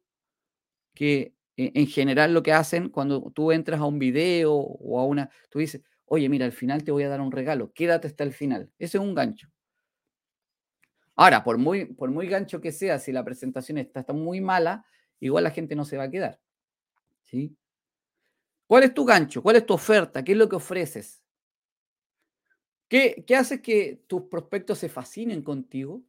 que 0.95 1.34
en 1.57 1.87
general 1.87 2.35
lo 2.35 2.43
que 2.43 2.53
hacen 2.53 2.89
cuando 2.89 3.31
tú 3.33 3.53
entras 3.53 3.81
a 3.81 3.85
un 3.85 3.99
video 3.99 4.53
o 4.55 4.99
a 4.99 5.05
una, 5.07 5.31
tú 5.51 5.61
dices, 5.61 5.83
oye, 6.07 6.29
mira, 6.29 6.47
al 6.47 6.53
final 6.53 6.85
te 6.85 6.93
voy 6.93 7.05
a 7.05 7.09
dar 7.09 7.21
un 7.21 7.33
regalo, 7.33 7.73
quédate 7.73 8.09
hasta 8.09 8.25
el 8.25 8.33
final. 8.33 8.71
Ese 8.79 8.99
es 8.99 9.03
un 9.03 9.15
gancho. 9.15 9.49
Ahora, 11.17 11.45
por 11.45 11.59
muy, 11.59 11.87
por 11.87 12.11
muy 12.11 12.27
gancho 12.27 12.61
que 12.61 12.73
sea, 12.73 12.99
si 12.99 13.13
la 13.13 13.25
presentación 13.25 13.79
está, 13.79 14.01
está 14.01 14.13
muy 14.13 14.41
mala, 14.41 14.85
igual 15.21 15.45
la 15.45 15.51
gente 15.51 15.77
no 15.77 15.85
se 15.85 15.97
va 15.97 16.05
a 16.05 16.11
quedar. 16.11 16.41
¿Sí? 17.23 17.57
¿Cuál 18.67 18.85
es 18.85 18.95
tu 18.95 19.05
gancho? 19.05 19.43
¿Cuál 19.43 19.57
es 19.57 19.67
tu 19.67 19.75
oferta? 19.75 20.25
¿Qué 20.25 20.33
es 20.33 20.39
lo 20.39 20.49
que 20.49 20.57
ofreces? 20.57 21.23
¿Qué, 22.89 23.25
qué 23.27 23.37
hace 23.37 23.63
que 23.63 24.03
tus 24.07 24.23
prospectos 24.23 24.79
se 24.79 24.89
fascinen 24.89 25.43
contigo? 25.43 26.03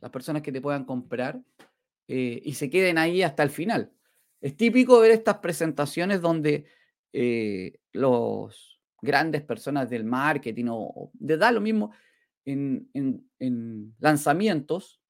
Las 0.00 0.10
personas 0.10 0.42
que 0.42 0.52
te 0.52 0.60
puedan 0.60 0.84
comprar 0.84 1.40
eh, 2.06 2.40
y 2.44 2.54
se 2.54 2.70
queden 2.70 2.98
ahí 2.98 3.22
hasta 3.22 3.42
el 3.42 3.50
final. 3.50 3.92
Es 4.44 4.58
típico 4.58 5.00
ver 5.00 5.10
estas 5.12 5.38
presentaciones 5.38 6.20
donde 6.20 6.66
eh, 7.14 7.78
los 7.92 8.78
grandes 9.00 9.40
personas 9.40 9.88
del 9.88 10.04
marketing 10.04 10.66
o, 10.68 11.10
de 11.14 11.38
da 11.38 11.50
lo 11.50 11.62
mismo 11.62 11.92
en, 12.44 12.90
lanzamientos 14.00 15.00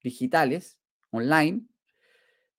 digitales, 0.00 0.78
online, 1.10 1.62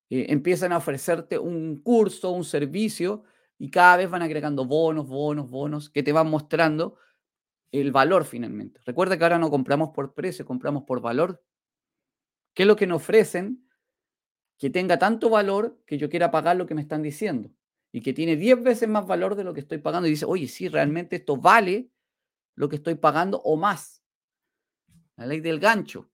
eh, 0.09 0.25
empiezan 0.27 0.73
a 0.73 0.79
ofrecerte 0.79 1.39
un 1.39 1.81
curso, 1.81 2.31
un 2.31 2.43
servicio 2.43 3.23
y 3.57 3.71
cada 3.71 3.95
vez 3.95 4.09
van 4.09 4.21
agregando 4.21 4.65
bonos, 4.65 5.07
bonos, 5.07 5.49
bonos 5.49 5.89
que 5.89 6.03
te 6.03 6.11
van 6.11 6.29
mostrando 6.29 6.97
el 7.71 7.93
valor 7.93 8.25
finalmente. 8.25 8.81
Recuerda 8.83 9.17
que 9.17 9.23
ahora 9.23 9.39
no 9.39 9.49
compramos 9.49 9.91
por 9.91 10.13
precio, 10.13 10.45
compramos 10.45 10.83
por 10.83 10.99
valor. 10.99 11.41
¿Qué 12.53 12.63
es 12.63 12.67
lo 12.67 12.75
que 12.75 12.85
nos 12.85 12.97
ofrecen? 12.97 13.65
Que 14.57 14.69
tenga 14.69 14.97
tanto 14.97 15.29
valor 15.29 15.79
que 15.85 15.97
yo 15.97 16.09
quiera 16.09 16.31
pagar 16.31 16.55
lo 16.55 16.65
que 16.65 16.75
me 16.75 16.81
están 16.81 17.01
diciendo 17.01 17.51
y 17.91 18.01
que 18.01 18.13
tiene 18.13 18.35
10 18.35 18.61
veces 18.63 18.89
más 18.89 19.05
valor 19.05 19.35
de 19.35 19.43
lo 19.43 19.53
que 19.53 19.59
estoy 19.59 19.77
pagando 19.77 20.07
y 20.07 20.11
dice, 20.11 20.25
oye, 20.25 20.47
sí, 20.47 20.67
realmente 20.67 21.15
esto 21.17 21.37
vale 21.37 21.89
lo 22.55 22.67
que 22.69 22.75
estoy 22.75 22.95
pagando 22.95 23.39
o 23.41 23.55
más. 23.55 24.03
La 25.15 25.25
ley 25.25 25.39
del 25.41 25.59
gancho. 25.59 26.09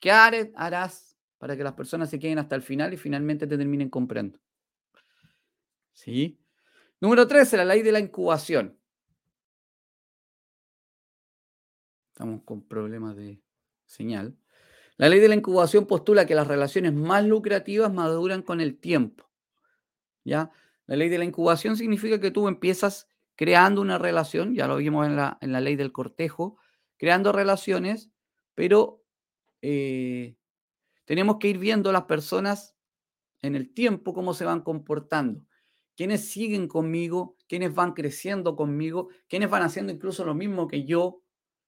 ¿Qué 0.00 0.10
harás 0.10 1.16
para 1.38 1.56
que 1.56 1.64
las 1.64 1.74
personas 1.74 2.10
se 2.10 2.18
queden 2.18 2.38
hasta 2.38 2.56
el 2.56 2.62
final 2.62 2.92
y 2.92 2.96
finalmente 2.96 3.46
te 3.46 3.56
terminen 3.56 3.90
comprando? 3.90 4.38
¿Sí? 5.92 6.38
Número 7.00 7.26
13, 7.26 7.58
la 7.58 7.64
ley 7.64 7.82
de 7.82 7.92
la 7.92 8.00
incubación. 8.00 8.78
Estamos 12.08 12.42
con 12.44 12.62
problemas 12.62 13.16
de 13.16 13.42
señal. 13.84 14.36
La 14.96 15.08
ley 15.08 15.20
de 15.20 15.28
la 15.28 15.34
incubación 15.34 15.86
postula 15.86 16.26
que 16.26 16.34
las 16.34 16.46
relaciones 16.46 16.92
más 16.92 17.24
lucrativas 17.24 17.92
maduran 17.92 18.42
con 18.42 18.60
el 18.60 18.78
tiempo. 18.78 19.28
¿Ya? 20.24 20.50
La 20.86 20.96
ley 20.96 21.08
de 21.08 21.18
la 21.18 21.24
incubación 21.24 21.76
significa 21.76 22.20
que 22.20 22.30
tú 22.30 22.48
empiezas 22.48 23.08
creando 23.36 23.80
una 23.80 23.98
relación, 23.98 24.54
ya 24.54 24.66
lo 24.66 24.76
vimos 24.76 25.06
en 25.06 25.16
la, 25.16 25.38
en 25.40 25.52
la 25.52 25.60
ley 25.60 25.76
del 25.76 25.92
cortejo, 25.92 26.56
creando 26.96 27.32
relaciones, 27.32 28.10
pero 28.54 29.02
eh, 29.62 30.36
tenemos 31.04 31.38
que 31.38 31.48
ir 31.48 31.58
viendo 31.58 31.90
las 31.90 32.04
personas 32.04 32.76
en 33.42 33.56
el 33.56 33.72
tiempo 33.74 34.14
cómo 34.14 34.34
se 34.34 34.44
van 34.44 34.62
comportando. 34.62 35.44
Quiénes 35.96 36.28
siguen 36.28 36.68
conmigo, 36.68 37.36
quiénes 37.48 37.74
van 37.74 37.92
creciendo 37.92 38.56
conmigo, 38.56 39.08
quiénes 39.28 39.50
van 39.50 39.62
haciendo 39.62 39.92
incluso 39.92 40.24
lo 40.24 40.34
mismo 40.34 40.66
que 40.66 40.84
yo, 40.84 41.22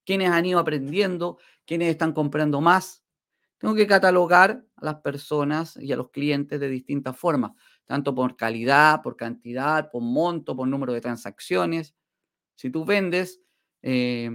quiénes 0.04 0.30
han 0.30 0.46
ido 0.46 0.58
aprendiendo, 0.58 1.38
quiénes 1.64 1.90
están 1.90 2.12
comprando 2.12 2.60
más. 2.60 3.05
Tengo 3.58 3.74
que 3.74 3.86
catalogar 3.86 4.64
a 4.76 4.84
las 4.84 4.96
personas 4.96 5.76
y 5.76 5.92
a 5.92 5.96
los 5.96 6.10
clientes 6.10 6.60
de 6.60 6.68
distintas 6.68 7.16
formas, 7.16 7.52
tanto 7.86 8.14
por 8.14 8.36
calidad, 8.36 9.02
por 9.02 9.16
cantidad, 9.16 9.90
por 9.90 10.02
monto, 10.02 10.54
por 10.54 10.68
número 10.68 10.92
de 10.92 11.00
transacciones. 11.00 11.94
Si 12.54 12.70
tú 12.70 12.84
vendes, 12.84 13.40
eh, 13.82 14.30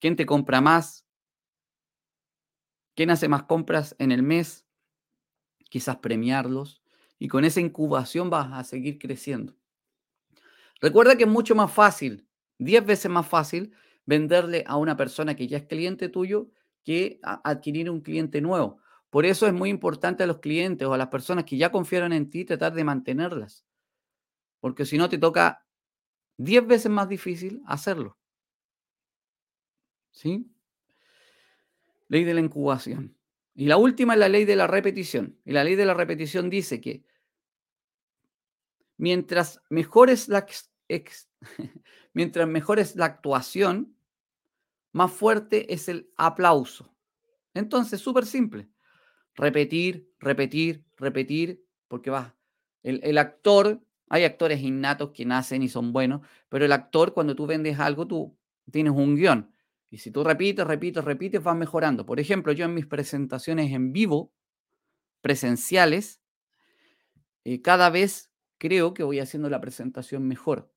¿quién 0.00 0.16
te 0.16 0.24
compra 0.24 0.60
más? 0.60 1.04
¿Quién 2.94 3.10
hace 3.10 3.28
más 3.28 3.44
compras 3.44 3.94
en 3.98 4.12
el 4.12 4.22
mes? 4.22 4.66
Quizás 5.68 5.96
premiarlos. 5.96 6.82
Y 7.18 7.28
con 7.28 7.44
esa 7.44 7.60
incubación 7.60 8.30
vas 8.30 8.52
a 8.52 8.64
seguir 8.64 8.98
creciendo. 8.98 9.54
Recuerda 10.80 11.16
que 11.16 11.24
es 11.24 11.30
mucho 11.30 11.54
más 11.54 11.72
fácil, 11.72 12.26
10 12.58 12.84
veces 12.84 13.10
más 13.10 13.26
fácil, 13.26 13.72
venderle 14.04 14.64
a 14.66 14.76
una 14.76 14.96
persona 14.96 15.36
que 15.36 15.46
ya 15.46 15.58
es 15.58 15.64
cliente 15.64 16.08
tuyo 16.08 16.50
que 16.84 17.20
adquirir 17.22 17.90
un 17.90 18.00
cliente 18.00 18.40
nuevo. 18.40 18.78
Por 19.10 19.26
eso 19.26 19.46
es 19.46 19.52
muy 19.52 19.68
importante 19.68 20.22
a 20.22 20.26
los 20.26 20.38
clientes 20.38 20.86
o 20.86 20.94
a 20.94 20.98
las 20.98 21.08
personas 21.08 21.44
que 21.44 21.56
ya 21.56 21.70
confiaron 21.70 22.12
en 22.12 22.30
ti 22.30 22.44
tratar 22.44 22.72
de 22.74 22.84
mantenerlas. 22.84 23.64
Porque 24.60 24.86
si 24.86 24.96
no, 24.96 25.08
te 25.08 25.18
toca 25.18 25.66
10 26.38 26.66
veces 26.66 26.90
más 26.90 27.08
difícil 27.08 27.62
hacerlo. 27.66 28.16
¿Sí? 30.12 30.50
Ley 32.08 32.24
de 32.24 32.34
la 32.34 32.40
incubación. 32.40 33.16
Y 33.54 33.66
la 33.66 33.76
última 33.76 34.14
es 34.14 34.20
la 34.20 34.28
ley 34.28 34.44
de 34.44 34.56
la 34.56 34.66
repetición. 34.66 35.38
Y 35.44 35.52
la 35.52 35.64
ley 35.64 35.74
de 35.74 35.84
la 35.84 35.94
repetición 35.94 36.48
dice 36.48 36.80
que 36.80 37.04
mientras 38.96 39.60
mejor 39.68 40.10
es 40.10 40.28
la, 40.28 40.46
mientras 42.14 42.48
mejor 42.48 42.78
es 42.78 42.96
la 42.96 43.06
actuación, 43.06 43.96
más 44.92 45.10
fuerte 45.12 45.72
es 45.72 45.88
el 45.88 46.10
aplauso. 46.16 46.94
Entonces, 47.54 48.00
súper 48.00 48.26
simple. 48.26 48.68
Repetir, 49.34 50.10
repetir, 50.20 50.84
repetir, 50.96 51.64
porque 51.88 52.10
va. 52.10 52.36
El, 52.82 53.16
actor, 53.18 53.80
hay 54.08 54.24
actores 54.24 54.60
innatos 54.60 55.10
que 55.12 55.24
nacen 55.24 55.62
y 55.62 55.68
son 55.68 55.92
buenos, 55.92 56.26
pero 56.48 56.64
el 56.64 56.72
actor, 56.72 57.14
cuando 57.14 57.36
tú 57.36 57.46
vendes 57.46 57.78
algo, 57.78 58.06
tú 58.06 58.36
tienes 58.70 58.92
un 58.92 59.16
guion. 59.16 59.52
Y 59.88 59.98
si 59.98 60.10
tú 60.10 60.24
repites, 60.24 60.66
repites, 60.66 61.04
repites, 61.04 61.42
vas 61.42 61.56
mejorando. 61.56 62.04
Por 62.04 62.18
ejemplo, 62.18 62.52
yo 62.52 62.64
en 62.64 62.74
mis 62.74 62.86
presentaciones 62.86 63.72
en 63.72 63.92
vivo, 63.92 64.32
presenciales, 65.20 66.20
eh, 67.44 67.62
cada 67.62 67.90
vez 67.90 68.32
creo 68.58 68.94
que 68.94 69.02
voy 69.02 69.20
haciendo 69.20 69.48
la 69.48 69.60
presentación 69.60 70.26
mejor, 70.26 70.72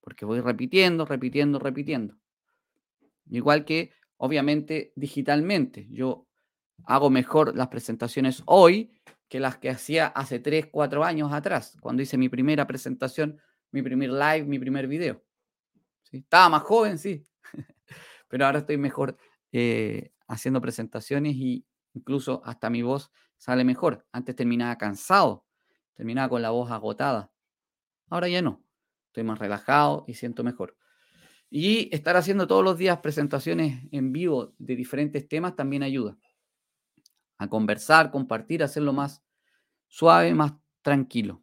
porque 0.00 0.24
voy 0.24 0.40
repitiendo, 0.40 1.04
repitiendo, 1.04 1.58
repitiendo. 1.58 2.19
Igual 3.30 3.64
que, 3.64 3.92
obviamente, 4.16 4.92
digitalmente. 4.96 5.86
Yo 5.90 6.26
hago 6.84 7.10
mejor 7.10 7.56
las 7.56 7.68
presentaciones 7.68 8.42
hoy 8.46 8.92
que 9.28 9.40
las 9.40 9.58
que 9.58 9.70
hacía 9.70 10.08
hace 10.08 10.40
3, 10.40 10.66
4 10.70 11.04
años 11.04 11.32
atrás, 11.32 11.76
cuando 11.80 12.02
hice 12.02 12.18
mi 12.18 12.28
primera 12.28 12.66
presentación, 12.66 13.40
mi 13.70 13.80
primer 13.82 14.10
live, 14.10 14.44
mi 14.44 14.58
primer 14.58 14.88
video. 14.88 15.22
Estaba 16.10 16.48
más 16.48 16.62
joven, 16.62 16.98
sí, 16.98 17.24
pero 18.28 18.46
ahora 18.46 18.58
estoy 18.58 18.76
mejor 18.76 19.16
eh, 19.52 20.12
haciendo 20.26 20.60
presentaciones 20.60 21.36
y 21.36 21.64
incluso 21.94 22.42
hasta 22.44 22.70
mi 22.70 22.82
voz 22.82 23.12
sale 23.36 23.62
mejor. 23.64 24.04
Antes 24.10 24.34
terminaba 24.34 24.76
cansado, 24.76 25.46
terminaba 25.94 26.28
con 26.28 26.42
la 26.42 26.50
voz 26.50 26.70
agotada. 26.72 27.30
Ahora 28.08 28.28
ya 28.28 28.42
no, 28.42 28.64
estoy 29.06 29.22
más 29.22 29.38
relajado 29.38 30.04
y 30.08 30.14
siento 30.14 30.42
mejor. 30.42 30.76
Y 31.50 31.94
estar 31.94 32.16
haciendo 32.16 32.46
todos 32.46 32.64
los 32.64 32.78
días 32.78 32.98
presentaciones 32.98 33.82
en 33.90 34.12
vivo 34.12 34.54
de 34.58 34.76
diferentes 34.76 35.26
temas 35.28 35.56
también 35.56 35.82
ayuda 35.82 36.16
a 37.38 37.48
conversar, 37.48 38.10
compartir, 38.10 38.62
hacerlo 38.62 38.92
más 38.92 39.22
suave, 39.88 40.32
más 40.34 40.52
tranquilo. 40.82 41.40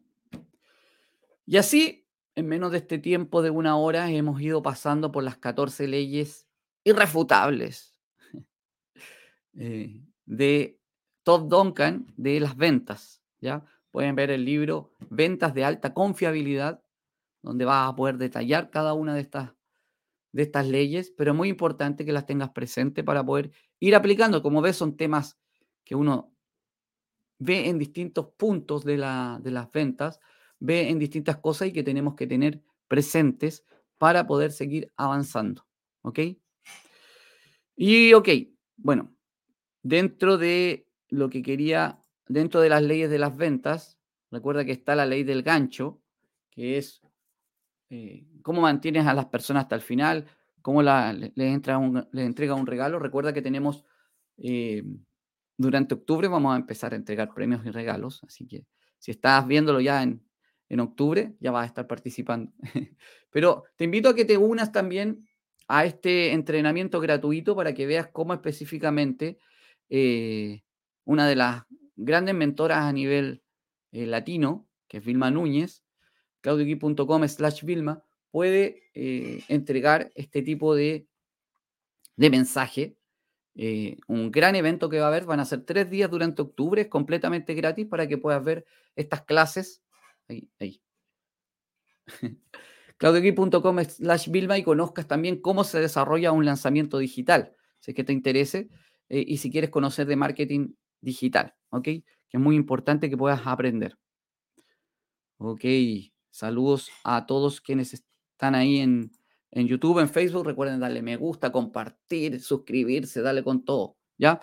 Y 1.44 1.56
así, 1.56 2.06
en 2.36 2.46
menos 2.46 2.70
de 2.70 2.78
este 2.78 2.98
tiempo 2.98 3.42
de 3.42 3.50
una 3.50 3.76
hora, 3.76 4.10
hemos 4.10 4.40
ido 4.40 4.62
pasando 4.62 5.10
por 5.10 5.24
las 5.24 5.38
14 5.38 5.88
leyes 5.88 6.46
irrefutables 6.84 7.98
eh, 9.54 10.00
de 10.24 10.78
Todd 11.24 11.48
Duncan 11.48 12.06
de 12.16 12.38
las 12.38 12.56
ventas. 12.56 13.20
¿ya? 13.40 13.64
Pueden 13.90 14.14
ver 14.14 14.30
el 14.30 14.44
libro 14.44 14.92
Ventas 15.10 15.52
de 15.52 15.64
alta 15.64 15.94
confiabilidad, 15.94 16.82
donde 17.42 17.64
vas 17.64 17.90
a 17.90 17.96
poder 17.96 18.18
detallar 18.18 18.70
cada 18.70 18.94
una 18.94 19.14
de 19.14 19.22
estas, 19.22 19.50
de 20.32 20.42
estas 20.42 20.66
leyes, 20.66 21.12
pero 21.16 21.32
es 21.32 21.36
muy 21.36 21.48
importante 21.48 22.04
que 22.04 22.12
las 22.12 22.26
tengas 22.26 22.50
presentes 22.50 23.04
para 23.04 23.24
poder 23.24 23.50
ir 23.80 23.94
aplicando. 23.94 24.42
Como 24.42 24.60
ves, 24.60 24.76
son 24.76 24.96
temas 24.96 25.38
que 25.84 25.94
uno 25.94 26.32
ve 27.38 27.68
en 27.68 27.78
distintos 27.78 28.28
puntos 28.36 28.84
de, 28.84 28.96
de 28.96 29.50
las 29.50 29.72
ventas, 29.72 30.20
ve 30.58 30.88
en 30.88 30.98
distintas 30.98 31.38
cosas 31.38 31.68
y 31.68 31.72
que 31.72 31.82
tenemos 31.82 32.14
que 32.14 32.26
tener 32.26 32.62
presentes 32.88 33.64
para 33.96 34.26
poder 34.26 34.52
seguir 34.52 34.92
avanzando. 34.96 35.66
¿Ok? 36.02 36.20
Y 37.76 38.12
ok, 38.12 38.28
bueno, 38.76 39.14
dentro 39.82 40.36
de 40.36 40.88
lo 41.08 41.30
que 41.30 41.42
quería, 41.42 42.02
dentro 42.26 42.60
de 42.60 42.68
las 42.68 42.82
leyes 42.82 43.10
de 43.10 43.18
las 43.18 43.36
ventas, 43.36 43.98
recuerda 44.30 44.64
que 44.64 44.72
está 44.72 44.94
la 44.96 45.06
ley 45.06 45.22
del 45.22 45.42
gancho, 45.42 46.02
que 46.50 46.76
es 46.78 47.00
eh, 47.90 48.26
cómo 48.42 48.60
mantienes 48.60 49.06
a 49.06 49.14
las 49.14 49.26
personas 49.26 49.64
hasta 49.64 49.76
el 49.76 49.82
final, 49.82 50.26
cómo 50.62 50.82
les, 50.82 51.32
entra 51.36 51.78
un, 51.78 52.06
entrega 52.12 52.54
un 52.54 52.66
regalo. 52.66 52.98
Recuerda 52.98 53.32
que 53.32 53.42
tenemos 53.42 53.84
eh, 54.36 54.82
durante 55.56 55.94
octubre 55.94 56.28
vamos 56.28 56.54
a 56.54 56.58
empezar 56.58 56.92
a 56.92 56.96
entregar 56.96 57.34
premios 57.34 57.64
y 57.66 57.70
regalos, 57.70 58.22
así 58.24 58.46
que 58.46 58.64
si 58.98 59.10
estás 59.10 59.46
viéndolo 59.46 59.80
ya 59.80 60.02
en, 60.02 60.22
octubre, 60.80 61.34
ya 61.40 61.50
vas 61.50 61.64
a 61.64 61.66
estar 61.66 61.86
participando. 61.86 62.52
Pero 63.30 63.64
te 63.76 63.84
invito 63.84 64.10
a 64.10 64.14
que 64.14 64.24
te 64.24 64.36
unas 64.36 64.70
también 64.70 65.26
a 65.66 65.84
este 65.84 66.32
entrenamiento 66.32 67.00
gratuito 67.00 67.56
para 67.56 67.74
que 67.74 67.86
veas 67.86 68.08
cómo 68.08 68.34
específicamente 68.34 69.38
eh, 69.88 70.62
una 71.04 71.26
de 71.26 71.36
las 71.36 71.62
grandes 71.96 72.34
mentoras 72.34 72.80
a 72.80 72.92
nivel 72.92 73.42
latino, 73.90 74.68
que 74.88 74.98
es 74.98 75.04
Vilma 75.04 75.30
Núñez, 75.30 75.82
claudioqui.com 76.48 77.28
slash 77.28 77.62
Vilma, 77.64 78.02
puede 78.30 78.84
eh, 78.94 79.42
entregar 79.48 80.10
este 80.14 80.42
tipo 80.42 80.74
de, 80.74 81.06
de 82.16 82.30
mensaje 82.30 82.96
eh, 83.54 83.96
un 84.06 84.30
gran 84.30 84.54
evento 84.54 84.88
que 84.88 85.00
va 85.00 85.06
a 85.06 85.08
haber. 85.08 85.24
Van 85.24 85.40
a 85.40 85.44
ser 85.44 85.64
tres 85.64 85.90
días 85.90 86.10
durante 86.10 86.42
octubre, 86.42 86.80
es 86.80 86.88
completamente 86.88 87.54
gratis 87.54 87.86
para 87.86 88.06
que 88.06 88.16
puedas 88.16 88.42
ver 88.42 88.64
estas 88.94 89.22
clases. 89.22 89.82
Ahí, 90.28 90.48
ahí. 90.60 90.80
claudioqui.com 92.98 93.84
slash 93.84 94.30
Vilma 94.30 94.56
y 94.56 94.62
conozcas 94.62 95.06
también 95.06 95.40
cómo 95.40 95.64
se 95.64 95.80
desarrolla 95.80 96.32
un 96.32 96.44
lanzamiento 96.44 96.98
digital, 96.98 97.54
si 97.80 97.90
es 97.90 97.94
que 97.94 98.04
te 98.04 98.12
interese, 98.12 98.68
eh, 99.08 99.24
y 99.26 99.38
si 99.38 99.50
quieres 99.50 99.70
conocer 99.70 100.06
de 100.06 100.16
marketing 100.16 100.74
digital, 101.00 101.54
¿ok? 101.70 101.84
Que 101.84 102.04
es 102.32 102.40
muy 102.40 102.56
importante 102.56 103.10
que 103.10 103.16
puedas 103.16 103.42
aprender. 103.44 103.98
Ok, 105.38 105.64
saludos 106.30 106.90
a 107.04 107.26
todos 107.26 107.60
quienes 107.60 107.94
están 107.94 108.54
ahí 108.54 108.78
en, 108.78 109.12
en 109.50 109.66
YouTube, 109.66 110.00
en 110.00 110.08
Facebook. 110.08 110.46
Recuerden 110.46 110.80
darle 110.80 111.02
me 111.02 111.16
gusta, 111.16 111.52
compartir, 111.52 112.40
suscribirse, 112.40 113.22
darle 113.22 113.42
con 113.42 113.64
todo. 113.64 113.96
¿Ya? 114.18 114.40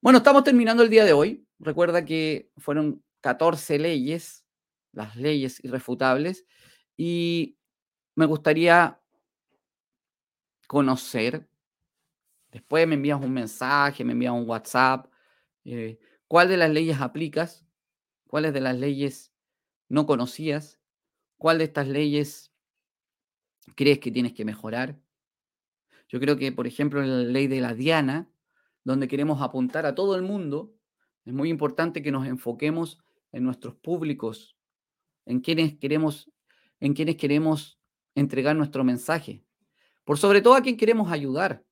Bueno, 0.00 0.18
estamos 0.18 0.44
terminando 0.44 0.82
el 0.82 0.90
día 0.90 1.04
de 1.04 1.12
hoy. 1.12 1.46
Recuerda 1.58 2.04
que 2.04 2.50
fueron 2.56 3.04
14 3.20 3.78
leyes, 3.78 4.44
las 4.92 5.16
leyes 5.16 5.62
irrefutables, 5.64 6.44
y 6.96 7.56
me 8.14 8.26
gustaría 8.26 9.00
conocer. 10.66 11.48
Después 12.50 12.86
me 12.88 12.94
envías 12.94 13.20
un 13.20 13.32
mensaje, 13.32 14.04
me 14.04 14.12
envías 14.12 14.32
un 14.32 14.48
WhatsApp. 14.48 15.06
Eh, 15.64 15.98
¿Cuál 16.26 16.48
de 16.48 16.56
las 16.56 16.70
leyes 16.70 17.00
aplicas? 17.00 17.64
¿Cuáles 18.26 18.52
de 18.52 18.60
las 18.60 18.76
leyes 18.76 19.32
no 19.88 20.06
conocías? 20.06 20.81
¿Cuál 21.42 21.58
de 21.58 21.64
estas 21.64 21.88
leyes 21.88 22.52
crees 23.74 23.98
que 23.98 24.12
tienes 24.12 24.32
que 24.32 24.44
mejorar. 24.44 24.96
Yo 26.08 26.20
creo 26.20 26.36
que, 26.36 26.52
por 26.52 26.68
ejemplo, 26.68 27.02
en 27.02 27.10
la 27.10 27.32
ley 27.32 27.48
de 27.48 27.60
la 27.60 27.74
Diana, 27.74 28.30
donde 28.84 29.08
queremos 29.08 29.42
apuntar 29.42 29.84
a 29.84 29.96
todo 29.96 30.14
el 30.14 30.22
mundo, 30.22 30.72
es 31.24 31.32
muy 31.32 31.48
importante 31.48 32.00
que 32.00 32.12
nos 32.12 32.28
enfoquemos 32.28 33.02
en 33.32 33.42
nuestros 33.42 33.74
públicos, 33.74 34.56
en 35.26 35.40
quienes 35.40 35.76
queremos, 35.78 36.30
en 36.78 36.94
quienes 36.94 37.16
queremos 37.16 37.76
entregar 38.14 38.54
nuestro 38.54 38.84
mensaje. 38.84 39.42
Por 40.04 40.18
sobre 40.18 40.42
todo 40.42 40.54
a 40.54 40.62
quien 40.62 40.76
queremos 40.76 41.10
ayudar 41.10 41.64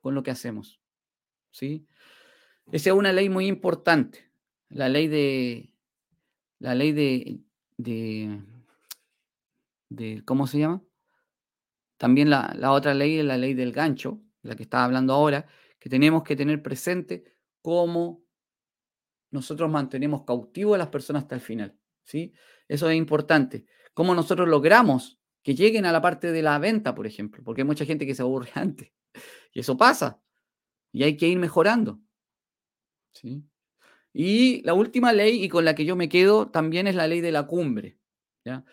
con 0.00 0.16
lo 0.16 0.24
que 0.24 0.32
hacemos. 0.32 0.80
¿Sí? 1.52 1.86
Esa 2.72 2.90
es 2.90 2.96
una 2.96 3.12
ley 3.12 3.28
muy 3.28 3.46
importante. 3.46 4.28
La 4.68 4.88
ley 4.88 5.06
de. 5.06 5.72
La 6.58 6.74
ley 6.74 6.90
de. 6.90 7.38
de, 7.76 8.40
de 9.88 10.22
¿Cómo 10.24 10.46
se 10.46 10.58
llama? 10.58 10.82
También 11.96 12.30
la, 12.30 12.72
otra 12.72 12.94
ley 12.94 13.18
es 13.18 13.24
la 13.24 13.38
ley 13.38 13.54
del 13.54 13.72
gancho, 13.72 14.20
la 14.42 14.54
que 14.54 14.64
estaba 14.64 14.84
hablando 14.84 15.14
ahora, 15.14 15.46
que 15.78 15.88
tenemos 15.88 16.22
que 16.22 16.36
tener 16.36 16.62
presente 16.62 17.24
cómo 17.62 18.22
nosotros 19.30 19.70
mantenemos 19.70 20.24
cautivo 20.24 20.74
a 20.74 20.78
las 20.78 20.88
personas 20.88 21.22
hasta 21.22 21.34
el 21.34 21.40
final. 21.40 21.78
¿sí? 22.04 22.32
Eso 22.68 22.88
es 22.90 22.96
importante. 22.96 23.66
Cómo 23.94 24.14
nosotros 24.14 24.48
logramos 24.48 25.18
que 25.42 25.54
lleguen 25.54 25.86
a 25.86 25.92
la 25.92 26.02
parte 26.02 26.32
de 26.32 26.42
la 26.42 26.58
venta, 26.58 26.94
por 26.94 27.06
ejemplo, 27.06 27.42
porque 27.44 27.62
hay 27.62 27.66
mucha 27.66 27.84
gente 27.84 28.06
que 28.06 28.14
se 28.14 28.22
aburre 28.22 28.50
antes. 28.54 28.92
Y 29.52 29.60
eso 29.60 29.76
pasa. 29.76 30.20
Y 30.92 31.02
hay 31.02 31.16
que 31.16 31.28
ir 31.28 31.38
mejorando. 31.38 32.00
¿sí? 33.12 33.44
Y 34.12 34.62
la 34.62 34.74
última 34.74 35.12
ley, 35.12 35.42
y 35.42 35.48
con 35.48 35.64
la 35.64 35.74
que 35.74 35.84
yo 35.84 35.96
me 35.96 36.08
quedo, 36.08 36.48
también 36.50 36.86
es 36.86 36.94
la 36.94 37.06
ley 37.06 37.20
de 37.20 37.32
la 37.32 37.46
cumbre. 37.46 37.98
¿ya? 38.44 38.64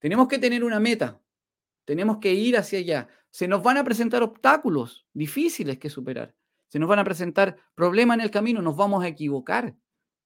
Tenemos 0.00 0.26
que 0.26 0.38
tener 0.38 0.64
una 0.64 0.80
meta. 0.80 1.20
Tenemos 1.84 2.18
que 2.18 2.34
ir 2.34 2.56
hacia 2.56 2.80
allá. 2.80 3.08
Se 3.30 3.46
nos 3.46 3.62
van 3.62 3.76
a 3.76 3.84
presentar 3.84 4.22
obstáculos 4.22 5.06
difíciles 5.12 5.78
que 5.78 5.88
superar. 5.88 6.34
Se 6.68 6.78
nos 6.78 6.88
van 6.88 6.98
a 6.98 7.04
presentar 7.04 7.56
problemas 7.74 8.16
en 8.16 8.22
el 8.22 8.30
camino. 8.30 8.60
Nos 8.62 8.76
vamos 8.76 9.04
a 9.04 9.08
equivocar. 9.08 9.74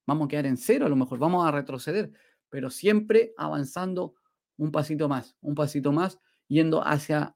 Vamos 0.07 0.25
a 0.25 0.27
quedar 0.29 0.45
en 0.47 0.57
cero 0.57 0.85
a 0.85 0.89
lo 0.89 0.95
mejor. 0.95 1.19
Vamos 1.19 1.45
a 1.45 1.51
retroceder. 1.51 2.11
Pero 2.49 2.69
siempre 2.69 3.33
avanzando 3.37 4.15
un 4.57 4.71
pasito 4.71 5.09
más, 5.09 5.35
un 5.41 5.55
pasito 5.55 5.91
más, 5.91 6.19
yendo 6.47 6.85
hacia 6.85 7.35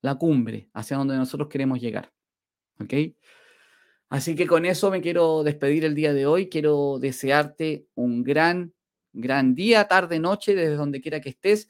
la 0.00 0.14
cumbre, 0.14 0.70
hacia 0.72 0.96
donde 0.96 1.16
nosotros 1.16 1.48
queremos 1.48 1.80
llegar. 1.80 2.12
¿Ok? 2.80 2.94
Así 4.08 4.34
que 4.34 4.46
con 4.46 4.64
eso 4.64 4.90
me 4.90 5.00
quiero 5.00 5.42
despedir 5.42 5.84
el 5.84 5.94
día 5.94 6.12
de 6.12 6.26
hoy. 6.26 6.48
Quiero 6.48 6.98
desearte 6.98 7.86
un 7.94 8.22
gran, 8.22 8.72
gran 9.14 9.54
día, 9.54 9.88
tarde, 9.88 10.18
noche, 10.18 10.54
desde 10.54 10.74
donde 10.74 11.00
quiera 11.00 11.20
que 11.20 11.30
estés 11.30 11.68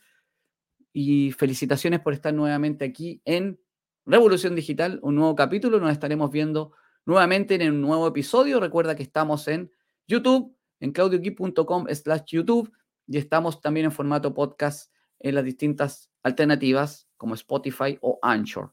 y 0.93 1.33
felicitaciones 1.33 2.01
por 2.01 2.15
estar 2.15 2.35
nuevamente 2.35 2.85
aquí 2.85 3.21
en 3.25 3.61
Revolución 4.07 4.55
Digital, 4.55 4.99
un 5.03 5.15
nuevo 5.15 5.35
capítulo. 5.35 5.79
Nos 5.79 5.93
estaremos 5.93 6.31
viendo 6.31 6.73
nuevamente 7.05 7.55
en 7.55 7.73
un 7.73 7.81
nuevo 7.83 8.07
episodio. 8.07 8.61
Recuerda 8.61 8.97
que 8.97 9.03
estamos 9.03 9.47
en 9.49 9.71
YouTube, 10.07 10.57
en 10.81 10.93
claudioquip.com 10.93 11.87
slash 11.93 12.25
YouTube 12.27 12.73
y 13.07 13.19
estamos 13.19 13.61
también 13.61 13.87
en 13.87 13.93
formato 13.93 14.33
podcast 14.35 14.93
en 15.21 15.35
las 15.35 15.45
distintas 15.45 16.11
alternativas 16.23 17.09
como 17.17 17.35
Spotify 17.35 17.99
o 18.01 18.19
Anchor. 18.23 18.73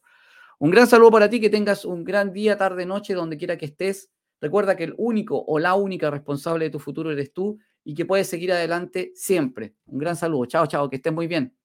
Un 0.60 0.72
gran 0.72 0.88
saludo 0.88 1.12
para 1.12 1.30
ti, 1.30 1.40
que 1.40 1.50
tengas 1.50 1.86
un 1.86 2.04
gran 2.04 2.32
día, 2.34 2.58
tarde, 2.58 2.86
noche, 2.86 3.14
donde 3.14 3.38
quiera 3.38 3.58
que 3.58 3.66
estés. 3.66 4.12
Recuerda 4.40 4.76
que 4.76 4.84
el 4.84 4.94
único 4.98 5.44
o 5.44 5.60
la 5.60 5.76
única 5.76 6.12
responsable 6.12 6.66
de 6.66 6.72
tu 6.72 6.80
futuro 6.80 7.12
eres 7.12 7.34
tú 7.34 7.58
y 7.84 7.96
que 7.96 8.06
puedes 8.06 8.28
seguir 8.28 8.52
adelante 8.52 9.12
siempre. 9.16 9.76
Un 9.86 10.00
gran 10.00 10.16
saludo. 10.16 10.46
Chao, 10.46 10.68
chao, 10.68 10.90
que 10.90 10.98
estés 10.98 11.14
muy 11.14 11.28
bien. 11.28 11.56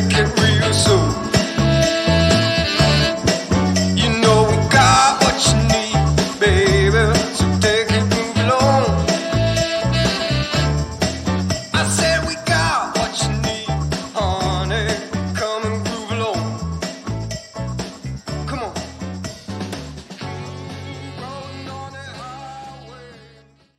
make 0.00 0.12
it 0.18 0.37